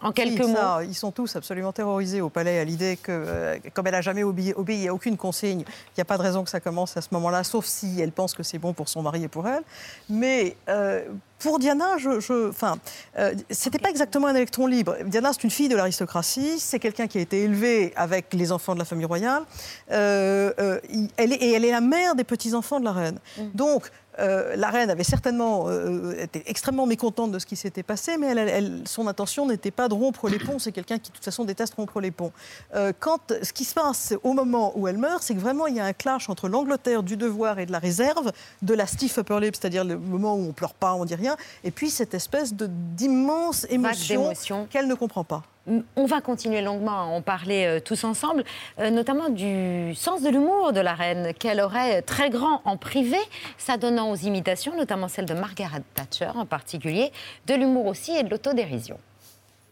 En 0.04 0.12
quelques 0.12 0.43
ça, 0.43 0.78
mots. 0.80 0.86
Ils 0.88 0.93
sont 0.95 1.12
tous 1.12 1.36
absolument 1.36 1.72
terrorisés 1.72 2.22
au 2.22 2.30
palais 2.30 2.60
à 2.60 2.64
l'idée 2.64 2.97
que, 2.97 3.12
euh, 3.12 3.58
comme 3.74 3.88
elle 3.88 3.93
n'a 3.93 4.01
jamais 4.01 4.24
obéi, 4.24 4.54
obéi 4.56 4.88
à 4.88 4.93
aucune 4.93 5.18
consigne, 5.18 5.62
il 5.62 5.93
n'y 5.97 6.01
a 6.01 6.06
pas 6.06 6.18
de 6.18 6.24
raison 6.24 6.43
que 6.43 6.49
ça 6.49 6.60
commence 6.60 6.95
à 6.97 7.01
ce 7.01 7.08
moment-là, 7.12 7.43
sauf 7.43 7.66
si 7.66 7.99
elle 8.01 8.12
pense 8.12 8.34
que 8.34 8.43
c'est 8.43 8.60
bon 8.60 8.74
pour 8.74 8.89
son 8.89 9.01
mari 9.01 9.24
et 9.24 9.28
pour 9.28 9.47
elle. 9.47 9.64
Mais 10.10 10.56
euh, 10.70 11.04
pour 11.39 11.60
Diana, 11.60 11.97
je, 11.97 12.20
je, 12.20 12.49
enfin, 12.49 12.78
euh, 13.18 13.34
c'était 13.49 13.80
pas 13.80 13.89
exactement 13.89 14.28
un 14.28 14.36
électron 14.36 14.66
libre. 14.68 14.95
Diana, 15.06 15.32
c'est 15.34 15.43
une 15.43 15.49
fille 15.51 15.70
de 15.70 15.76
l'aristocratie, 15.76 16.60
c'est 16.60 16.80
quelqu'un 16.80 17.08
qui 17.08 17.18
a 17.18 17.22
été 17.22 17.41
élevé 17.43 17.91
avec 17.95 18.34
les 18.34 18.51
enfants 18.51 18.74
de 18.74 18.80
la 18.80 18.86
famille 18.86 19.06
royale, 19.06 19.43
Euh, 19.91 20.51
euh, 20.60 20.80
il- 20.89 21.10
elle 21.18 21.32
est, 21.34 21.36
et 21.36 21.54
elle 21.54 21.66
est 21.66 21.72
la 21.72 21.82
mère 21.82 22.16
des 22.16 22.24
petits-enfants 22.24 22.80
de 22.80 22.86
la 22.86 22.91
reine. 22.93 23.20
Donc, 23.54 23.89
euh, 24.20 24.55
la 24.55 24.70
reine 24.70 24.89
avait 24.89 25.03
certainement 25.03 25.66
euh, 25.68 26.16
été 26.20 26.43
extrêmement 26.47 26.86
mécontente 26.86 27.32
de 27.32 27.39
ce 27.39 27.45
qui 27.45 27.55
s'était 27.55 27.84
passé, 27.84 28.18
mais 28.18 28.28
elle- 28.28 28.38
elle- 28.38 28.49
elle- 28.49 28.82
son 28.88 29.07
intention 29.07 29.45
n'était 29.47 29.72
pas 29.72 29.88
de 29.88 29.93
rompre 29.93 30.30
les 30.30 30.39
ponts. 30.39 30.59
C'est 30.59 30.72
quelqu'un 30.72 30.99
qui, 30.99 31.09
de 31.09 31.16
toute 31.16 31.26
façon, 31.26 31.45
déteste 31.45 31.74
rompre 31.76 31.99
les 31.99 32.11
ponts. 32.11 32.32
Euh, 32.76 32.93
quand 32.99 33.34
ce 33.41 33.53
qui 33.53 33.64
se 33.66 33.74
passe 33.74 34.14
au 34.24 34.34
moment 34.34 34.72
où 34.78 34.88
elle 34.88 34.97
meurt, 34.97 35.24
c'est 35.24 35.34
que 35.36 35.39
vraiment 35.39 35.68
il 35.68 35.76
y 35.76 35.80
a 35.80 35.86
un 35.86 35.93
clash 35.93 36.30
entre 36.30 36.47
l'Angleterre 36.47 37.03
du 37.03 37.18
devoir 37.18 37.59
et 37.59 37.66
de 37.66 37.72
la 37.72 37.80
réserve, 37.80 38.32
de 38.61 38.74
la 38.74 38.86
stiff 38.88 39.18
upper 39.18 39.39
lip, 39.39 39.55
c'est-à-dire 39.55 39.84
le 39.84 39.97
moment 39.97 40.36
où 40.36 40.47
on 40.47 40.51
pleure 40.53 40.74
pas, 40.74 40.93
on 40.93 41.05
dit 41.05 41.16
rien, 41.16 41.36
et 41.64 41.72
puis 41.72 41.89
cette 41.89 42.14
espèce 42.14 42.53
d'immense 42.53 43.66
émotion 43.70 44.22
qu'elle 44.70 44.88
ne 44.88 44.95
comprend 44.95 45.24
pas. 45.24 45.43
On 45.66 46.05
va 46.05 46.20
continuer 46.20 46.61
longuement 46.61 46.99
à 46.99 47.03
en 47.03 47.22
parler 47.22 47.66
euh, 47.66 47.80
tous 47.80 48.03
ensemble, 48.03 48.43
euh, 48.80 48.89
notamment 48.89 49.30
du 49.30 49.95
sens 49.95 50.22
de 50.22 50.30
l'humour 50.30 50.74
de 50.74 50.82
la 50.82 50.93
reine, 50.93 51.34
qu'elle 51.34 51.61
aurait 51.61 52.01
très 52.01 52.30
grand 52.30 52.61
en 52.66 52.76
privé, 52.76 53.18
s'adonnant 53.57 54.11
aux 54.11 54.18
imitations, 54.18 54.76
notamment 54.76 55.07
celle 55.07 55.26
de 55.26 55.34
Margaret 55.34 55.84
Thatcher 55.93 56.32
en 56.36 56.45
particulier, 56.45 57.14
de 57.47 57.53
l'humour 57.53 57.86
aussi 57.86 58.11
et 58.11 58.24
de 58.24 58.30
l'autodérision. 58.30 58.97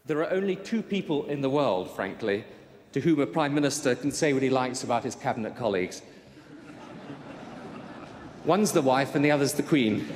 There 0.08 0.22
are 0.22 0.32
only 0.32 0.56
two 0.56 0.82
people 0.82 1.26
in 1.30 1.42
the 1.42 1.52
world, 1.52 1.90
frankly, 1.94 2.44
to 2.94 3.02
whom 3.02 3.20
a 3.20 3.28
Prime 3.28 3.54
Minister 3.54 3.94
can 3.96 4.12
say 4.12 4.34
what 4.34 4.42
he 4.42 4.50
likes 4.50 4.84
about 4.84 5.04
his 5.04 5.16
cabinet 5.16 5.56
colleagues. 5.58 6.02
One's 8.46 8.72
the 8.72 8.82
wife 8.82 9.14
and 9.14 9.24
the 9.24 9.32
other's 9.32 9.54
the 9.54 9.64
Queen. 9.64 10.08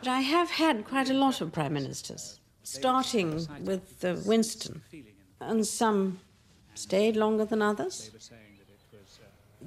But 0.00 0.08
I 0.08 0.20
have 0.20 0.50
had 0.50 0.84
quite 0.84 1.10
a 1.10 1.14
lot 1.14 1.40
of 1.40 1.50
prime 1.52 1.72
ministers, 1.72 2.38
starting 2.66 3.46
with 3.60 4.04
uh, 4.04 4.16
Winston, 4.24 4.82
and 5.40 5.64
some 5.64 6.18
stayed 6.74 7.16
longer 7.16 7.44
than 7.44 7.62
others. 7.62 8.10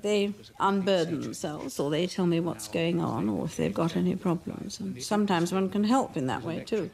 They 0.02 0.34
unburden 0.60 1.22
themselves, 1.22 1.80
or 1.80 1.90
they 1.90 2.08
tell 2.08 2.26
me 2.26 2.40
what's 2.40 2.68
going 2.68 3.02
on, 3.02 3.30
or 3.30 3.46
if 3.46 3.56
they've 3.56 3.74
got 3.74 3.96
any 3.96 4.16
problems. 4.16 4.80
And 4.80 5.02
sometimes 5.02 5.52
one 5.52 5.70
can 5.70 5.84
help 5.84 6.16
in 6.16 6.28
that 6.28 6.44
way 6.44 6.64
too. 6.64 6.90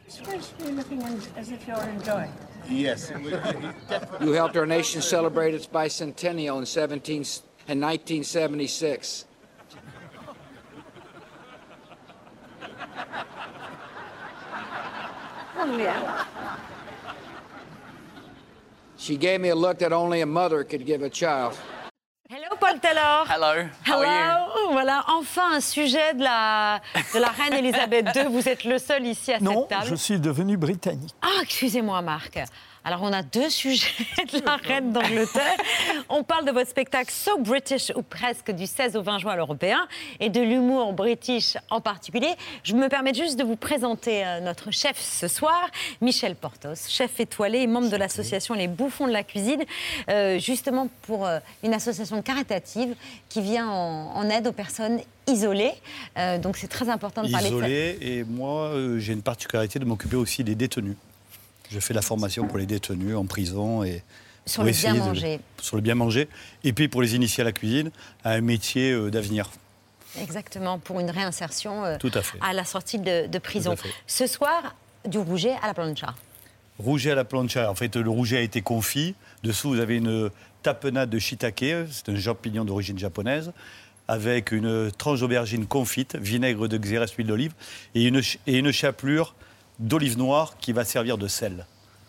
You're 0.59 0.71
looking 0.71 1.01
as 1.35 1.51
if 1.51 1.67
you're 1.67 1.81
enjoying. 1.81 2.31
Yes. 2.69 3.11
You 4.21 4.31
helped 4.31 4.57
our 4.57 4.65
nation 4.65 5.01
celebrate 5.01 5.53
its 5.53 5.67
bicentennial 5.67 6.57
in 6.57 6.65
17 6.65 7.15
in 7.15 7.81
1976. 7.81 9.25
Oh, 15.67 15.77
yeah. 15.77 16.25
She 18.97 19.17
gave 19.17 19.41
me 19.41 19.49
a 19.49 19.55
look 19.55 19.79
that 19.79 19.91
only 19.91 20.21
a 20.21 20.25
mother 20.25 20.63
could 20.63 20.85
give 20.85 21.01
a 21.01 21.09
child. 21.09 21.57
Hello 22.29 22.55
Paul 22.59 22.79
Taylor 22.79 23.23
Hello. 23.27 23.69
How 23.83 23.99
are 24.01 24.05
Hello 24.05 24.71
Voilà, 24.71 25.03
enfin 25.07 25.53
un 25.55 25.61
sujet 25.61 26.13
de 26.15 26.23
la, 26.23 26.81
de 27.13 27.19
la 27.19 27.27
reine 27.29 27.53
Elisabeth 27.53 28.15
II. 28.15 28.25
Vous 28.31 28.47
êtes 28.49 28.63
le 28.63 28.77
seul 28.79 29.05
ici 29.05 29.31
à 29.33 29.39
Non, 29.39 29.61
cette 29.61 29.69
table. 29.69 29.85
je 29.89 29.95
suis 29.95 30.19
devenu 30.19 30.57
britannique. 30.57 31.13
Ah, 31.21 31.41
excusez-moi, 31.43 32.01
Marc. 32.01 32.39
Alors, 32.85 33.01
on 33.01 33.11
a 33.11 33.23
deux 33.23 33.49
sujets 33.49 33.87
de 34.33 34.45
la 34.45 34.57
reine 34.57 34.93
d'Angleterre. 34.93 35.57
On 36.07 36.23
parle 36.23 36.45
de 36.45 36.51
votre 36.51 36.69
spectacle 36.69 37.11
So 37.11 37.39
British, 37.39 37.91
ou 37.95 38.03
presque, 38.03 38.51
du 38.51 38.67
16 38.67 38.95
au 38.95 39.01
20 39.01 39.17
juin 39.19 39.33
à 39.33 39.35
l'Européen, 39.35 39.87
et 40.19 40.29
de 40.29 40.39
l'humour 40.39 40.93
british 40.93 41.57
en 41.71 41.81
particulier. 41.81 42.29
Je 42.63 42.75
me 42.75 42.87
permets 42.87 43.15
juste 43.15 43.39
de 43.39 43.43
vous 43.43 43.55
présenter 43.55 44.23
euh, 44.23 44.39
notre 44.39 44.71
chef 44.71 44.99
ce 44.99 45.27
soir, 45.27 45.69
Michel 45.99 46.35
Portos, 46.35 46.75
chef 46.87 47.19
étoilé 47.19 47.59
et 47.59 47.67
membre 47.67 47.89
de 47.89 47.97
l'association 47.97 48.53
Les 48.53 48.67
Bouffons 48.67 49.07
de 49.07 49.13
la 49.13 49.23
Cuisine, 49.23 49.63
euh, 50.09 50.37
justement 50.39 50.87
pour 51.01 51.25
euh, 51.25 51.39
une 51.63 51.73
association 51.73 52.21
caritative 52.21 52.95
qui 53.29 53.41
vient 53.41 53.67
en, 53.67 54.15
en 54.15 54.29
aide 54.29 54.45
aux 54.47 54.51
personnes 54.53 54.99
isolées. 55.27 55.73
Euh, 56.17 56.37
donc, 56.37 56.57
c'est 56.57 56.67
très 56.67 56.89
important 56.89 57.23
de 57.23 57.31
parler 57.31 57.49
de 57.49 57.59
ça. 57.59 57.67
isolé. 57.67 57.97
Et 58.01 58.23
moi, 58.23 58.67
euh, 58.67 58.99
j'ai 58.99 59.13
une 59.13 59.21
particularité 59.21 59.79
de 59.79 59.85
m'occuper 59.85 60.15
aussi 60.15 60.43
des 60.43 60.55
détenus. 60.55 60.95
Je 61.71 61.79
fais 61.79 61.93
la 61.93 62.01
formation 62.01 62.47
pour 62.47 62.57
les 62.57 62.65
détenus 62.65 63.15
en 63.15 63.25
prison 63.25 63.83
et 63.83 64.03
Sur 64.45 64.63
le 64.63 64.71
bien 64.71 64.93
de- 64.93 64.99
manger. 64.99 65.39
sur 65.61 65.75
le 65.75 65.81
bien 65.81 65.95
manger. 65.95 66.27
Et 66.63 66.73
puis 66.73 66.87
pour 66.87 67.01
les 67.01 67.15
initier 67.15 67.41
à 67.41 67.45
la 67.45 67.51
cuisine, 67.51 67.91
à 68.23 68.31
un 68.31 68.41
métier 68.41 68.91
euh, 68.91 69.09
d'avenir. 69.09 69.49
Exactement, 70.21 70.79
pour 70.79 70.99
une 70.99 71.09
réinsertion 71.09 71.83
euh, 71.83 71.97
Tout 71.97 72.11
à 72.13 72.21
fait. 72.21 72.37
la 72.53 72.63
sortie 72.65 72.99
de, 72.99 73.27
de 73.27 73.37
prison. 73.39 73.75
Ce 74.07 74.27
soir, 74.27 74.75
du 75.05 75.17
rouget 75.17 75.53
à 75.61 75.67
la 75.67 75.73
plancha. 75.73 76.15
Rouget 76.79 77.11
à 77.11 77.15
la 77.15 77.25
plancha. 77.25 77.69
En 77.69 77.75
fait, 77.75 77.95
le 77.95 78.09
rouget 78.09 78.37
a 78.37 78.41
été 78.41 78.61
confit. 78.61 79.15
Dessous, 79.43 79.69
vous 79.69 79.79
avez 79.79 79.97
une 79.97 80.29
tapenade 80.63 81.09
de 81.09 81.19
shiitake. 81.19 81.65
C'est 81.91 82.09
un 82.09 82.15
champignon 82.19 82.63
d'origine 82.65 82.97
japonaise. 82.99 83.51
Avec 84.07 84.51
une 84.51 84.91
tranche 84.91 85.21
d'aubergine 85.21 85.65
confite, 85.65 86.15
vinaigre 86.15 86.67
de 86.67 86.77
xérès, 86.77 87.11
huile 87.13 87.27
d'olive. 87.27 87.53
Et 87.95 88.03
une, 88.03 88.21
et 88.47 88.57
une 88.59 88.71
chapelure 88.71 89.33
d'olive 89.79 90.17
noire 90.17 90.55
qui 90.59 90.71
va 90.73 90.85
servir 90.85 91.17
de 91.17 91.27
sel. 91.27 91.65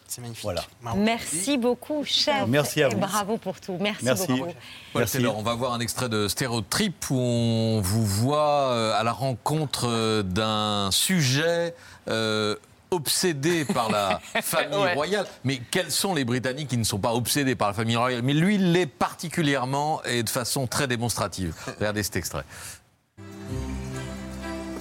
C'est 0.09 0.21
magnifique. 0.21 0.45
Voilà. 0.45 0.63
Merci 0.95 1.59
beaucoup, 1.59 2.05
chef. 2.05 2.47
Merci 2.47 2.81
à 2.83 2.87
et 2.87 2.95
vous. 2.95 2.99
bravo 3.01 3.39
pour 3.39 3.61
tout. 3.61 3.77
Merci, 3.81 4.05
Merci. 4.05 4.27
beaucoup. 4.29 4.45
Paul 4.93 5.03
Merci. 5.03 5.17
Taylor, 5.17 5.37
on 5.37 5.43
va 5.43 5.55
voir 5.55 5.73
un 5.73 5.81
extrait 5.81 6.09
de 6.09 6.29
Stéréotrip 6.29 7.11
où 7.11 7.17
on 7.19 7.81
vous 7.81 8.07
voit 8.07 8.71
euh, 8.71 8.93
à 8.99 9.03
la 9.03 9.11
rencontre 9.11 9.89
euh, 9.89 10.23
d'un 10.23 10.91
sujet 10.93 11.75
euh, 12.09 12.55
obsédé 12.93 13.65
par 13.65 13.91
la 13.91 14.21
famille 14.43 14.79
Ouais. 14.79 14.95
royale. 14.95 15.27
Mais 15.43 15.61
quels 15.73 15.91
sont 15.91 16.15
les 16.15 16.25
Britanniques 16.25 16.69
qui 16.69 16.79
ne 16.79 16.85
sont 16.85 17.01
pas 17.01 17.13
obsédés 17.13 17.57
par 17.57 17.67
la 17.67 17.75
famille 17.75 17.97
royale? 17.97 18.23
Mais 18.23 18.33
lui, 18.33 18.55
il 18.55 18.71
l'est 18.73 18.87
particulièrement 18.87 20.01
et 20.05 20.23
de 20.23 20.31
façon 20.31 20.69
très 20.69 20.87
démonstrative. 20.87 21.53
Regardez 21.81 22.05
cet 22.05 22.15
extrait. 22.15 22.45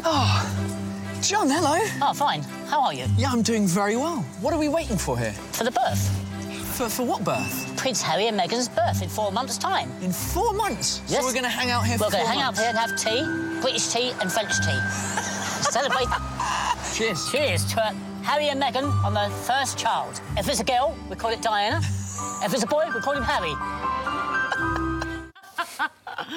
Oh, 0.06 0.10
John, 1.22 1.50
hello. 1.50 1.78
Oh, 2.02 2.14
fine. 2.14 2.42
How 2.68 2.82
are 2.82 2.94
you? 2.94 3.06
Yeah, 3.18 3.32
I'm 3.32 3.42
doing 3.42 3.68
very 3.68 3.96
well. 3.96 4.22
What 4.42 4.54
are 4.54 4.60
we 4.60 4.70
waiting 4.70 4.98
for 4.98 5.18
here? 5.18 5.32
For 5.54 5.64
the 5.64 5.72
birth. 5.72 6.08
For, 6.76 6.88
for 6.90 7.04
what 7.04 7.24
birth? 7.24 7.76
Prince 7.78 8.02
Harry 8.02 8.28
and 8.28 8.40
Meghan's 8.40 8.70
birth 8.70 9.02
in 9.02 9.10
four 9.10 9.32
months' 9.32 9.58
time. 9.58 9.90
In 10.02 10.12
four 10.12 10.54
months? 10.54 11.02
Yes. 11.08 11.22
So 11.22 11.26
we're 11.28 11.34
going 11.34 11.44
to 11.44 11.50
hang 11.50 11.72
out 11.72 11.86
here 11.86 11.98
We're 12.00 12.06
for 12.08 12.12
going 12.12 12.26
to 12.26 12.32
four 12.32 12.34
hang 12.34 12.42
out 12.42 12.58
here 12.58 12.68
and 12.70 12.78
have 12.78 12.96
tea, 12.98 13.24
British 13.62 13.88
tea 13.88 14.12
and 14.22 14.32
French 14.32 14.52
tea. 14.60 14.80
Celebrate. 15.72 16.08
Cheers. 16.94 17.32
Cheers 17.32 17.74
to 17.74 17.84
uh, 17.84 17.94
Harry 18.24 18.50
and 18.50 18.62
Meghan 18.62 18.92
on 19.04 19.14
their 19.14 19.30
first 19.30 19.78
child. 19.78 20.22
If 20.38 20.48
it's 20.50 20.60
a 20.60 20.64
girl, 20.64 20.96
we 21.10 21.16
call 21.16 21.32
it 21.32 21.42
Diana. 21.42 21.78
If 22.44 22.54
it's 22.54 22.64
a 22.64 22.68
boy, 22.68 22.86
we 22.94 23.02
call 23.02 23.14
him 23.14 23.24
Harry. 23.24 23.54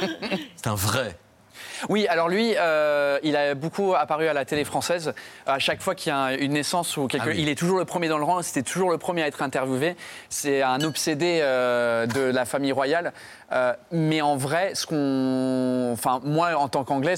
C'est 0.56 0.68
un 0.68 0.76
vrai. 0.76 1.14
Oui, 1.88 2.06
alors 2.08 2.28
lui, 2.28 2.54
euh, 2.56 3.18
il 3.22 3.36
a 3.36 3.54
beaucoup 3.54 3.94
apparu 3.94 4.26
à 4.28 4.32
la 4.32 4.44
télé 4.44 4.64
française. 4.64 5.12
À 5.46 5.58
chaque 5.58 5.80
fois 5.80 5.94
qu'il 5.94 6.12
y 6.12 6.14
a 6.14 6.34
une 6.34 6.52
naissance 6.52 6.96
ou 6.96 7.06
quelque, 7.06 7.24
Ah 7.26 7.30
oui. 7.30 7.36
il 7.38 7.48
est 7.48 7.54
toujours 7.58 7.78
le 7.78 7.84
premier 7.84 8.08
dans 8.08 8.18
le 8.18 8.24
rang. 8.24 8.42
C'était 8.42 8.62
toujours 8.62 8.90
le 8.90 8.98
premier 8.98 9.22
à 9.22 9.26
être 9.26 9.42
interviewé. 9.42 9.96
C'est 10.28 10.62
un 10.62 10.80
obsédé 10.80 11.40
euh, 11.42 12.06
de 12.06 12.20
la 12.20 12.44
famille 12.44 12.72
royale. 12.72 13.12
Euh, 13.50 13.72
mais 13.90 14.20
en 14.20 14.36
vrai, 14.36 14.72
ce 14.74 14.86
qu'on, 14.86 15.90
enfin 15.92 16.20
moi 16.22 16.54
en 16.56 16.68
tant 16.68 16.84
qu'anglais, 16.84 17.14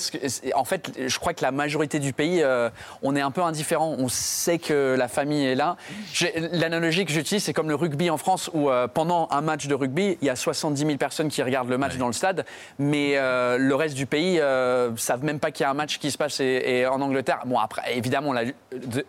en 0.55 0.64
fait, 0.64 0.93
je 1.07 1.18
crois 1.18 1.35
que 1.35 1.43
la 1.43 1.51
majorité 1.51 1.99
du 1.99 2.12
pays, 2.12 2.41
euh, 2.43 2.70
on 3.03 3.16
est 3.16 3.20
un 3.20 3.31
peu 3.33 3.43
indifférent. 3.43 3.97
On 3.99 4.09
sait 4.09 4.59
que 4.59 4.95
la 4.97 5.09
famille 5.09 5.45
est 5.45 5.55
là. 5.57 5.76
L'analogie 6.53 7.05
que 7.05 7.12
j'utilise, 7.12 7.43
c'est 7.43 7.53
comme 7.53 7.68
le 7.68 7.74
rugby 7.74 8.11
en 8.11 8.16
France, 8.16 8.49
où 8.55 8.70
euh, 8.70 8.87
pendant 8.87 9.26
un 9.33 9.41
match 9.41 9.66
de 9.66 9.74
rugby, 9.74 10.18
il 10.22 10.26
y 10.26 10.31
a 10.31 10.37
70 10.37 10.85
000 10.87 10.97
personnes 10.99 11.28
qui 11.28 11.43
regardent 11.43 11.68
le 11.70 11.78
match 11.78 11.97
dans 11.97 12.07
le 12.07 12.12
stade, 12.12 12.45
mais 12.78 13.14
le 13.16 13.74
reste 13.74 13.95
du 13.97 14.07
pays 14.07 14.39
euh, 14.41 14.97
savent 14.97 15.24
même 15.24 15.41
pas 15.41 15.51
qu'il 15.51 15.64
y 15.64 15.66
a 15.66 15.70
un 15.70 15.74
match 15.74 15.99
qui 15.99 16.11
se 16.11 16.18
passe 16.18 16.41
et, 16.41 16.62
et 16.64 16.87
en 16.87 17.01
Angleterre. 17.01 17.41
Bon 17.47 17.59
après, 17.59 17.97
évidemment, 17.97 18.33
la- 18.33 18.45
de- 18.45 18.53
quand- 18.72 19.05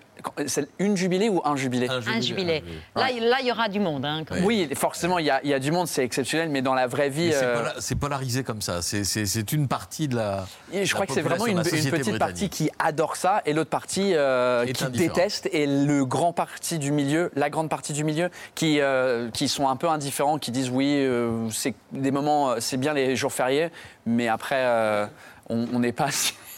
c'est 0.47 0.67
une 0.79 0.95
jubilé 0.97 1.29
ou 1.29 1.41
un 1.45 1.55
jubilé 1.55 1.87
Un 1.89 2.21
jubilé. 2.21 2.63
Là, 2.95 3.11
il- 3.11 3.23
là, 3.27 3.37
il 3.41 3.47
y 3.47 3.51
aura 3.51 3.69
du 3.69 3.79
monde. 3.79 4.05
hein, 4.05 4.23
quand. 4.27 4.35
Oui, 4.43 4.69
forcément, 4.75 5.19
il 5.19 5.25
y, 5.25 5.29
a, 5.29 5.41
il 5.43 5.49
y 5.49 5.53
a 5.53 5.59
du 5.59 5.71
monde, 5.71 5.87
c'est 5.87 6.03
exceptionnel, 6.03 6.49
mais 6.49 6.61
dans 6.61 6.73
la 6.73 6.87
vraie 6.87 7.09
vie. 7.09 7.31
Euh, 7.33 7.69
C'est 7.79 7.95
polarisé 7.95 8.43
comme 8.43 8.61
ça. 8.61 8.81
C'est- 8.81 9.51
une 9.51 9.67
partie 9.67 10.07
de 10.07 10.15
la. 10.15 10.45
Et 10.71 10.85
je 10.85 10.91
la 10.91 10.93
crois 10.95 11.05
que 11.07 11.13
c'est 11.13 11.21
vraiment 11.21 11.45
une, 11.47 11.61
petite 11.61 12.17
partie 12.19 12.49
qui 12.49 12.69
adore 12.79 13.15
ça 13.15 13.41
et 13.45 13.53
l'autre 13.53 13.69
partie 13.69 14.13
euh, 14.13 14.65
qui 14.65 14.85
déteste 14.91 15.49
et 15.51 15.65
le 15.67 16.05
grand 16.05 16.31
parti 16.33 16.79
du 16.79 16.91
milieu, 16.91 17.31
la 17.35 17.49
grande 17.49 17.69
partie 17.69 17.93
du 17.93 18.03
milieu 18.03 18.29
qui, 18.55 18.79
euh, 18.79 19.29
qui 19.31 19.47
sont 19.47 19.67
un 19.67 19.75
peu 19.75 19.89
indifférents, 19.89 20.37
qui 20.37 20.51
disent 20.51 20.69
oui, 20.69 20.95
euh, 20.97 21.49
c'est 21.49 21.73
des 21.91 22.11
moments, 22.11 22.51
euh, 22.51 22.55
c'est 22.59 22.77
bien 22.77 22.93
les 22.93 23.15
jours 23.15 23.33
fériés, 23.33 23.69
mais 24.05 24.27
après 24.27 24.55
euh, 24.59 25.05
on 25.49 25.67
on 25.73 25.79
n'est 25.79 25.91
pas 25.91 26.07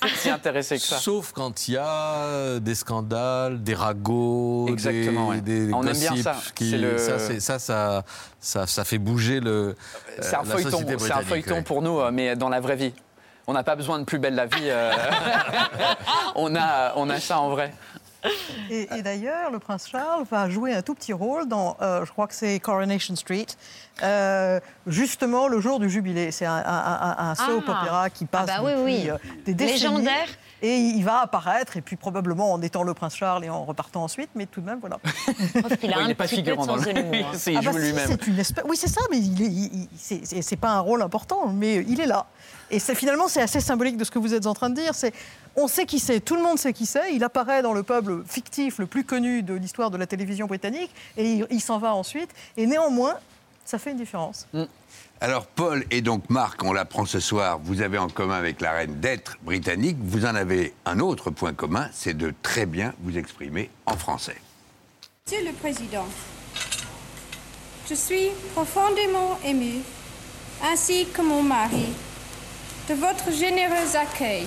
que 0.78 0.82
ça. 0.82 0.97
Sauf 0.97 1.32
quand 1.34 1.68
il 1.68 1.74
y 1.76 1.78
a 1.78 2.60
des 2.60 2.76
scandales, 2.76 3.62
des 3.64 3.74
ragots, 3.74 4.68
Exactement, 4.70 5.32
des, 5.34 5.36
ouais. 5.36 5.41
des 5.68 5.74
On 5.74 5.84
aime 5.84 5.97
bien 5.97 6.16
ça. 6.22 6.36
qui- 6.56 6.72
le- 6.78 6.97
ça, 6.97 7.20
ça, 7.39 7.60
ça, 7.60 8.04
ça, 8.39 8.68
ça 8.68 8.84
fait 8.84 8.97
bouger 8.97 9.39
le. 9.39 9.76
C'est 10.22 10.36
un 10.36 10.41
euh, 10.41 10.43
feuilleton, 10.43 10.80
un 11.14 11.22
feuilleton 11.22 11.56
ouais. 11.56 11.62
pour 11.62 11.82
nous, 11.82 11.99
euh, 11.99 12.12
mais 12.12 12.36
dans 12.36 12.49
la 12.49 12.60
vraie 12.60 12.76
vie. 12.76 12.93
On 13.45 13.54
n'a 13.54 13.64
pas 13.64 13.76
besoin 13.76 13.99
de 13.99 14.06
plus 14.06 14.20
belle 14.20 14.36
la 14.36 14.45
vie. 14.45 14.54
euh, 14.70 14.91
on, 16.36 16.56
a, 16.56 16.93
on 16.95 17.10
a 17.10 17.20
ça 17.20 17.39
en 17.39 17.49
vrai. 17.49 17.74
Et, 18.69 18.88
et 18.95 19.01
d'ailleurs, 19.01 19.51
le 19.51 19.59
prince 19.59 19.88
Charles 19.89 20.24
va 20.30 20.49
jouer 20.49 20.74
un 20.74 20.82
tout 20.82 20.95
petit 20.95 21.13
rôle 21.13 21.47
dans, 21.47 21.76
euh, 21.82 22.05
je 22.05 22.11
crois 22.11 22.28
que 22.28 22.34
c'est 22.36 22.59
Coronation 22.59 23.15
Street, 23.15 23.45
euh, 24.01 24.59
justement 24.88 25.47
le 25.47 25.59
jour 25.59 25.80
du 25.80 25.89
jubilé. 25.89 26.32
C'est 26.32 26.45
un, 26.45 26.53
un- 26.55 26.61
un- 26.65 27.15
un 27.32 27.36
soap 27.36 27.63
Ah. 27.67 27.82
opéra 27.82 28.09
qui 28.09 28.26
Ah 28.26 28.38
passe 28.38 28.47
bah 28.47 28.61
oui, 28.63 28.71
depuis 28.71 28.84
oui. 28.84 29.09
euh, 29.09 29.17
des 29.45 29.53
décennies. 29.53 29.74
Légendaire. 29.82 30.28
Et 30.65 30.78
il 30.78 31.03
va 31.03 31.19
apparaître, 31.19 31.76
et 31.76 31.82
puis 31.82 31.97
probablement 31.97 32.53
en 32.53 32.61
étant 32.61 32.84
le 32.84 32.93
prince 32.93 33.17
Charles 33.17 33.43
et 33.43 33.49
en 33.49 33.65
repartant 33.65 34.01
ensuite, 34.03 34.30
mais 34.34 34.45
tout 34.45 34.61
de 34.61 34.65
même, 34.65 34.80
voilà. 34.80 34.97
Ouais, 35.55 35.78
il 35.82 36.07
n'est 36.07 36.15
pas 36.15 36.26
figurant 36.28 36.65
dans 36.65 36.78
le- 36.78 36.89
l'humour, 36.89 37.13
hein. 37.34 37.34
C'est- 37.34 37.51
il 37.51 37.57
Ah 37.57 37.61
bah 37.61 37.71
joue 37.74 37.78
lui-même. 37.80 38.09
Oui, 38.65 38.78
c'est 38.78 38.88
ça, 38.88 39.01
mais 39.11 39.17
il 39.17 39.41
est, 39.41 39.45
il- 39.47 39.74
il- 39.74 39.89
c'est- 39.97 40.21
c'est 40.26 40.41
c'est 40.41 40.55
pas 40.55 40.69
un 40.69 40.80
rôle 40.80 41.01
important, 41.01 41.47
mais 41.47 41.84
il 41.86 41.99
est 41.99 42.05
là. 42.05 42.28
Et 42.74 42.80
c'est 42.80 42.95
finalement, 42.95 43.28
c'est 43.28 43.41
assez 43.41 43.59
symbolique 43.59 43.97
de 43.97 44.03
ce 44.03 44.09
que 44.09 44.17
vous 44.17 44.34
êtes 44.34 44.47
en 44.47 44.55
train 44.55 44.71
de 44.71 44.76
dire. 44.76 44.95
C'est, 44.95 45.13
on 45.55 45.67
sait 45.67 45.86
qui 45.86 45.99
c'est, 45.99 46.19
tout 46.19 46.36
le 46.36 46.41
monde 46.41 46.57
sait 46.57 46.74
qui 46.74 46.88
c'est. 46.88 47.13
Il 47.13 47.24
apparaît 47.24 47.61
dans 47.61 47.71
le 47.71 47.84
peuple 47.84 48.24
fictif 48.26 48.80
le 48.80 48.88
plus 48.88 49.03
connu 49.03 49.43
de 49.43 49.53
l'histoire 49.53 49.91
de 49.91 49.97
la 49.97 50.07
télévision 50.07 50.47
britannique, 50.47 50.89
et 51.15 51.34
il, 51.34 51.47
il 51.51 51.61
s'en 51.61 51.78
va 51.78 51.93
ensuite. 51.93 52.32
Et 52.57 52.65
néanmoins, 52.65 53.13
ça 53.63 53.78
fait 53.78 53.91
une 53.91 53.97
différence. 53.97 54.47
Alors 55.21 55.45
Paul 55.45 55.86
et 55.91 56.01
donc 56.01 56.28
Marc, 56.32 56.63
on 56.63 56.74
l'apprend 56.74 57.05
ce 57.05 57.19
soir, 57.19 57.59
vous 57.63 57.84
avez 57.84 57.99
en 57.99 58.09
commun 58.09 58.38
avec 58.38 58.59
la 58.59 58.71
reine 58.71 58.99
d'être 58.99 59.38
britannique. 59.43 59.97
Vous 60.01 60.26
en 60.26 60.34
avez 60.34 60.74
un 60.86 60.99
autre 60.99 61.30
point 61.30 61.53
commun, 61.53 61.88
c'est 61.93 62.17
de 62.17 62.34
très 62.41 62.65
bien 62.65 62.95
vous 63.01 63.19
exprimer 63.19 63.69
en 63.86 63.97
français. 63.97 64.38
Monsieur 65.28 65.45
le 65.45 65.53
Président, 65.53 66.07
je 67.88 67.93
suis 67.93 68.30
profondément 68.55 69.38
ému, 69.45 69.76
ainsi 70.63 71.05
que 71.13 71.21
mon 71.21 71.43
mari, 71.43 71.93
de 72.89 72.93
votre 72.95 73.31
généreux 73.31 73.95
accueil. 73.95 74.45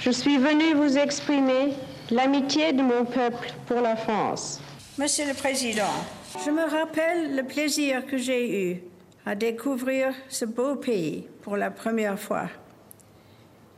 Je 0.00 0.10
suis 0.10 0.38
venue 0.38 0.74
vous 0.74 0.98
exprimer 0.98 1.72
l'amitié 2.10 2.72
de 2.72 2.82
mon 2.82 3.04
peuple 3.04 3.52
pour 3.66 3.80
la 3.80 3.96
France. 3.96 4.60
Monsieur 4.98 5.26
le 5.26 5.34
Président, 5.34 5.92
je 6.44 6.50
me 6.50 6.62
rappelle 6.62 7.36
le 7.36 7.42
plaisir 7.44 8.06
que 8.06 8.16
j'ai 8.16 8.70
eu 8.72 8.82
à 9.24 9.34
découvrir 9.34 10.08
ce 10.28 10.44
beau 10.44 10.76
pays 10.76 11.26
pour 11.42 11.56
la 11.56 11.70
première 11.70 12.18
fois 12.18 12.48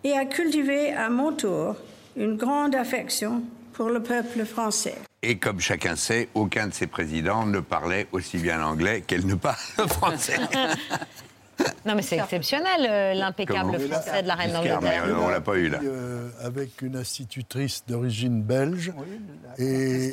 et 0.04 0.12
à 0.12 0.24
cultiver 0.24 0.92
à 0.92 1.10
mon 1.10 1.32
tour 1.32 1.76
une 2.16 2.36
grande 2.36 2.74
affection 2.74 3.42
pour 3.72 3.88
le 3.90 4.02
peuple 4.02 4.44
français. 4.44 4.96
Et 5.22 5.38
comme 5.38 5.60
chacun 5.60 5.96
sait, 5.96 6.28
aucun 6.34 6.68
de 6.68 6.74
ces 6.74 6.86
présidents 6.86 7.44
ne 7.44 7.60
parlait 7.60 8.06
aussi 8.12 8.38
bien 8.38 8.58
l'anglais 8.58 9.02
qu'elle 9.06 9.26
ne 9.26 9.34
parle 9.34 9.56
le 9.78 9.86
français. 9.86 10.38
Non, 11.84 11.94
mais 11.94 12.02
c'est 12.02 12.18
exceptionnel, 12.18 12.86
euh, 12.88 13.14
l'impeccable 13.14 13.78
français 13.78 14.22
de 14.22 14.28
la 14.28 14.34
reine 14.34 14.52
d'Angleterre. 14.52 15.04
euh, 15.06 15.14
on 15.20 15.28
l'a 15.28 15.40
pas 15.40 15.56
eu 15.56 15.68
là. 15.68 15.78
Euh, 15.82 16.28
avec 16.42 16.82
une 16.82 16.96
institutrice 16.96 17.84
d'origine 17.86 18.42
belge. 18.42 18.92
et, 19.58 20.12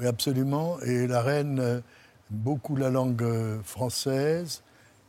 oui, 0.00 0.06
absolument. 0.06 0.78
Et 0.80 1.06
la 1.06 1.22
reine, 1.22 1.82
beaucoup 2.30 2.76
la 2.76 2.90
langue 2.90 3.24
française. 3.64 4.62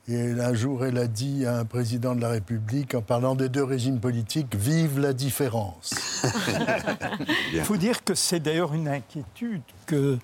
Et 0.07 0.31
un 0.31 0.53
jour, 0.53 0.83
elle 0.83 0.97
a 0.97 1.07
dit 1.07 1.45
à 1.45 1.57
un 1.57 1.65
président 1.65 2.15
de 2.15 2.21
la 2.21 2.29
République, 2.29 2.95
en 2.95 3.01
parlant 3.01 3.35
des 3.35 3.49
deux 3.49 3.63
régimes 3.63 3.99
politiques, 3.99 4.55
Vive 4.55 4.99
la 4.99 5.13
différence. 5.13 5.93
Il 7.53 7.61
faut 7.61 7.77
dire 7.77 8.03
que 8.03 8.15
c'est 8.15 8.39
d'ailleurs 8.39 8.73
une 8.73 8.87
inquiétude 8.87 9.61
que 9.85 10.17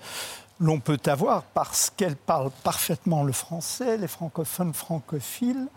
l'on 0.59 0.79
peut 0.79 0.99
avoir 1.05 1.43
parce 1.43 1.91
qu'elle 1.95 2.15
parle 2.15 2.51
parfaitement 2.63 3.23
le 3.23 3.33
français, 3.33 3.97
les 3.97 4.07
francophones 4.07 4.73
francophiles. 4.73 5.67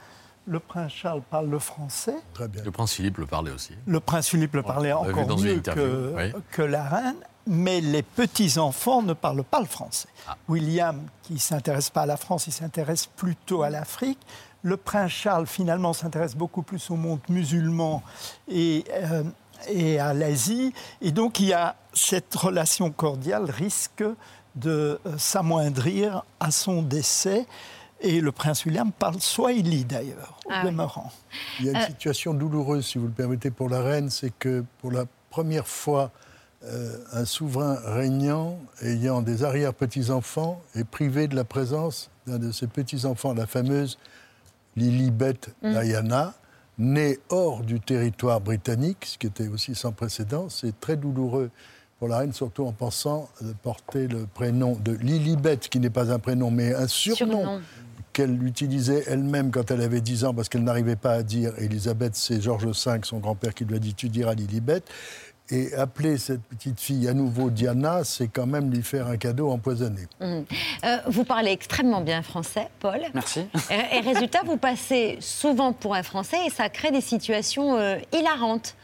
Le 0.46 0.58
prince 0.58 0.92
Charles 0.92 1.22
parle 1.30 1.48
le 1.48 1.58
français. 1.58 2.16
Très 2.34 2.48
bien. 2.48 2.62
Le 2.64 2.70
prince 2.70 2.94
Philippe 2.94 3.18
le 3.18 3.26
parlait 3.26 3.52
aussi. 3.52 3.74
Le 3.86 4.00
prince 4.00 4.28
Philippe 4.28 4.54
le 4.54 4.62
parlait 4.62 4.92
On 4.92 5.02
encore 5.02 5.38
mieux 5.38 5.54
interview, 5.54 5.82
que, 5.82 6.14
oui. 6.16 6.42
que 6.50 6.62
la 6.62 6.82
reine, 6.82 7.16
mais 7.46 7.80
les 7.80 8.02
petits-enfants 8.02 9.02
ne 9.02 9.12
parlent 9.12 9.44
pas 9.44 9.60
le 9.60 9.66
français. 9.66 10.08
Ah. 10.26 10.36
William, 10.48 11.02
qui 11.22 11.34
ne 11.34 11.38
s'intéresse 11.38 11.90
pas 11.90 12.02
à 12.02 12.06
la 12.06 12.16
France, 12.16 12.46
il 12.46 12.52
s'intéresse 12.52 13.06
plutôt 13.06 13.62
à 13.62 13.70
l'Afrique. 13.70 14.18
Le 14.62 14.76
prince 14.76 15.12
Charles, 15.12 15.46
finalement, 15.46 15.92
s'intéresse 15.92 16.34
beaucoup 16.34 16.62
plus 16.62 16.90
au 16.90 16.96
monde 16.96 17.20
musulman 17.28 18.02
et, 18.48 18.84
euh, 18.92 19.22
et 19.68 20.00
à 20.00 20.14
l'Asie. 20.14 20.72
Et 21.00 21.12
donc, 21.12 21.38
il 21.38 21.46
y 21.46 21.52
a 21.52 21.76
cette 21.92 22.34
relation 22.34 22.90
cordiale 22.90 23.50
risque 23.50 24.04
de 24.61 24.98
euh, 25.06 25.18
s'amoindrir 25.18 26.24
à 26.40 26.50
son 26.50 26.82
décès. 26.82 27.46
Et 28.02 28.20
le 28.20 28.32
prince 28.32 28.64
William 28.64 28.92
parle 28.92 29.20
swahili, 29.20 29.84
d'ailleurs, 29.84 30.38
au 30.46 30.50
Ah 30.52 30.62
oui. 30.64 30.70
demeurant. 30.70 31.12
Il 31.58 31.66
y 31.66 31.68
a 31.68 31.72
une 31.72 31.76
Euh. 31.78 31.86
situation 31.86 32.32
douloureuse, 32.32 32.86
si 32.86 32.98
vous 32.98 33.06
le 33.06 33.12
permettez, 33.12 33.50
pour 33.50 33.68
la 33.68 33.82
reine, 33.82 34.08
c'est 34.11 34.32
que 34.38 34.64
pour 34.80 34.90
la 34.90 35.04
première 35.28 35.66
fois, 35.66 36.11
euh, 36.64 36.96
un 37.12 37.24
souverain 37.24 37.78
régnant 37.84 38.58
ayant 38.82 39.20
des 39.22 39.44
arrière-petits-enfants 39.44 40.61
est 40.74 40.84
privé 40.84 41.28
de 41.28 41.36
la 41.36 41.44
présence 41.44 42.11
d'un 42.26 42.38
de 42.38 42.52
ses 42.52 42.66
petits-enfants, 42.66 43.34
la 43.34 43.46
fameuse 43.46 43.98
Lilibet 44.76 45.34
Mm. 45.62 45.80
Diana, 45.80 46.34
née 46.78 47.18
hors 47.28 47.61
du 47.62 47.80
territoire 47.80 48.40
britannique, 48.40 49.04
ce 49.06 49.18
qui 49.18 49.26
était 49.26 49.48
aussi 49.48 49.74
sans 49.74 49.92
précédent. 49.92 50.48
C'est 50.48 50.78
très 50.80 50.96
douloureux 50.96 51.50
pour 52.01 52.09
la 52.09 52.18
reine, 52.18 52.32
surtout 52.32 52.64
en 52.66 52.72
pensant 52.72 53.28
porter 53.62 54.09
le 54.09 54.26
prénom 54.26 54.76
de 54.82 54.92
Lilibet, 54.92 55.59
qui 55.59 55.78
n'est 55.78 55.90
pas 55.90 56.11
un 56.11 56.18
prénom, 56.18 56.51
mais 56.51 56.74
un 56.74 56.88
surnom 56.88 57.16
Surnom. 57.16 57.61
qu'elle 58.14 58.42
utilisait 58.42 59.05
elle-même 59.07 59.51
quand 59.51 59.70
elle 59.70 59.82
avait 59.82 60.01
10 60.01 60.24
ans 60.24 60.34
parce 60.34 60.48
qu'elle 60.48 60.64
n'arrivait 60.64 60.96
pas 60.96 61.12
à 61.12 61.22
dire 61.22 61.53
Elisabeth, 61.59 62.16
c'est 62.16 62.40
Georges 62.40 62.64
V, 62.64 63.01
son 63.05 63.18
grand-père, 63.18 63.53
qui 63.53 63.66
lui 63.66 63.76
a 63.76 63.78
dit 63.78 63.94
Tu 63.94 64.09
diras 64.09 64.34
Lilibet. 64.34 64.82
Et 65.53 65.74
appeler 65.74 66.16
cette 66.16 66.42
petite 66.42 66.80
fille 66.80 67.07
à 67.09 67.12
nouveau 67.12 67.51
Diana, 67.51 68.03
c'est 68.05 68.28
quand 68.28 68.46
même 68.46 68.70
lui 68.70 68.82
faire 68.82 69.09
un 69.09 69.16
cadeau 69.16 69.51
empoisonné. 69.51 70.07
Mhm. 70.20 70.44
Euh, 70.84 70.96
vous 71.09 71.24
parlez 71.24 71.51
extrêmement 71.51 72.01
bien 72.01 72.22
français, 72.22 72.68
Paul. 72.78 73.01
Merci. 73.12 73.40
Et, 73.68 73.96
et 73.96 74.01
résultat, 74.01 74.40
vous 74.46 74.57
passez 74.57 75.18
souvent 75.20 75.72
pour 75.74 75.94
un 75.96 76.05
Français 76.05 76.38
et 76.46 76.51
ça 76.51 76.68
crée 76.70 76.92
des 76.92 77.01
situations 77.03 77.76
euh, 77.76 77.98
hilarantes. 78.12 78.74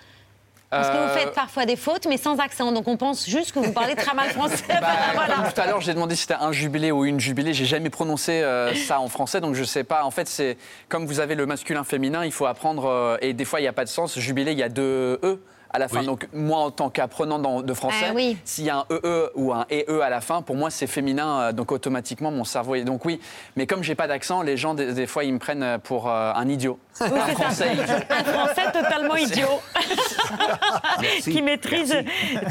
Parce 0.71 0.89
que 0.89 0.95
vous 0.97 1.03
Euh, 1.05 1.15
faites 1.17 1.33
parfois 1.33 1.65
des 1.65 1.77
fautes, 1.77 2.07
mais 2.09 2.17
sans 2.17 2.39
accent. 2.41 2.73
Donc 2.73 2.89
on 2.89 2.97
pense 2.97 3.29
juste 3.29 3.53
que 3.53 3.61
vous 3.61 3.73
parlez 3.73 3.95
très 3.95 4.15
mal 4.15 4.31
français. 4.31 4.65
Bah, 4.81 4.89
Voilà. 5.15 5.51
Tout 5.55 5.61
à 5.61 5.67
l'heure, 5.67 5.81
j'ai 5.81 5.95
demandé 5.95 6.15
si 6.17 6.23
c'était 6.23 6.35
un 6.35 6.53
jubilé 6.53 6.91
ou 6.93 7.05
une 7.05 7.21
jubilée. 7.21 7.55
J'ai 7.55 7.65
jamais 7.67 7.91
prononcé 7.91 8.33
euh, 8.43 8.75
ça 8.75 8.99
en 9.01 9.09
français, 9.09 9.41
donc 9.41 9.55
je 9.55 9.65
sais 9.65 9.85
pas. 9.85 10.03
En 10.05 10.11
fait, 10.11 10.27
c'est 10.29 10.59
comme 10.89 11.07
vous 11.07 11.21
avez 11.21 11.35
le 11.37 11.47
masculin 11.47 11.85
féminin, 11.85 12.25
il 12.25 12.33
faut 12.33 12.47
apprendre. 12.47 12.87
euh, 12.87 13.17
et 13.21 13.33
des 13.33 13.45
fois, 13.45 13.61
il 13.61 13.63
n'y 13.63 13.69
a 13.69 13.73
pas 13.73 13.85
de 13.85 13.89
sens. 13.91 14.19
Jubilé, 14.19 14.53
il 14.53 14.59
y 14.59 14.63
a 14.65 14.69
deux 14.69 15.19
e 15.23 15.39
à 15.71 15.79
la 15.79 15.89
fin. 15.89 16.01
Oui. 16.01 16.07
Donc 16.07 16.29
moi, 16.33 16.59
en 16.59 16.71
tant 16.71 16.91
qu'apprenant 16.91 17.39
de 17.63 17.75
français, 17.75 18.07
Ah 18.11 18.13
oui. 18.15 18.37
s'il 18.45 18.65
y 18.65 18.71
a 18.71 18.79
un 18.79 18.85
ee 18.91 19.27
ou 19.35 19.53
un 19.53 19.67
ee 19.71 19.85
à 20.03 20.09
la 20.11 20.21
fin, 20.21 20.43
pour 20.43 20.57
moi, 20.57 20.71
c'est 20.71 20.87
féminin. 20.87 21.41
euh, 21.41 21.53
donc 21.53 21.73
automatiquement, 21.73 22.31
mon 22.31 22.45
cerveau 22.45 22.75
est. 22.75 22.85
Donc 22.85 23.05
oui. 23.05 23.21
Mais 23.57 23.67
comme 23.67 23.83
j'ai 23.83 23.95
pas 23.95 24.07
d'accent, 24.07 24.43
les 24.43 24.57
gens 24.57 24.75
des, 24.75 24.93
des 24.93 25.07
fois, 25.07 25.25
ils 25.25 25.33
me 25.33 25.39
prennent 25.39 25.79
pour 25.83 26.09
euh, 26.11 26.33
un 26.35 26.49
idiot. 26.49 26.79
Oui, 27.01 27.07
un 27.13 27.27
français 27.35 27.73
idiot. 27.73 27.85
Un 28.11 28.25
Français 28.25 28.73
totalement 28.73 29.17
idiot. 29.17 29.61
qui 31.23 31.43
maîtrise 31.43 31.95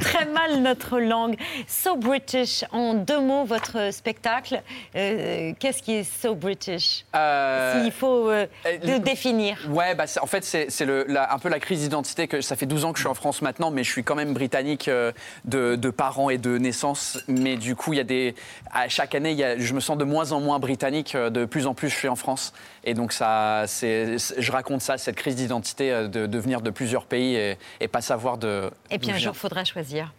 très 0.01 0.25
mal 0.25 0.61
notre 0.61 0.99
langue. 0.99 1.35
So 1.67 1.95
British, 1.95 2.63
en 2.71 2.93
deux 2.93 3.19
mots, 3.19 3.45
votre 3.45 3.91
spectacle. 3.91 4.61
euh, 4.95 5.53
Qu'est-ce 5.59 5.81
qui 5.81 5.93
est 5.95 6.03
so 6.03 6.35
British? 6.35 7.05
Euh, 7.15 7.81
S'il 7.83 7.91
faut 7.91 8.29
euh, 8.29 8.45
euh, 8.65 8.77
le 8.83 8.99
définir. 8.99 9.57
Ouais, 9.69 9.95
bah, 9.95 10.05
en 10.21 10.25
fait, 10.27 10.43
c'est 10.43 10.67
un 10.87 11.39
peu 11.39 11.49
la 11.49 11.59
crise 11.59 11.81
d'identité. 11.81 12.27
que 12.27 12.41
Ça 12.41 12.55
fait 12.55 12.65
12 12.65 12.85
ans 12.85 12.93
que 12.93 12.99
je 12.99 13.04
suis 13.05 13.11
en 13.11 13.13
France 13.15 13.41
maintenant, 13.41 13.71
mais 13.71 13.83
je 13.83 13.91
suis 13.91 14.03
quand 14.03 14.15
même 14.15 14.33
britannique 14.33 14.87
euh, 14.87 15.11
de, 15.45 15.75
de 15.75 15.89
parents 15.89 16.29
et 16.29 16.37
de 16.37 16.57
naissance. 16.57 17.19
Mais 17.27 17.55
du 17.55 17.75
coup, 17.75 17.93
il 17.93 17.97
y 17.97 17.99
a 17.99 18.03
des, 18.03 18.35
à 18.71 18.89
chaque 18.89 19.13
année, 19.15 19.31
il 19.31 19.37
y 19.37 19.43
a- 19.43 19.57
je 19.59 19.73
me 19.73 19.79
sens 19.79 19.97
de 19.97 20.03
moins 20.03 20.31
en 20.31 20.39
moins 20.41 20.59
britannique. 20.59 21.13
euh, 21.15 21.29
De 21.29 21.45
plus 21.45 21.67
en 21.67 21.73
plus, 21.73 21.89
je 21.89 21.95
suis 21.95 22.07
en 22.07 22.15
France. 22.15 22.53
Et 22.83 22.93
donc, 22.93 23.13
ça, 23.13 23.63
c'est- 23.67 24.17
je 24.37 24.51
raconte 24.51 24.81
ça, 24.81 24.97
cette 24.97 25.15
crise 25.15 25.35
d'identité, 25.35 25.91
euh, 25.91 26.07
de, 26.07 26.25
de 26.25 26.39
venir 26.39 26.61
de 26.61 26.69
plusieurs 26.71 27.05
pays 27.05 27.35
et, 27.35 27.57
et 27.79 27.87
pas 27.87 28.01
savoir 28.01 28.37
de. 28.37 28.69
Et 28.89 28.97
puis 28.99 29.11
un 29.11 29.17
jour, 29.17 29.35
faudra 29.35 29.63
choisir. 29.65 30.11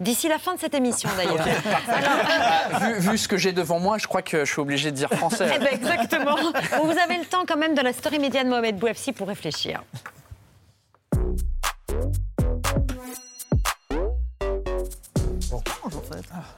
D'ici 0.00 0.28
la 0.28 0.38
fin 0.38 0.54
de 0.54 0.60
cette 0.60 0.72
émission, 0.72 1.10
d'ailleurs. 1.14 1.44
Vu, 2.80 3.10
vu 3.10 3.18
ce 3.18 3.28
que 3.28 3.36
j'ai 3.36 3.52
devant 3.52 3.78
moi, 3.78 3.98
je 3.98 4.06
crois 4.06 4.22
que 4.22 4.46
je 4.46 4.50
suis 4.50 4.60
obligé 4.62 4.90
de 4.90 4.96
dire 4.96 5.10
français. 5.10 5.46
Eh 5.54 5.58
ben, 5.58 5.68
exactement. 5.74 6.36
Vous 6.82 6.98
avez 6.98 7.18
le 7.18 7.26
temps 7.26 7.44
quand 7.46 7.58
même 7.58 7.74
de 7.74 7.82
la 7.82 7.92
story 7.92 8.18
média 8.18 8.42
de 8.42 8.48
Mohamed 8.48 8.78
Bouafsi 8.78 9.12
pour 9.12 9.28
réfléchir. 9.28 9.82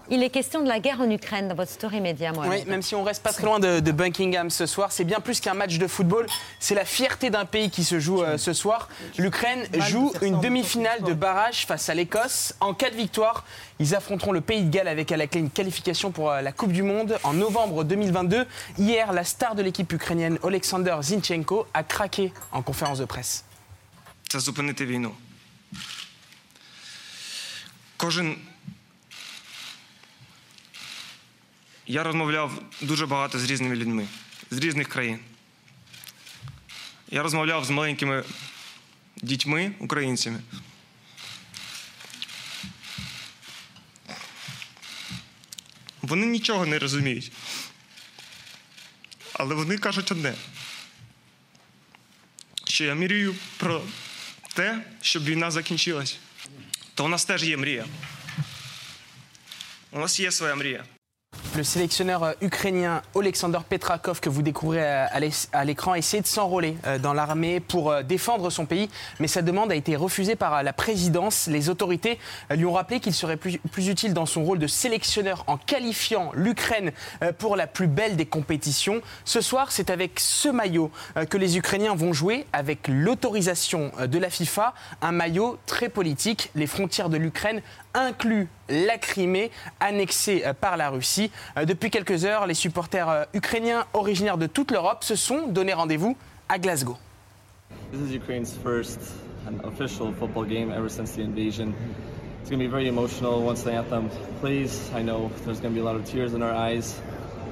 Il 0.10 0.24
est 0.24 0.30
question 0.30 0.62
de 0.62 0.68
la 0.68 0.80
guerre 0.80 1.02
en 1.02 1.10
Ukraine 1.10 1.48
dans 1.48 1.56
votre 1.56 1.72
story 1.72 2.00
média, 2.02 2.32
Mohamed. 2.32 2.60
Oui, 2.64 2.70
même 2.70 2.82
si 2.82 2.96
on 2.96 3.04
reste 3.04 3.24
pas 3.24 3.34
très 3.34 3.44
loin 3.46 3.60
de, 3.60 3.80
de 3.80 3.92
Buckingham 3.92 4.50
ce 4.50 4.66
soir, 4.66 4.92
c'est 4.92 5.04
bien 5.04 5.20
plus 5.20 5.40
qu'un 5.40 5.54
match 5.54 5.78
de 5.78 5.88
football. 5.88 6.26
C'est 6.60 6.76
la 6.76 6.86
fierté 6.86 7.30
d'un 7.30 7.46
pays 7.46 7.70
qui 7.70 7.84
se 7.84 8.00
joue 8.00 8.24
euh, 8.24 8.38
ce 8.38 8.54
soir. 8.54 8.90
L'Ukraine 9.18 9.68
joue 9.80 10.14
une 10.22 10.40
demi-finale 10.40 11.02
de 11.04 11.14
barrage 11.14 11.66
face 11.66 11.90
à 11.90 11.94
l'Écosse. 11.94 12.54
En 12.60 12.74
cas 12.74 12.90
de 12.90 12.96
victoire, 12.96 13.44
ils 13.80 13.96
affronteront 13.96 14.32
le 14.32 14.42
Pays 14.42 14.64
de 14.64 14.70
Galles 14.70 14.88
avec 14.88 15.12
à 15.12 15.18
la 15.18 15.28
clé 15.28 15.42
une 15.42 15.50
qualification 15.52 16.12
pour 16.12 16.32
euh, 16.32 16.42
la 16.42 16.52
Coupe 16.52 16.72
du 16.72 16.84
Monde 16.84 17.18
en 17.24 17.34
novembre 17.34 17.84
2022. 17.84 18.46
Hier, 18.78 19.12
la 19.14 19.24
star 19.24 19.56
de 19.56 19.62
l'équipe 19.62 19.92
ukrainienne, 19.92 20.40
Alexander 20.44 20.96
Zinchenko, 21.02 21.68
a 21.74 21.84
craqué 21.84 22.34
en 22.52 22.62
conférence 22.62 23.00
de 23.00 23.06
presse. 23.06 23.44
це 24.30 24.40
зупинити 24.40 24.86
війну. 24.86 25.12
Кожен. 27.98 28.36
Я 31.87 32.03
розмовляв 32.03 32.63
дуже 32.81 33.07
багато 33.07 33.39
з 33.39 33.45
різними 33.45 33.77
людьми 33.77 34.09
з 34.51 34.59
різних 34.59 34.89
країн. 34.89 35.19
Я 37.11 37.23
розмовляв 37.23 37.65
з 37.65 37.71
маленькими 37.71 38.25
дітьми, 39.17 39.73
українцями. 39.79 40.41
Вони 46.03 46.27
нічого 46.27 46.67
не 46.67 46.79
розуміють. 46.79 47.33
Але 49.33 49.55
вони 49.55 49.79
кажуть 49.79 50.13
одне, 50.13 50.35
що 52.65 52.85
я 52.85 52.95
мрію 52.95 53.35
про 53.57 53.83
те, 54.55 54.85
щоб 55.01 55.25
війна 55.25 55.51
закінчилась. 55.51 56.19
То 56.95 57.05
у 57.05 57.09
нас 57.09 57.25
теж 57.25 57.45
є 57.45 57.57
мрія. 57.57 57.85
У 59.91 59.99
нас 59.99 60.21
є 60.21 60.33
своя 60.33 60.55
мрія. 60.55 60.85
Le 61.55 61.65
sélectionneur 61.65 62.23
euh, 62.23 62.33
ukrainien 62.41 63.03
Alexander 63.15 63.59
Petrakov, 63.69 64.21
que 64.21 64.31
vous 64.31 64.41
découvrez 64.41 64.83
à 64.89 65.11
à 65.53 65.65
l'écran, 65.65 65.95
essaie 65.95 66.23
de 66.23 66.27
s'enrôler 66.27 66.79
euh, 66.87 66.99
dans 66.99 67.13
l'armée 67.13 67.61
pour 67.61 67.91
euh, 67.91 68.03
défendre 68.03 68.49
son 68.49 68.65
pays, 68.65 68.89
mais 69.21 69.29
sa 69.29 69.43
demande 69.43 69.71
a 69.71 69.75
été 69.75 69.95
refusée 69.95 70.35
par 70.35 70.55
euh, 70.55 70.63
la 70.63 70.73
présidence. 70.73 71.49
Les 71.49 71.69
autorités 71.69 72.19
euh, 72.51 72.57
lui 72.57 72.65
ont 72.65 72.73
rappelé 72.73 73.01
qu'il 73.01 73.13
serait 73.13 73.37
plus, 73.37 73.59
plus 73.71 73.89
utile 73.89 74.15
dans 74.15 74.25
son 74.25 74.45
rôle 74.45 74.59
de 74.59 74.67
sélectionneur 74.67 75.45
en 75.47 75.59
qualifiant 75.59 76.33
l'Ukraine 76.35 76.91
euh, 77.23 77.33
pour 77.33 77.55
la 77.57 77.67
plus 77.67 77.87
belle 77.87 78.17
des 78.17 78.25
compétitions. 78.27 79.03
Ce 79.27 79.43
soir, 79.43 79.73
c'est 79.73 79.91
avec 79.91 80.21
ce 80.21 80.49
maillot 80.49 80.91
euh, 81.19 81.27
que 81.27 81.37
les 81.37 81.59
Ukrainiens 81.59 81.95
vont 81.95 82.15
jouer, 82.15 82.47
avec 82.55 82.89
l'autorisation 82.89 83.93
euh, 84.01 84.07
de 84.07 84.19
la 84.19 84.31
FIFA, 84.31 84.73
un 85.03 85.13
maillot 85.13 85.59
très 85.67 85.91
politique. 85.91 86.51
Les 86.55 86.67
frontières 86.67 87.11
de 87.11 87.19
l'Ukraine 87.19 87.61
incluent 87.95 88.49
la 88.69 88.99
Crimée, 88.99 89.51
annexée 89.81 90.43
euh, 90.47 90.53
par 90.55 90.77
la 90.77 90.91
Russie. 90.91 91.31
Euh, 91.57 91.65
Depuis 91.65 91.91
quelques 91.91 92.25
heures, 92.25 92.47
les 92.47 92.55
supporters 92.55 93.09
euh, 93.09 93.25
ukrainiens 93.35 93.85
originaires 93.93 94.39
de 94.39 94.47
toute 94.47 94.71
l'Europe 94.71 95.05
se 95.05 95.15
sont 95.17 95.47
donné 95.49 95.73
rendez-vous 95.73 96.17
à 96.49 96.59
Glasgow. 96.59 96.97
This 97.91 98.01
is 98.01 98.15
Ukraine's 98.15 98.55
first 98.63 99.01
and 99.47 99.65
official 99.67 100.13
football 100.13 100.45
game 100.45 100.71
ever 100.71 100.89
since 100.89 101.13
the 101.13 101.21
invasion. 101.21 101.75
It's 102.41 102.51
going 102.51 102.59
to 102.59 102.65
be 102.65 102.71
very 102.71 102.89
emotional 102.89 103.43
once 103.43 103.63
the 103.63 103.73
anthem 103.73 104.11
plays. 104.41 104.91
I 104.95 105.03
know 105.03 105.31
there's 105.45 105.61
going 105.61 105.75
to 105.75 105.81
be 105.81 105.81
a 105.81 105.85
lot 105.85 105.97
of 105.97 106.05
tears 106.05 106.35
in 106.35 106.43
our 106.43 106.53
eyes, 106.53 107.01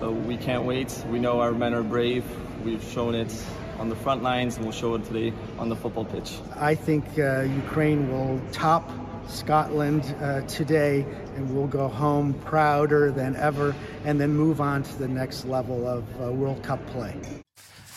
but 0.01 0.13
we 0.13 0.37
can't 0.37 0.65
wait. 0.65 0.93
We 1.11 1.19
know 1.19 1.41
our 1.41 1.53
men 1.53 1.75
are 1.75 1.83
brave. 1.83 2.25
We've 2.65 2.83
shown 2.83 3.15
it 3.15 3.33
on 3.79 3.89
the 3.89 3.97
front 3.97 4.23
lines, 4.23 4.57
and 4.57 4.65
we'll 4.65 4.73
show 4.75 4.95
it 4.95 5.05
today 5.05 5.33
on 5.59 5.69
the 5.69 5.77
football 5.77 6.05
pitch. 6.05 6.33
I 6.57 6.75
think 6.75 7.05
uh, 7.19 7.43
Ukraine 7.43 8.11
will 8.11 8.41
top 8.53 8.91
Scotland 9.31 10.15
uh, 10.21 10.43
today 10.43 11.07
and 11.37 11.55
we'll 11.55 11.67
go 11.67 11.89
home 11.89 12.35
prouder 12.35 13.11
than 13.11 13.37
ever 13.37 13.75
and 14.05 14.21
then 14.21 14.31
move 14.35 14.61
on 14.61 14.83
to 14.83 14.99
the 14.99 15.09
next 15.09 15.45
level 15.45 15.87
of 15.87 16.05
uh, 16.21 16.33
World 16.33 16.63
Cup 16.63 16.85
play. 16.89 17.17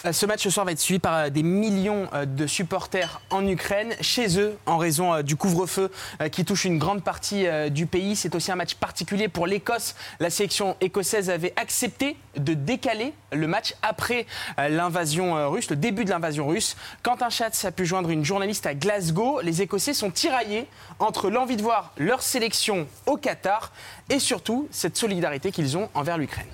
Euh, 0.06 0.12
Ce 0.12 0.26
match 0.26 0.44
ce 0.44 0.50
soir 0.50 0.66
va 0.66 0.74
être 0.74 0.80
suivi 0.80 1.00
par 1.00 1.16
euh, 1.16 1.30
des 1.30 1.44
millions 1.44 2.10
euh, 2.14 2.26
de 2.26 2.46
supporters 2.46 3.22
en 3.30 3.46
Ukraine, 3.48 3.96
chez 4.02 4.40
eux, 4.40 4.58
en 4.66 4.78
raison 4.78 5.22
du 5.22 5.36
couvre-feu 5.36 5.92
qui 6.32 6.46
touche 6.46 6.66
une 6.66 6.78
grande 6.78 7.04
partie 7.04 7.46
du 7.72 7.86
pays. 7.86 8.16
C'est 8.16 8.36
aussi 8.36 8.52
un 8.52 8.56
match 8.56 8.76
particulier 8.76 9.28
pour 9.28 9.48
l'Écosse. 9.48 9.96
La 10.20 10.30
sélection 10.30 10.76
écossaise 10.82 11.30
avait 11.30 11.54
accepté 11.56 12.16
de 12.38 12.54
décaler 12.54 13.14
le 13.32 13.48
match 13.48 13.76
après 13.82 14.26
l'invasion 14.58 15.50
russe, 15.50 15.70
le 15.70 15.76
début 15.76 16.06
de 16.06 16.10
l'invasion 16.10 16.48
russe. 16.48 16.76
Quentin 17.02 17.30
Schatz 17.30 17.66
a 17.66 17.72
pu 17.72 17.86
joindre 17.86 18.10
une 18.10 18.24
journaliste 18.24 18.66
à 18.66 18.74
Glasgow. 18.74 19.42
Les 19.42 19.62
Écossais 19.62 19.94
sont 19.94 20.12
tiraillés 20.12 20.68
entre 21.00 21.30
l'envie 21.30 21.58
de 21.58 21.64
voir 21.64 21.94
leur 21.98 22.22
sélection 22.22 22.88
au 23.06 23.18
Qatar 23.18 23.72
et 24.10 24.20
surtout 24.20 24.68
cette 24.72 24.98
solidarité 24.98 25.52
qu'ils 25.52 25.78
ont 25.78 25.90
envers 25.94 26.18
l'Ukraine. 26.18 26.48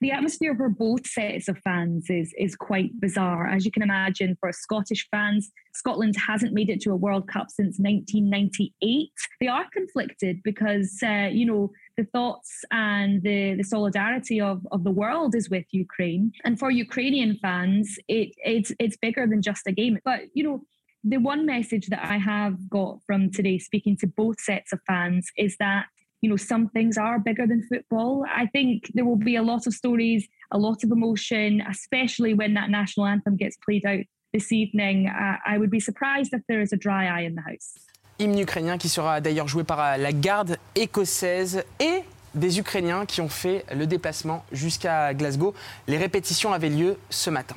The 0.00 0.10
atmosphere 0.10 0.54
for 0.54 0.68
both 0.68 1.06
sets 1.06 1.48
of 1.48 1.58
fans 1.64 2.10
is 2.10 2.34
is 2.38 2.54
quite 2.54 3.00
bizarre. 3.00 3.48
As 3.48 3.64
you 3.64 3.70
can 3.70 3.82
imagine, 3.82 4.36
for 4.40 4.52
Scottish 4.52 5.08
fans, 5.10 5.50
Scotland 5.74 6.14
hasn't 6.16 6.52
made 6.52 6.68
it 6.68 6.80
to 6.82 6.90
a 6.90 6.96
World 6.96 7.28
Cup 7.28 7.46
since 7.50 7.78
1998. 7.78 9.08
They 9.40 9.46
are 9.46 9.64
conflicted 9.72 10.40
because, 10.42 10.98
uh, 11.02 11.28
you 11.32 11.46
know, 11.46 11.70
the 11.96 12.04
thoughts 12.04 12.64
and 12.70 13.22
the, 13.22 13.54
the 13.54 13.64
solidarity 13.64 14.40
of, 14.40 14.66
of 14.70 14.84
the 14.84 14.90
world 14.90 15.34
is 15.34 15.48
with 15.48 15.64
Ukraine. 15.70 16.32
And 16.44 16.58
for 16.58 16.70
Ukrainian 16.70 17.38
fans, 17.40 17.98
it, 18.08 18.30
it's, 18.38 18.72
it's 18.78 18.96
bigger 18.96 19.26
than 19.26 19.42
just 19.42 19.66
a 19.66 19.72
game. 19.72 19.98
But, 20.04 20.20
you 20.34 20.44
know, 20.44 20.62
the 21.04 21.18
one 21.18 21.46
message 21.46 21.86
that 21.86 22.04
I 22.04 22.18
have 22.18 22.68
got 22.68 22.98
from 23.06 23.30
today, 23.30 23.58
speaking 23.58 23.96
to 23.98 24.06
both 24.06 24.40
sets 24.40 24.72
of 24.72 24.80
fans, 24.86 25.28
is 25.36 25.56
that 25.60 25.86
you 26.22 26.30
know 26.30 26.36
some 26.36 26.68
things 26.68 26.96
are 26.96 27.18
bigger 27.18 27.46
than 27.46 27.62
football. 27.62 28.24
I 28.34 28.46
think 28.46 28.90
there 28.94 29.04
will 29.04 29.16
be 29.16 29.36
a 29.36 29.42
lot 29.42 29.66
of 29.66 29.74
stories, 29.74 30.28
a 30.50 30.58
lot 30.58 30.84
of 30.84 30.90
emotion, 30.90 31.62
especially 31.68 32.34
when 32.34 32.54
that 32.54 32.70
national 32.70 33.06
anthem 33.06 33.36
gets 33.36 33.56
played 33.56 33.84
out 33.86 34.04
this 34.32 34.52
evening. 34.52 35.08
Uh, 35.08 35.36
I 35.44 35.58
would 35.58 35.70
be 35.70 35.80
surprised 35.80 36.32
if 36.32 36.42
there 36.48 36.60
is 36.60 36.72
a 36.72 36.76
dry 36.76 37.06
eye 37.06 37.22
in 37.22 37.34
the 37.34 37.42
house. 37.42 37.74
hymne 38.18 38.38
ukrainien 38.38 38.78
qui 38.78 38.88
sera 38.88 39.20
d'ailleurs 39.20 39.48
joué 39.48 39.64
par 39.64 39.80
euh, 39.80 39.96
la 39.96 40.12
garde 40.12 40.56
écossaise 40.74 41.64
et 41.80 42.02
des 42.34 42.58
Ukrainiens 42.58 43.06
qui 43.06 43.20
ont 43.20 43.28
fait 43.28 43.64
le 43.74 43.86
déplacement 43.86 44.44
jusqu'à 44.52 45.14
Glasgow. 45.14 45.54
Les 45.88 45.96
répétitions 45.96 46.52
avaient 46.52 46.68
lieu 46.68 46.96
ce 47.08 47.30
matin. 47.30 47.56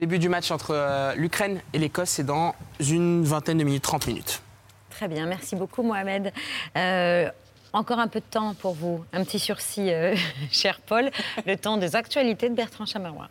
Début 0.00 0.18
du 0.18 0.28
match 0.28 0.50
entre 0.50 0.70
euh, 0.70 1.14
l'Ukraine 1.16 1.60
et 1.72 1.78
l'Écosse, 1.78 2.10
c'est 2.10 2.24
dans 2.24 2.54
une 2.80 3.24
vingtaine 3.24 3.58
de 3.58 3.64
minutes, 3.64 3.82
30 3.82 4.06
minutes. 4.06 4.42
Très 4.90 5.08
bien, 5.08 5.26
merci 5.26 5.56
beaucoup 5.56 5.82
Mohamed. 5.82 6.32
Euh, 6.76 7.28
encore 7.72 7.98
un 7.98 8.08
peu 8.08 8.20
de 8.20 8.24
temps 8.24 8.54
pour 8.54 8.74
vous, 8.74 9.04
un 9.12 9.24
petit 9.24 9.38
sursis, 9.38 9.92
euh, 9.92 10.14
cher 10.50 10.80
Paul, 10.80 11.10
le 11.46 11.56
temps 11.56 11.76
des 11.76 11.96
actualités 11.96 12.48
de 12.48 12.54
Bertrand 12.54 12.86
Chameroy. 12.86 13.28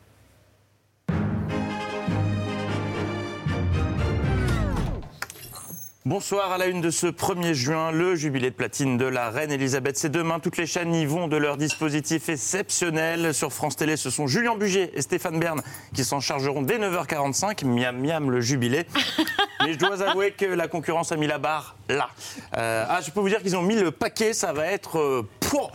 Bonsoir 6.08 6.54
à 6.54 6.58
la 6.58 6.68
une 6.68 6.80
de 6.80 6.90
ce 6.90 7.06
1er 7.06 7.52
juin, 7.52 7.92
le 7.92 8.16
jubilé 8.16 8.50
de 8.50 8.56
platine 8.56 8.98
de 8.98 9.04
la 9.04 9.30
reine 9.30 9.52
Elisabeth. 9.52 9.98
C'est 9.98 10.08
demain, 10.08 10.40
toutes 10.40 10.56
les 10.56 10.66
chaînes 10.66 10.96
y 10.96 11.06
vont 11.06 11.28
de 11.28 11.36
leur 11.36 11.58
dispositif 11.58 12.30
exceptionnel. 12.30 13.34
Sur 13.34 13.52
France 13.52 13.76
Télé, 13.76 13.98
ce 13.98 14.10
sont 14.10 14.26
Julien 14.26 14.56
Bugier 14.56 14.98
et 14.98 15.02
Stéphane 15.02 15.38
Bern 15.38 15.62
qui 15.94 16.06
s'en 16.06 16.22
chargeront 16.22 16.62
dès 16.62 16.78
9h45. 16.80 17.66
Miam 17.66 18.00
miam 18.00 18.32
le 18.32 18.40
jubilé. 18.40 18.88
Mais 19.66 19.74
je 19.74 19.78
dois 19.78 20.02
avouer 20.02 20.32
que 20.32 20.46
la 20.46 20.70
concurrence 20.70 21.12
a 21.12 21.18
mis 21.18 21.28
la 21.28 21.40
barre 21.40 21.76
là. 21.90 22.08
Euh, 22.56 22.86
ah, 22.88 23.02
je 23.02 23.12
peux 23.12 23.20
vous 23.20 23.28
dire 23.28 23.42
qu'ils 23.42 23.58
ont 23.58 23.62
mis 23.62 23.76
le 23.76 23.92
paquet, 23.92 24.32
ça 24.32 24.54
va 24.54 24.66
être... 24.68 25.00
euh, 25.00 25.28
pouah. 25.42 25.72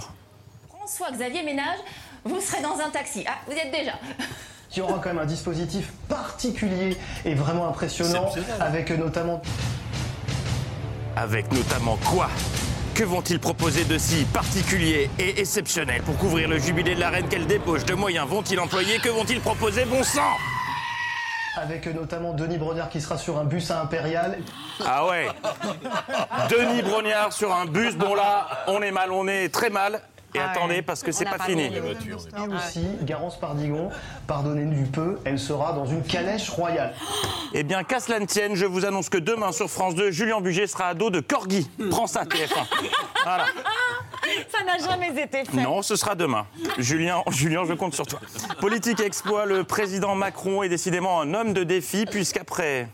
François-Xavier 0.70 1.42
Ménage, 1.42 1.80
vous 2.24 2.40
serez 2.40 2.62
dans 2.62 2.80
un 2.80 2.88
taxi. 2.88 3.22
Ah, 3.28 3.34
vous 3.46 3.52
y 3.52 3.58
êtes 3.58 3.70
déjà. 3.70 3.98
Il 4.74 4.78
y 4.78 4.80
aura 4.80 4.94
quand 4.94 5.10
même 5.10 5.18
un 5.18 5.26
dispositif 5.26 5.92
particulier 6.08 6.96
et 7.26 7.34
vraiment 7.34 7.68
impressionnant, 7.68 8.32
avec 8.58 8.90
notamment 8.92 9.42
Avec 11.16 11.52
notamment 11.52 11.98
quoi 12.10 12.28
Que 12.94 13.04
vont-ils 13.04 13.38
proposer 13.38 13.84
de 13.84 13.98
si 13.98 14.24
particulier 14.24 15.10
et 15.18 15.40
exceptionnel 15.40 16.02
pour 16.02 16.16
couvrir 16.16 16.48
le 16.48 16.58
jubilé 16.58 16.94
de 16.94 17.00
la 17.00 17.10
reine? 17.10 17.26
Quelle 17.28 17.46
débauche 17.46 17.84
de 17.84 17.94
moyens 17.94 18.26
vont-ils 18.28 18.58
employer? 18.58 18.98
Que 18.98 19.10
vont-ils 19.10 19.40
proposer? 19.40 19.84
Bon 19.84 20.02
sang 20.02 20.36
avec 21.54 21.86
notamment 21.86 22.32
Denis 22.32 22.56
Brognard 22.56 22.88
qui 22.88 22.98
sera 23.00 23.18
sur 23.18 23.38
un 23.38 23.44
bus 23.44 23.70
à 23.70 23.82
Impérial. 23.82 24.38
Ah 24.86 25.06
ouais 25.06 25.28
Denis 26.48 26.80
Brognard 26.80 27.30
sur 27.32 27.54
un 27.54 27.66
bus. 27.66 27.94
Bon 27.94 28.14
là, 28.14 28.48
on 28.68 28.80
est 28.80 28.90
mal, 28.90 29.12
on 29.12 29.28
est 29.28 29.52
très 29.52 29.68
mal. 29.68 30.00
Et 30.34 30.38
Ah 30.38 30.50
attendez, 30.50 30.76
ouais. 30.76 30.82
parce 30.82 31.02
que 31.02 31.12
c'est 31.12 31.24
pas 31.24 31.36
parlé 31.36 31.68
fini. 31.68 31.76
Et 31.76 32.54
aussi, 32.54 32.86
Garance 33.02 33.38
Pardigon, 33.38 33.90
pardonnez-nous 34.26 34.84
du 34.84 34.90
peu, 34.90 35.18
elle 35.24 35.38
sera 35.38 35.72
dans 35.72 35.84
une 35.86 36.02
calèche 36.02 36.48
royale. 36.50 36.94
Eh 37.54 37.64
bien, 37.64 37.84
qu'à 37.84 38.00
cela 38.00 38.18
ne 38.18 38.24
tienne, 38.24 38.54
je 38.54 38.64
vous 38.64 38.86
annonce 38.86 39.10
que 39.10 39.18
demain 39.18 39.52
sur 39.52 39.68
France 39.68 39.94
2, 39.94 40.10
Julien 40.10 40.40
Buget 40.40 40.66
sera 40.66 40.86
à 40.86 40.94
dos 40.94 41.10
de 41.10 41.20
Corgi. 41.20 41.68
Prends 41.90 42.06
ça, 42.06 42.24
TF1. 42.24 42.64
Voilà. 43.24 43.44
Ça 44.48 44.64
n'a 44.64 44.78
jamais 44.78 45.10
été 45.22 45.44
fait. 45.44 45.62
Non, 45.62 45.82
ce 45.82 45.94
sera 45.96 46.14
demain. 46.14 46.46
Julien, 46.78 47.22
Julien, 47.28 47.64
je 47.66 47.74
compte 47.74 47.94
sur 47.94 48.06
toi. 48.06 48.20
Politique 48.58 49.00
exploit, 49.00 49.44
le 49.44 49.64
président 49.64 50.14
Macron 50.14 50.62
est 50.62 50.70
décidément 50.70 51.20
un 51.20 51.34
homme 51.34 51.52
de 51.52 51.62
défi, 51.62 52.06
puisqu'après. 52.06 52.88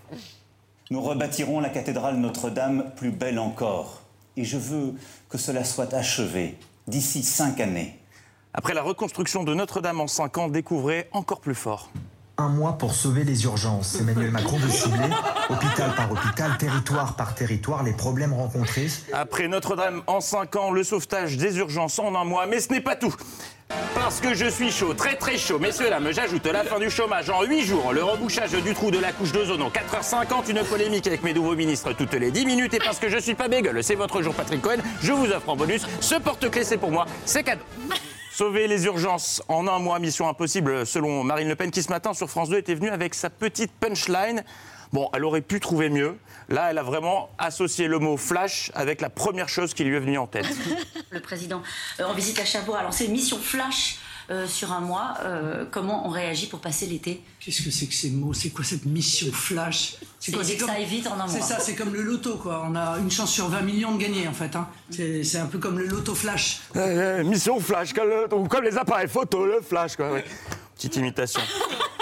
Nous 0.91 1.01
rebâtirons 1.01 1.61
la 1.61 1.69
cathédrale 1.69 2.17
Notre-Dame 2.17 2.91
plus 2.97 3.13
belle 3.13 3.39
encore. 3.39 4.01
Et 4.37 4.45
je 4.45 4.57
veux 4.57 4.95
que 5.29 5.39
cela 5.39 5.63
soit 5.63 5.95
achevé 5.95 6.57
d'ici 6.89 7.23
cinq 7.23 7.61
années. 7.61 8.01
Après 8.55 8.75
la 8.75 8.83
reconstruction 8.83 9.45
de 9.45 9.55
Notre-Dame 9.55 10.01
en 10.01 10.07
cinq 10.07 10.39
ans, 10.39 10.49
découvrez 10.49 11.09
encore 11.13 11.41
plus 11.41 11.55
fort. 11.55 11.91
Un 12.41 12.47
mois 12.51 12.79
pour 12.79 12.95
sauver 12.95 13.25
les 13.25 13.43
urgences. 13.43 13.97
Emmanuel 14.01 14.31
Macron 14.31 14.59
veut 14.59 14.71
cibler, 14.71 15.11
hôpital 15.51 15.93
par 15.97 16.13
hôpital, 16.13 16.57
territoire 16.57 17.17
par 17.17 17.35
territoire, 17.35 17.83
les 17.83 17.93
problèmes 17.93 18.33
rencontrés. 18.33 18.87
Après 19.13 19.49
Notre-Dame 19.49 20.03
en 20.07 20.21
5 20.21 20.55
ans, 20.55 20.71
le 20.71 20.85
sauvetage 20.85 21.37
des 21.37 21.59
urgences 21.59 21.99
en 21.99 22.15
un 22.15 22.23
mois, 22.23 22.47
mais 22.47 22.61
ce 22.61 22.73
n'est 22.73 22.81
pas 22.81 22.95
tout. 22.95 23.13
Parce 23.93 24.21
que 24.21 24.35
je 24.35 24.47
suis 24.47 24.71
chaud, 24.71 24.95
très 24.95 25.17
très 25.17 25.37
chaud. 25.37 25.59
Messieurs, 25.59 25.91
dames, 25.91 26.13
j'ajoute 26.13 26.47
la 26.47 26.63
fin 26.63 26.79
du 26.79 26.91
chômage 26.91 27.29
en 27.29 27.43
8 27.43 27.63
jours, 27.63 27.93
le 27.93 28.05
rebouchage 28.05 28.53
du 28.53 28.73
trou 28.73 28.93
de 28.93 29.01
la 29.01 29.11
couche 29.11 29.33
d'ozone 29.33 29.63
en 29.63 29.71
4h50, 29.71 30.49
une 30.49 30.63
polémique 30.63 31.09
avec 31.09 31.25
mes 31.25 31.35
nouveaux 31.35 31.57
ministres 31.57 31.93
toutes 31.93 32.15
les 32.15 32.31
10 32.31 32.47
minutes. 32.47 32.73
Et 32.73 32.79
parce 32.79 33.01
que 33.01 33.09
je 33.09 33.19
suis 33.19 33.35
pas 33.35 33.49
bégueule, 33.49 33.83
c'est 33.83 33.97
votre 33.97 34.23
jour 34.23 34.33
Patrick 34.33 34.63
Cohen, 34.63 34.79
je 35.03 35.11
vous 35.11 35.27
offre 35.27 35.49
en 35.49 35.57
bonus 35.57 35.85
ce 36.01 36.15
porte-clés, 36.15 36.63
c'est 36.63 36.79
pour 36.79 36.93
moi, 36.93 37.05
c'est 37.25 37.43
cadeau. 37.43 37.65
Sauver 38.39 38.69
les 38.69 38.85
urgences 38.85 39.43
en 39.49 39.67
un 39.67 39.81
mois, 39.81 39.99
mission 39.99 40.29
impossible 40.29 40.87
selon 40.87 41.25
Marine 41.25 41.49
Le 41.49 41.57
Pen 41.57 41.73
qui 41.73 41.83
ce 41.83 41.89
matin 41.89 42.15
sur 42.15 42.31
France 42.31 42.49
2 42.51 42.59
était 42.59 42.77
venue 42.77 42.89
avec 42.89 43.17
sa 43.17 43.31
petite 43.31 43.73
punchline. 43.73 44.45
Bon, 44.93 45.11
elle 45.13 45.25
aurait 45.25 45.41
pu 45.41 45.59
trouver 45.59 45.89
mieux. 45.89 46.17
Là, 46.49 46.71
elle 46.71 46.79
a 46.79 46.85
vraiment 46.85 47.31
associé 47.39 47.89
le 47.89 47.99
mot 47.99 48.17
flash 48.17 48.71
avec 48.77 49.01
la 49.01 49.11
première 49.11 49.49
chose 49.49 49.75
qui 49.75 49.83
lui 49.83 49.97
est 49.97 49.99
venue 49.99 50.19
en 50.19 50.29
tête. 50.29 50.47
Le 51.11 51.19
président 51.19 51.65
euh, 51.99 52.05
en 52.05 52.15
visite 52.15 52.39
à 52.39 52.45
Cherbourg 52.45 52.77
a 52.77 52.85
lancé 52.85 53.07
une 53.07 53.13
mission 53.13 53.39
flash 53.39 53.99
sur 54.47 54.73
un 54.73 54.81
mois. 54.81 55.15
Euh, 55.25 55.65
comment 55.71 56.07
on 56.07 56.11
réagit 56.11 56.47
pour 56.47 56.61
passer 56.61 56.87
l'été 56.87 57.23
Qu'est-ce 57.41 57.63
que 57.63 57.71
c'est 57.71 57.87
que 57.87 57.95
ces 57.95 58.11
mots 58.11 58.33
C'est 58.35 58.51
quoi 58.51 58.65
cette 58.65 58.85
mission 58.85 59.33
flash 59.33 59.97
C'est 60.21 60.33
quoi 60.33 60.43
que 60.43 60.49
ça 60.67 60.73
aille 60.73 60.85
vite 60.85 61.07
en 61.07 61.19
un 61.19 61.27
C'est 61.29 61.39
mois. 61.39 61.47
ça, 61.47 61.61
c'est 61.61 61.75
comme 61.75 61.95
le 61.95 62.03
loto, 62.03 62.37
quoi. 62.37 62.65
On 62.69 62.75
a 62.75 62.99
une 62.99 63.11
chance 63.11 63.33
sur 63.33 63.49
20 63.49 63.63
millions 63.63 63.95
de 63.95 64.01
gagner, 64.03 64.29
en 64.29 64.33
fait. 64.33 64.55
hein. 64.57 64.69
C'est 64.91 65.25
c'est 65.25 65.39
un 65.39 65.47
peu 65.47 65.59
comme 65.59 65.79
le 65.79 65.87
loto 65.87 66.15
flash. 66.15 66.61
Euh, 66.77 67.25
mission 67.25 67.59
flash, 67.61 67.93
comme, 67.93 68.09
le- 68.09 68.49
comme 68.49 68.65
les 68.65 68.77
appareils 68.77 69.09
photo, 69.09 69.47
le 69.47 69.61
flash, 69.61 69.97
quoi. 69.97 70.13
ouais. 70.13 70.25
Petite 70.75 70.97
imitation. 70.97 71.41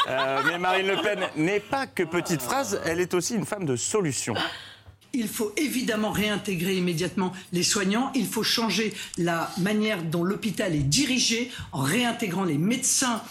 Euh, 0.09 0.43
mais 0.47 0.59
Marine 0.59 0.87
Le 0.87 1.03
Pen 1.03 1.21
n'est 1.37 1.61
pas 1.61 1.87
que 1.87 2.03
petite 2.03 2.43
phrase, 2.43 2.81
elle 2.85 3.01
est 3.01 3.13
aussi 3.15 3.35
une 3.35 3.47
femme 3.47 3.65
de 3.65 3.75
solution. 3.77 4.35
Il 5.13 5.29
faut 5.29 5.53
évidemment 5.57 6.11
réintégrer 6.11 6.77
immédiatement 6.77 7.33
les 7.53 7.63
soignants. 7.63 8.11
Il 8.15 8.27
faut 8.27 8.43
changer 8.43 8.93
la 9.17 9.51
manière 9.59 10.03
dont 10.03 10.25
l'hôpital 10.25 10.75
est 10.75 10.79
dirigé 10.81 11.51
en 11.73 11.81
réintégrant 11.81 12.45
les 12.45 12.59
médecins 12.59 13.23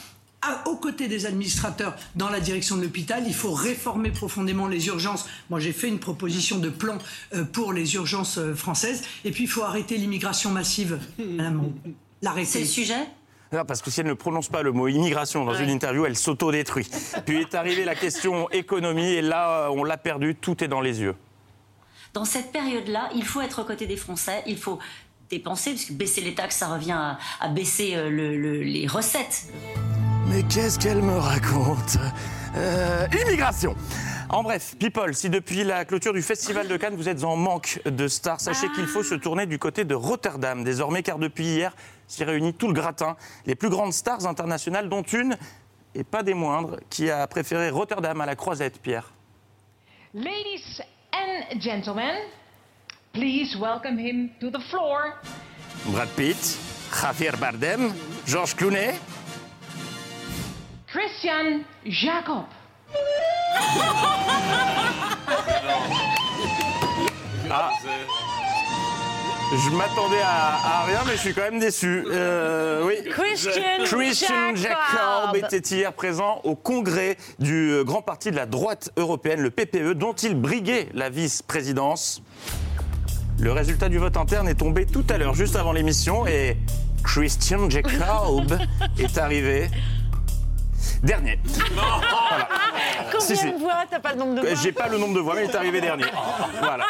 à- 0.41 0.67
aux 0.67 0.76
côtés 0.76 1.07
des 1.07 1.26
administrateurs 1.26 1.95
dans 2.15 2.30
la 2.30 2.39
direction 2.39 2.78
de 2.78 2.82
l'hôpital. 2.84 3.23
Il 3.28 3.34
faut 3.34 3.51
réformer 3.53 4.11
profondément 4.11 4.67
les 4.67 4.88
urgences. 4.88 5.26
Moi, 5.49 5.59
j'ai 5.59 5.73
fait 5.73 5.88
une 5.88 5.99
proposition 5.99 6.57
de 6.59 6.69
plan 6.69 6.97
euh, 7.34 7.43
pour 7.43 7.73
les 7.73 7.95
urgences 7.95 8.38
euh, 8.38 8.53
françaises. 8.55 9.03
Et 9.23 9.32
puis, 9.32 9.43
il 9.43 9.49
faut 9.49 9.63
arrêter 9.63 9.97
l'immigration 9.97 10.51
massive. 10.51 10.99
Madame, 11.17 11.71
l'arrêter. 12.21 12.45
C'est 12.49 12.59
le 12.61 12.65
sujet? 12.65 13.07
Non, 13.53 13.63
parce 13.63 13.82
que 13.82 13.89
si 13.91 13.99
elle 14.01 14.07
ne 14.07 14.13
prononce 14.13 14.49
pas 14.49 14.63
le 14.63 14.71
mot 14.71 14.88
immigration 14.88 15.45
dans 15.45 15.53
une 15.53 15.69
interview, 15.69 16.05
elle 16.05 16.17
s'auto-détruit. 16.17 16.88
Puis 17.26 17.38
est 17.41 17.53
arrivée 17.55 17.86
la 17.86 17.95
question 17.95 18.49
économie, 18.49 19.13
et 19.13 19.21
là, 19.21 19.69
on 19.71 19.84
l'a 19.84 19.97
perdu, 19.97 20.36
tout 20.36 20.63
est 20.63 20.67
dans 20.67 20.82
les 20.82 20.99
yeux. 21.01 21.13
Dans 22.16 22.24
cette 22.26 22.53
période-là, 22.53 23.09
il 23.13 23.26
faut 23.26 23.41
être 23.41 23.61
aux 23.61 23.66
côtés 23.66 23.88
des 23.88 23.97
Français. 23.97 24.41
Il 24.47 24.57
faut 24.57 24.80
dépenser, 25.30 25.72
parce 25.72 25.84
que 25.84 25.91
baisser 25.91 26.22
les 26.22 26.34
taxes, 26.34 26.55
ça 26.55 26.68
revient 26.70 26.93
à, 26.93 27.18
à 27.41 27.49
baisser 27.49 27.93
euh, 27.95 28.09
le- 28.09 28.38
le- 28.38 28.63
les 28.63 28.88
recettes. 28.88 29.47
Mais 30.30 30.41
qu'est-ce 30.43 30.80
qu'elle 30.80 31.01
me 31.01 31.18
raconte? 31.18 31.97
Euh, 32.55 33.05
Immigration 33.28 33.76
En 34.30 34.43
bref, 34.43 34.76
People, 34.80 35.13
si 35.13 35.30
depuis 35.30 35.66
la 35.66 35.84
clôture 35.84 36.13
du 36.13 36.22
Festival 36.22 36.70
de 36.70 36.78
Cannes, 36.78 36.95
vous 36.95 37.09
êtes 37.09 37.26
en 37.26 37.36
manque 37.36 37.82
de 37.86 38.07
stars, 38.07 38.39
sachez 38.39 38.70
qu'il 38.70 38.88
faut 38.88 39.03
se 39.03 39.16
tourner 39.16 39.45
du 39.45 39.59
côté 39.59 39.84
de 39.84 39.93
Rotterdam 39.93 40.63
désormais, 40.63 41.03
car 41.03 41.20
depuis 41.20 41.43
hier 41.43 41.76
s'y 42.07 42.24
réunit 42.24 42.53
tout 42.53 42.68
le 42.68 42.74
gratin, 42.74 43.18
les 43.45 43.55
plus 43.55 43.70
grandes 43.70 43.91
stars 43.91 44.26
internationales, 44.26 44.88
dont 44.88 45.01
une, 45.03 45.38
et 45.95 46.05
pas 46.05 46.24
des 46.24 46.34
moindres, 46.34 46.78
qui 46.89 47.11
a 47.11 47.28
préféré 47.28 47.70
Rotterdam 47.72 48.22
à 48.22 48.26
la 48.26 48.38
croisette, 48.38 48.80
Pierre. 48.82 49.11
Ladies 50.13 50.82
and 51.16 51.61
gentlemen, 51.61 52.28
please 53.13 53.55
welcome 53.59 53.97
him 53.97 54.32
to 54.39 54.49
the 54.49 54.59
floor. 54.72 55.16
Brad 55.91 56.09
Pitt, 56.16 56.38
Javier 56.91 57.36
Bardem, 57.36 57.93
Georges 58.26 58.53
Clooney. 58.53 58.97
Christian 60.88 61.66
Jacob. 61.86 62.47
Ah. 67.47 68.24
Je 69.54 69.70
m'attendais 69.70 70.22
à, 70.22 70.82
à 70.82 70.84
rien, 70.86 71.00
mais 71.06 71.14
je 71.14 71.20
suis 71.20 71.34
quand 71.34 71.43
même 71.43 71.60
déçu. 71.60 72.04
Euh, 72.10 72.84
oui. 72.86 72.96
Christian 73.10 73.52
Christian 73.86 74.56
Jacob. 74.56 74.78
Jacob 74.91 75.36
était 75.36 75.76
hier 75.76 75.93
présent 75.93 76.41
au 76.43 76.56
congrès 76.56 77.18
du 77.39 77.72
euh, 77.72 77.84
grand 77.84 78.02
parti 78.02 78.32
de 78.32 78.36
la 78.36 78.48
droite 78.48 78.89
européenne, 78.98 79.41
le 79.41 79.52
PPE, 79.52 79.93
dont 79.93 80.14
il 80.14 80.36
briguait 80.36 80.89
la 80.93 81.10
vice-présidence. 81.10 82.22
Le 83.39 83.52
résultat 83.52 83.88
du 83.89 83.98
vote 83.98 84.18
interne 84.18 84.48
est 84.48 84.56
tombé 84.56 84.86
tout 84.86 85.06
à 85.10 85.18
l'heure, 85.18 85.36
juste 85.36 85.56
avant 85.56 85.74
l'émission, 85.74 86.26
et 86.26 86.58
Christian 87.04 87.70
Jacob 87.70 88.58
est 88.98 89.18
arrivé 89.18 89.70
dernier. 91.04 91.39
Voilà. 91.76 92.48
Combien 93.20 93.36
Si, 93.36 93.38
si. 93.38 93.51
de 93.51 93.57
voix 93.57 93.84
T'as 93.89 93.99
pas 93.99 94.13
le 94.13 94.20
nombre 94.20 94.36
de 94.36 94.41
voix 94.41 94.55
J'ai 94.55 94.72
pas 94.72 94.88
le 94.88 94.97
nombre 94.97 95.13
de 95.16 95.20
voix, 95.20 95.36
mais 95.36 95.45
il 95.45 95.49
est 95.51 95.55
arrivé 95.55 95.82
dernier. 95.82 96.05
Voilà. 96.59 96.86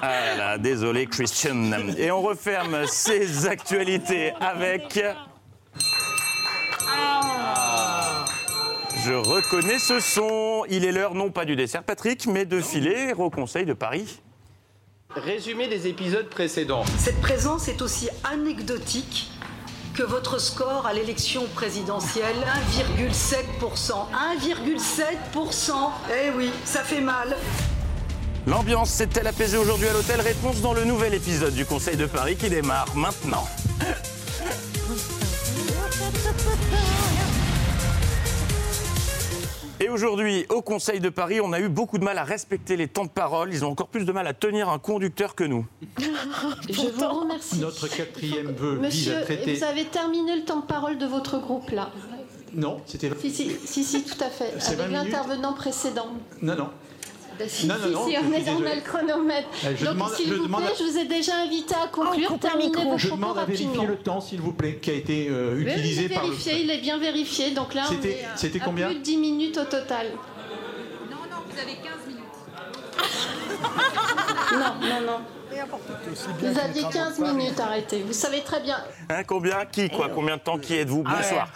Ah 0.00 0.08
là 0.10 0.36
là, 0.36 0.58
désolé, 0.58 1.06
Christian. 1.06 1.72
Et 1.96 2.10
on 2.10 2.22
referme 2.22 2.86
ces 2.86 3.46
actualités 3.46 4.32
avec. 4.40 5.02
Je 9.04 9.12
reconnais 9.14 9.78
ce 9.78 9.98
son. 9.98 10.64
Il 10.68 10.84
est 10.84 10.92
l'heure 10.92 11.14
non 11.14 11.30
pas 11.30 11.44
du 11.44 11.56
dessert 11.56 11.82
Patrick, 11.82 12.26
mais 12.26 12.44
de 12.44 12.60
filer 12.60 13.12
au 13.16 13.30
Conseil 13.30 13.64
de 13.66 13.72
Paris. 13.72 14.20
Résumé 15.10 15.68
des 15.68 15.88
épisodes 15.88 16.28
précédents. 16.28 16.84
Cette 16.98 17.20
présence 17.20 17.68
est 17.68 17.82
aussi 17.82 18.08
anecdotique 18.24 19.31
que 19.94 20.02
votre 20.02 20.40
score 20.40 20.86
à 20.86 20.92
l'élection 20.92 21.46
présidentielle, 21.54 22.36
1,7%. 22.78 23.92
1,7% 24.40 25.72
Eh 26.10 26.30
oui, 26.36 26.50
ça 26.64 26.82
fait 26.82 27.00
mal. 27.00 27.36
L'ambiance 28.46 28.90
s'est-elle 28.90 29.26
apaisée 29.26 29.58
aujourd'hui 29.58 29.88
à 29.88 29.92
l'hôtel 29.92 30.20
Réponse 30.20 30.60
dans 30.60 30.74
le 30.74 30.84
nouvel 30.84 31.14
épisode 31.14 31.54
du 31.54 31.64
Conseil 31.64 31.96
de 31.96 32.06
Paris 32.06 32.36
qui 32.36 32.48
démarre 32.48 32.86
maintenant. 32.94 33.46
Et 39.82 39.88
aujourd'hui, 39.88 40.46
au 40.48 40.62
Conseil 40.62 41.00
de 41.00 41.08
Paris, 41.08 41.40
on 41.40 41.52
a 41.52 41.58
eu 41.58 41.68
beaucoup 41.68 41.98
de 41.98 42.04
mal 42.04 42.16
à 42.16 42.22
respecter 42.22 42.76
les 42.76 42.86
temps 42.86 43.04
de 43.04 43.10
parole. 43.10 43.52
Ils 43.52 43.64
ont 43.64 43.70
encore 43.70 43.88
plus 43.88 44.04
de 44.04 44.12
mal 44.12 44.28
à 44.28 44.32
tenir 44.32 44.68
un 44.68 44.78
conducteur 44.78 45.34
que 45.34 45.42
nous. 45.42 45.66
Je 46.70 46.82
vous 46.82 47.08
remercie. 47.08 47.58
Notre 47.58 47.88
quatrième 47.88 48.52
vœu 48.52 48.74
vise 48.74 48.82
Monsieur, 48.82 49.16
à 49.16 49.22
traiter. 49.22 49.54
vous 49.54 49.64
avez 49.64 49.86
terminé 49.86 50.36
le 50.36 50.44
temps 50.44 50.60
de 50.60 50.66
parole 50.66 50.98
de 50.98 51.06
votre 51.06 51.40
groupe 51.40 51.68
là. 51.70 51.90
Non, 52.54 52.80
c'était. 52.86 53.10
Si, 53.20 53.30
si, 53.32 53.50
si, 53.64 53.82
si, 53.82 54.04
tout 54.04 54.22
à 54.22 54.28
fait. 54.28 54.54
C'est 54.60 54.76
20 54.76 54.84
Avec 54.84 54.92
l'intervenant 54.92 55.52
précédent. 55.52 56.12
Non, 56.42 56.54
non. 56.54 56.68
Si, 57.48 57.66
Non, 57.66 57.74
non, 57.74 57.84
si, 57.86 57.90
non, 57.92 58.20
on 58.28 58.32
est 58.32 58.40
dans 58.44 58.58
le 58.60 58.80
chronomètre. 58.84 59.48
Euh, 59.64 59.74
je 59.76 59.84
Donc, 59.84 59.94
demande- 59.94 60.12
s'il 60.14 60.28
je 60.28 60.34
vous 60.34 60.44
demande 60.46 60.62
plaît, 60.62 60.72
à- 60.72 60.78
je 60.78 60.84
vous 60.90 60.98
ai 60.98 61.04
déjà 61.04 61.36
invité 61.36 61.74
à 61.74 61.86
conclure. 61.88 62.28
coupe 62.28 62.44
un 62.44 62.48
terminez 62.48 62.84
vos 62.84 62.98
Je 62.98 63.06
propos 63.08 63.20
demande 63.22 63.38
à 63.38 63.44
vérifier 63.44 63.66
rapidement. 63.66 63.88
le 63.88 63.96
temps, 63.98 64.20
s'il 64.20 64.40
vous 64.40 64.52
plaît, 64.52 64.76
qui 64.80 64.90
a 64.90 64.94
été 64.94 65.28
euh, 65.30 65.58
utilisé 65.58 66.08
par 66.08 66.22
le. 66.24 66.30
vérifié, 66.30 66.60
il 66.62 66.70
est 66.70 66.78
bien 66.80 66.98
vérifié. 66.98 67.50
Donc 67.50 67.74
là, 67.74 67.84
on 67.88 67.92
C'était- 67.92 68.20
est 68.20 68.24
à- 68.24 68.36
c'était 68.36 68.60
à 68.60 68.64
combien 68.64 68.86
plus 68.88 68.96
de 68.96 69.00
10 69.02 69.16
minutes 69.16 69.58
au 69.58 69.64
total. 69.64 70.06
Vous 70.10 71.58
avez 71.58 71.74
15 71.74 72.06
minutes. 72.08 72.22
Non, 74.52 74.88
non, 74.88 75.00
non. 75.06 75.18
Vous 76.40 76.58
aviez 76.58 76.82
15 76.90 77.18
minutes, 77.20 77.60
arrêtez. 77.60 78.02
Vous 78.02 78.12
savez 78.12 78.42
très 78.42 78.60
bien. 78.60 78.78
Hein, 79.08 79.22
combien 79.24 79.64
Qui 79.66 79.88
quoi 79.90 80.08
Combien 80.08 80.36
de 80.36 80.42
temps 80.42 80.58
Qui 80.58 80.76
êtes-vous? 80.76 81.02
Bonsoir. 81.02 81.48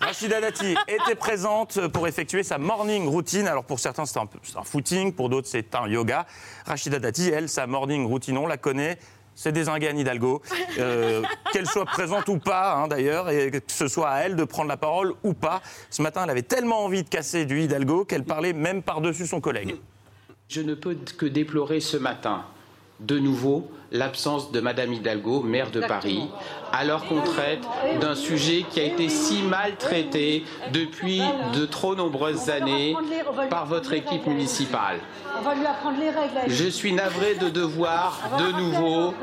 Rachida 0.00 0.40
Dati 0.40 0.74
était 0.88 1.14
présente 1.14 1.88
pour 1.88 2.06
effectuer 2.08 2.42
sa 2.42 2.58
morning 2.58 3.06
routine. 3.06 3.46
Alors 3.46 3.64
pour 3.64 3.80
certains 3.80 4.06
c'est 4.06 4.18
un, 4.18 4.28
footing, 4.62 5.12
pour 5.12 5.28
d'autres 5.28 5.48
c'est 5.48 5.74
un 5.74 5.88
yoga. 5.88 6.26
Rachida 6.66 6.98
Dati, 6.98 7.28
elle, 7.28 7.48
sa 7.48 7.66
morning 7.66 8.06
routine, 8.06 8.38
on 8.38 8.46
la 8.46 8.56
connaît. 8.56 8.98
c'est 9.34 9.52
désinguer 9.52 9.88
Anne 9.88 9.98
Hidalgo, 9.98 10.42
euh, 10.78 11.22
qu'elle 11.52 11.66
soit 11.66 11.86
présente 11.86 12.28
ou 12.28 12.38
pas, 12.38 12.74
hein, 12.74 12.88
d'ailleurs, 12.88 13.30
et 13.30 13.50
que 13.50 13.58
ce 13.66 13.88
soit 13.88 14.10
à 14.10 14.20
elle 14.20 14.36
de 14.36 14.44
prendre 14.44 14.68
la 14.68 14.76
parole 14.76 15.14
ou 15.22 15.34
pas. 15.34 15.60
Ce 15.90 16.02
matin, 16.02 16.22
elle 16.24 16.30
avait 16.30 16.42
tellement 16.42 16.84
envie 16.84 17.02
de 17.02 17.08
casser 17.08 17.44
du 17.44 17.60
Hidalgo 17.60 18.04
qu'elle 18.04 18.24
parlait 18.24 18.52
même 18.52 18.82
par-dessus 18.82 19.26
son 19.26 19.40
collègue. 19.40 19.76
Je 20.48 20.60
ne 20.60 20.74
peux 20.74 20.94
que 21.16 21.26
déplorer 21.26 21.80
ce 21.80 21.96
matin, 21.96 22.44
de 23.00 23.18
nouveau, 23.18 23.70
l'absence 23.94 24.50
de 24.50 24.60
Madame 24.60 24.92
Hidalgo, 24.92 25.40
maire 25.40 25.70
de 25.70 25.80
Paris, 25.80 26.28
alors 26.72 27.06
qu'on 27.06 27.22
traite 27.22 27.62
d'un 28.00 28.16
sujet 28.16 28.66
qui 28.68 28.80
a 28.80 28.82
été 28.82 29.08
si 29.08 29.42
mal 29.42 29.76
traité 29.76 30.44
depuis 30.72 31.22
de 31.54 31.64
trop 31.64 31.94
nombreuses 31.94 32.50
années 32.50 32.96
par 33.48 33.66
votre 33.66 33.92
équipe 33.92 34.26
municipale. 34.26 34.98
Je 36.48 36.68
suis 36.68 36.92
navré 36.92 37.36
de 37.36 37.48
devoir 37.48 38.20
de 38.38 38.60
nouveau 38.60 39.14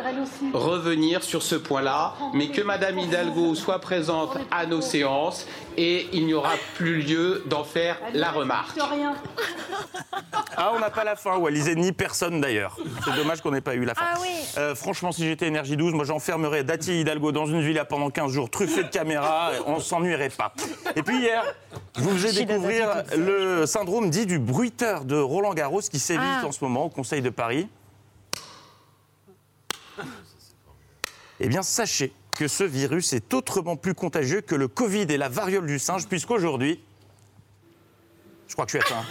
revenir 0.53 1.21
sur 1.21 1.43
ce 1.43 1.55
point-là, 1.55 2.13
mais 2.33 2.47
que 2.47 2.61
Madame 2.61 2.97
Hidalgo 2.97 3.55
soit 3.55 3.79
présente 3.79 4.37
à 4.51 4.65
nos 4.65 4.81
séances 4.81 5.45
et 5.77 6.07
il 6.13 6.25
n'y 6.25 6.33
aura 6.33 6.53
plus 6.75 7.01
lieu 7.01 7.43
d'en 7.45 7.63
faire 7.63 7.97
la 8.13 8.31
remarque. 8.31 8.77
Rien. 8.79 9.15
Ah, 10.57 10.71
on 10.75 10.79
n'a 10.79 10.89
pas 10.89 11.03
la 11.03 11.15
fin, 11.15 11.37
ou 11.37 11.47
Alizé, 11.47 11.75
ni 11.75 11.91
personne 11.91 12.41
d'ailleurs. 12.41 12.77
C'est 13.05 13.15
dommage 13.15 13.41
qu'on 13.41 13.51
n'ait 13.51 13.61
pas 13.61 13.75
eu 13.75 13.85
la 13.85 13.95
fin. 13.95 14.05
Ah 14.13 14.17
oui. 14.21 14.29
Euh, 14.61 14.75
franchement, 14.75 15.11
si 15.11 15.25
j'étais 15.25 15.47
Énergie 15.47 15.75
12, 15.75 15.93
moi 15.93 16.05
j'enfermerais 16.05 16.63
Dati 16.63 17.01
Hidalgo 17.01 17.31
dans 17.31 17.47
une 17.47 17.61
villa 17.61 17.83
pendant 17.83 18.11
15 18.11 18.31
jours, 18.31 18.49
truffée 18.49 18.83
de 18.83 18.89
caméras, 18.89 19.51
on 19.65 19.79
s'ennuierait 19.79 20.29
pas. 20.29 20.53
Et 20.95 21.01
puis 21.01 21.17
hier, 21.17 21.43
je 21.97 22.01
vous 22.01 22.11
faisais 22.15 22.45
découvrir 22.45 23.03
le 23.17 23.65
syndrome 23.65 24.11
dit 24.11 24.27
du 24.27 24.37
bruiteur 24.37 25.03
de 25.05 25.17
Roland 25.17 25.55
Garros 25.55 25.81
qui 25.81 25.97
sévit 25.97 26.19
Ah. 26.23 26.45
en 26.45 26.51
ce 26.51 26.63
moment 26.63 26.85
au 26.85 26.89
Conseil 26.89 27.23
de 27.23 27.31
Paris. 27.31 27.67
Eh 31.39 31.47
bien, 31.47 31.63
sachez 31.63 32.13
que 32.37 32.47
ce 32.47 32.63
virus 32.63 33.13
est 33.13 33.33
autrement 33.33 33.75
plus 33.75 33.95
contagieux 33.95 34.41
que 34.41 34.53
le 34.53 34.67
Covid 34.67 35.07
et 35.09 35.17
la 35.17 35.27
variole 35.27 35.65
du 35.65 35.79
singe, 35.79 36.07
puisqu'aujourd'hui. 36.07 36.79
Je 38.47 38.53
crois 38.53 38.65
que 38.65 38.73
je 38.73 38.77
suis 38.77 38.85
atteint. 38.93 39.03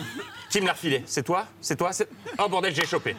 Qui 0.51 0.61
me 0.61 0.66
l'a 0.66 0.74
refilé 0.74 1.03
C'est 1.07 1.22
toi? 1.22 1.46
C'est 1.61 1.76
toi 1.76 1.90
Oh 2.38 2.48
bordel, 2.48 2.74
j'ai 2.74 2.84
chopé. 2.84 3.16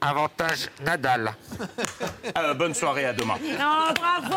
Avantage 0.00 0.68
Nadal. 0.84 1.34
Euh, 2.36 2.54
bonne 2.54 2.74
soirée, 2.74 3.04
à 3.06 3.12
demain. 3.12 3.34
Non, 3.58 3.92
bravo 3.94 4.36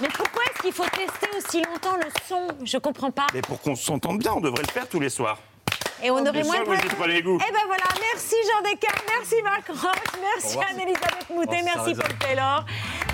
Mais 0.00 0.08
pourquoi 0.08 0.42
est-ce 0.44 0.62
qu'il 0.62 0.72
faut 0.72 0.84
tester 0.84 1.28
aussi 1.36 1.62
longtemps 1.62 1.96
le 1.96 2.08
son? 2.28 2.48
Je 2.64 2.76
comprends 2.78 3.10
pas. 3.10 3.26
Mais 3.32 3.40
pour 3.40 3.60
qu'on 3.60 3.74
s'entende 3.74 4.18
bien, 4.18 4.32
on 4.34 4.40
devrait 4.40 4.62
le 4.66 4.72
faire 4.72 4.86
tous 4.88 5.00
les 5.00 5.08
soirs. 5.08 5.38
Et 6.02 6.10
on 6.10 6.16
aurait 6.18 6.42
moins 6.42 6.60
de 6.60 6.94
pas 6.96 7.06
les 7.06 7.22
goûts. 7.22 7.38
Eh 7.48 7.52
ben 7.52 7.60
voilà, 7.66 7.84
merci 8.12 8.34
Jean 8.50 8.62
Descartes, 8.62 9.04
merci 9.08 9.36
Marc 9.42 9.68
Roche, 9.68 10.20
merci. 10.20 10.58
Anne-Elisabeth 10.58 11.30
Moutet, 11.30 11.60
Oh, 11.62 11.70
merci. 11.76 11.94
Paul 11.94 12.18
Taylor. 12.18 12.66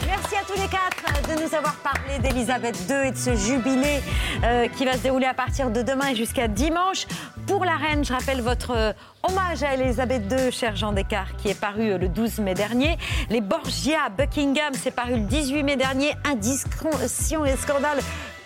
Merci 0.09 0.36
à 0.36 0.44
tous 0.46 0.59
les 0.59 0.68
quatre 0.68 1.28
de 1.28 1.34
nous 1.34 1.54
avoir 1.54 1.74
parlé 1.76 2.18
d'Elisabeth 2.18 2.78
II 2.88 3.09
et 3.09 3.11
de 3.11 3.16
ce 3.16 3.36
jubilé 3.36 4.00
euh, 4.42 4.66
qui 4.68 4.86
va 4.86 4.94
se 4.94 5.02
dérouler 5.02 5.26
à 5.26 5.34
partir 5.34 5.70
de 5.70 5.82
demain 5.82 6.09
et 6.09 6.16
jusqu'à 6.16 6.48
dimanche. 6.48 7.06
Pour 7.46 7.66
la 7.66 7.76
reine, 7.76 8.06
je 8.06 8.14
rappelle 8.14 8.40
votre 8.40 8.70
euh, 8.70 8.92
hommage 9.22 9.62
à 9.62 9.74
Elisabeth 9.74 10.22
II, 10.32 10.50
cher 10.50 10.76
Jean 10.76 10.92
Descartes, 10.92 11.36
qui 11.36 11.48
est 11.48 11.61
paru 11.61 11.90
euh, 11.90 11.98
le 11.98 12.09
12 12.09 12.38
mai 12.38 12.54
dernier. 12.54 12.96
Les 13.28 13.42
Borgia 13.42 14.09
Buckingham, 14.16 14.72
c'est 14.72 14.92
paru 14.92 15.16
le 15.16 15.26
18 15.26 15.62
mai 15.62 15.76
dernier. 15.76 16.14
Indiscrétion 16.24 17.44
et 17.44 17.56
scandale 17.56 17.98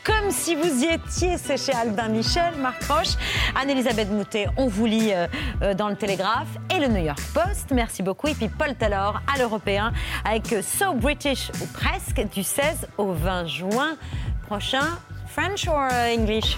comme 0.05 0.31
si 0.31 0.55
vous 0.55 0.83
y 0.83 0.87
étiez, 0.87 1.37
c'est 1.39 1.57
chez 1.57 1.73
Albin 1.73 2.09
Michel, 2.09 2.55
Marc 2.59 2.83
Roche. 2.85 3.15
Anne-Elisabeth 3.61 4.11
Moutet, 4.11 4.47
on 4.57 4.67
vous 4.67 4.87
lit 4.87 5.13
euh, 5.13 5.27
euh, 5.63 5.75
dans 5.75 5.89
le 5.89 5.97
Télégraphe 5.97 6.49
et 6.75 6.79
le 6.81 6.89
New 6.89 7.05
York 7.05 7.21
Post. 7.35 7.71
Merci 7.73 8.03
beaucoup. 8.03 8.27
Et 8.29 8.35
puis 8.35 8.49
Paul 8.49 8.75
Taylor 8.75 9.21
à 9.33 9.39
l'Européen 9.39 9.93
avec 10.25 10.53
euh, 10.53 10.63
So 10.63 10.95
British 10.95 11.51
ou 11.61 11.67
presque 11.67 12.21
du 12.33 12.43
16 12.43 12.89
au 12.99 13.13
20 13.13 13.47
juin 13.47 13.97
prochain. 14.47 14.99
French 15.29 15.67
or 15.69 15.89
English? 16.19 16.57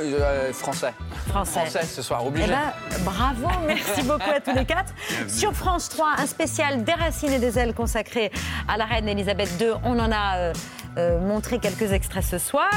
Euh, 0.00 0.52
français. 0.52 0.92
Français. 1.28 1.60
Français 1.66 1.82
ce 1.84 2.02
soir, 2.02 2.20
Eh 2.22 2.28
obligé. 2.28 2.46
ben, 2.46 2.72
bravo, 3.04 3.48
merci 3.66 4.02
beaucoup 4.02 4.30
à 4.30 4.38
tous 4.40 4.54
les 4.54 4.64
quatre. 4.64 4.92
Sur 5.26 5.52
France 5.52 5.88
3, 5.88 6.06
un 6.18 6.26
spécial 6.26 6.84
des 6.84 6.92
racines 6.92 7.32
et 7.32 7.40
des 7.40 7.58
ailes 7.58 7.74
consacré 7.74 8.30
à 8.68 8.76
la 8.76 8.84
reine 8.84 9.08
Elisabeth 9.08 9.50
II. 9.60 9.72
On 9.82 9.98
en 9.98 10.12
a 10.12 10.36
euh, 10.36 10.52
euh, 10.96 11.20
montré 11.20 11.58
quelques 11.58 11.92
extraits 11.92 12.24
ce 12.24 12.38
soir. 12.38 12.70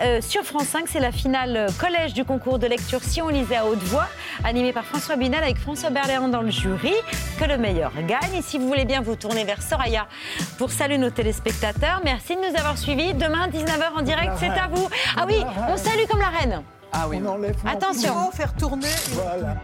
Euh, 0.00 0.20
sur 0.20 0.42
France 0.42 0.68
5, 0.68 0.84
c'est 0.88 1.00
la 1.00 1.12
finale 1.12 1.66
collège 1.78 2.14
du 2.14 2.24
concours 2.24 2.58
de 2.58 2.66
lecture 2.66 3.02
Si 3.02 3.20
on 3.22 3.28
lisait 3.28 3.56
à 3.56 3.66
haute 3.66 3.82
voix, 3.82 4.06
animé 4.44 4.72
par 4.72 4.84
François 4.84 5.16
Binal 5.16 5.42
avec 5.42 5.58
François 5.58 5.90
Berléand 5.90 6.28
dans 6.28 6.42
le 6.42 6.50
jury. 6.50 6.94
Que 7.38 7.44
le 7.44 7.58
meilleur 7.58 7.92
gagne. 8.06 8.34
Et 8.36 8.42
si 8.42 8.58
vous 8.58 8.66
voulez 8.66 8.84
bien 8.84 9.00
vous 9.00 9.16
tourner 9.16 9.44
vers 9.44 9.62
Soraya 9.62 10.06
pour 10.58 10.70
saluer 10.70 10.98
nos 10.98 11.10
téléspectateurs, 11.10 12.00
merci 12.04 12.36
de 12.36 12.40
nous 12.40 12.56
avoir 12.58 12.78
suivis. 12.78 13.14
Demain, 13.14 13.48
19h 13.48 13.98
en 13.98 14.02
direct, 14.02 14.32
c'est 14.38 14.50
à 14.50 14.68
vous. 14.70 14.88
Ah 15.16 15.24
oui, 15.26 15.36
on 15.68 15.76
salue 15.76 16.06
comme 16.08 16.20
la 16.20 16.28
reine. 16.28 16.62
Ah 16.92 17.06
oui. 17.08 17.20
Attention. 17.66 18.30
faire 18.32 18.54
tourner. 18.54 18.88
Voilà. 19.12 19.56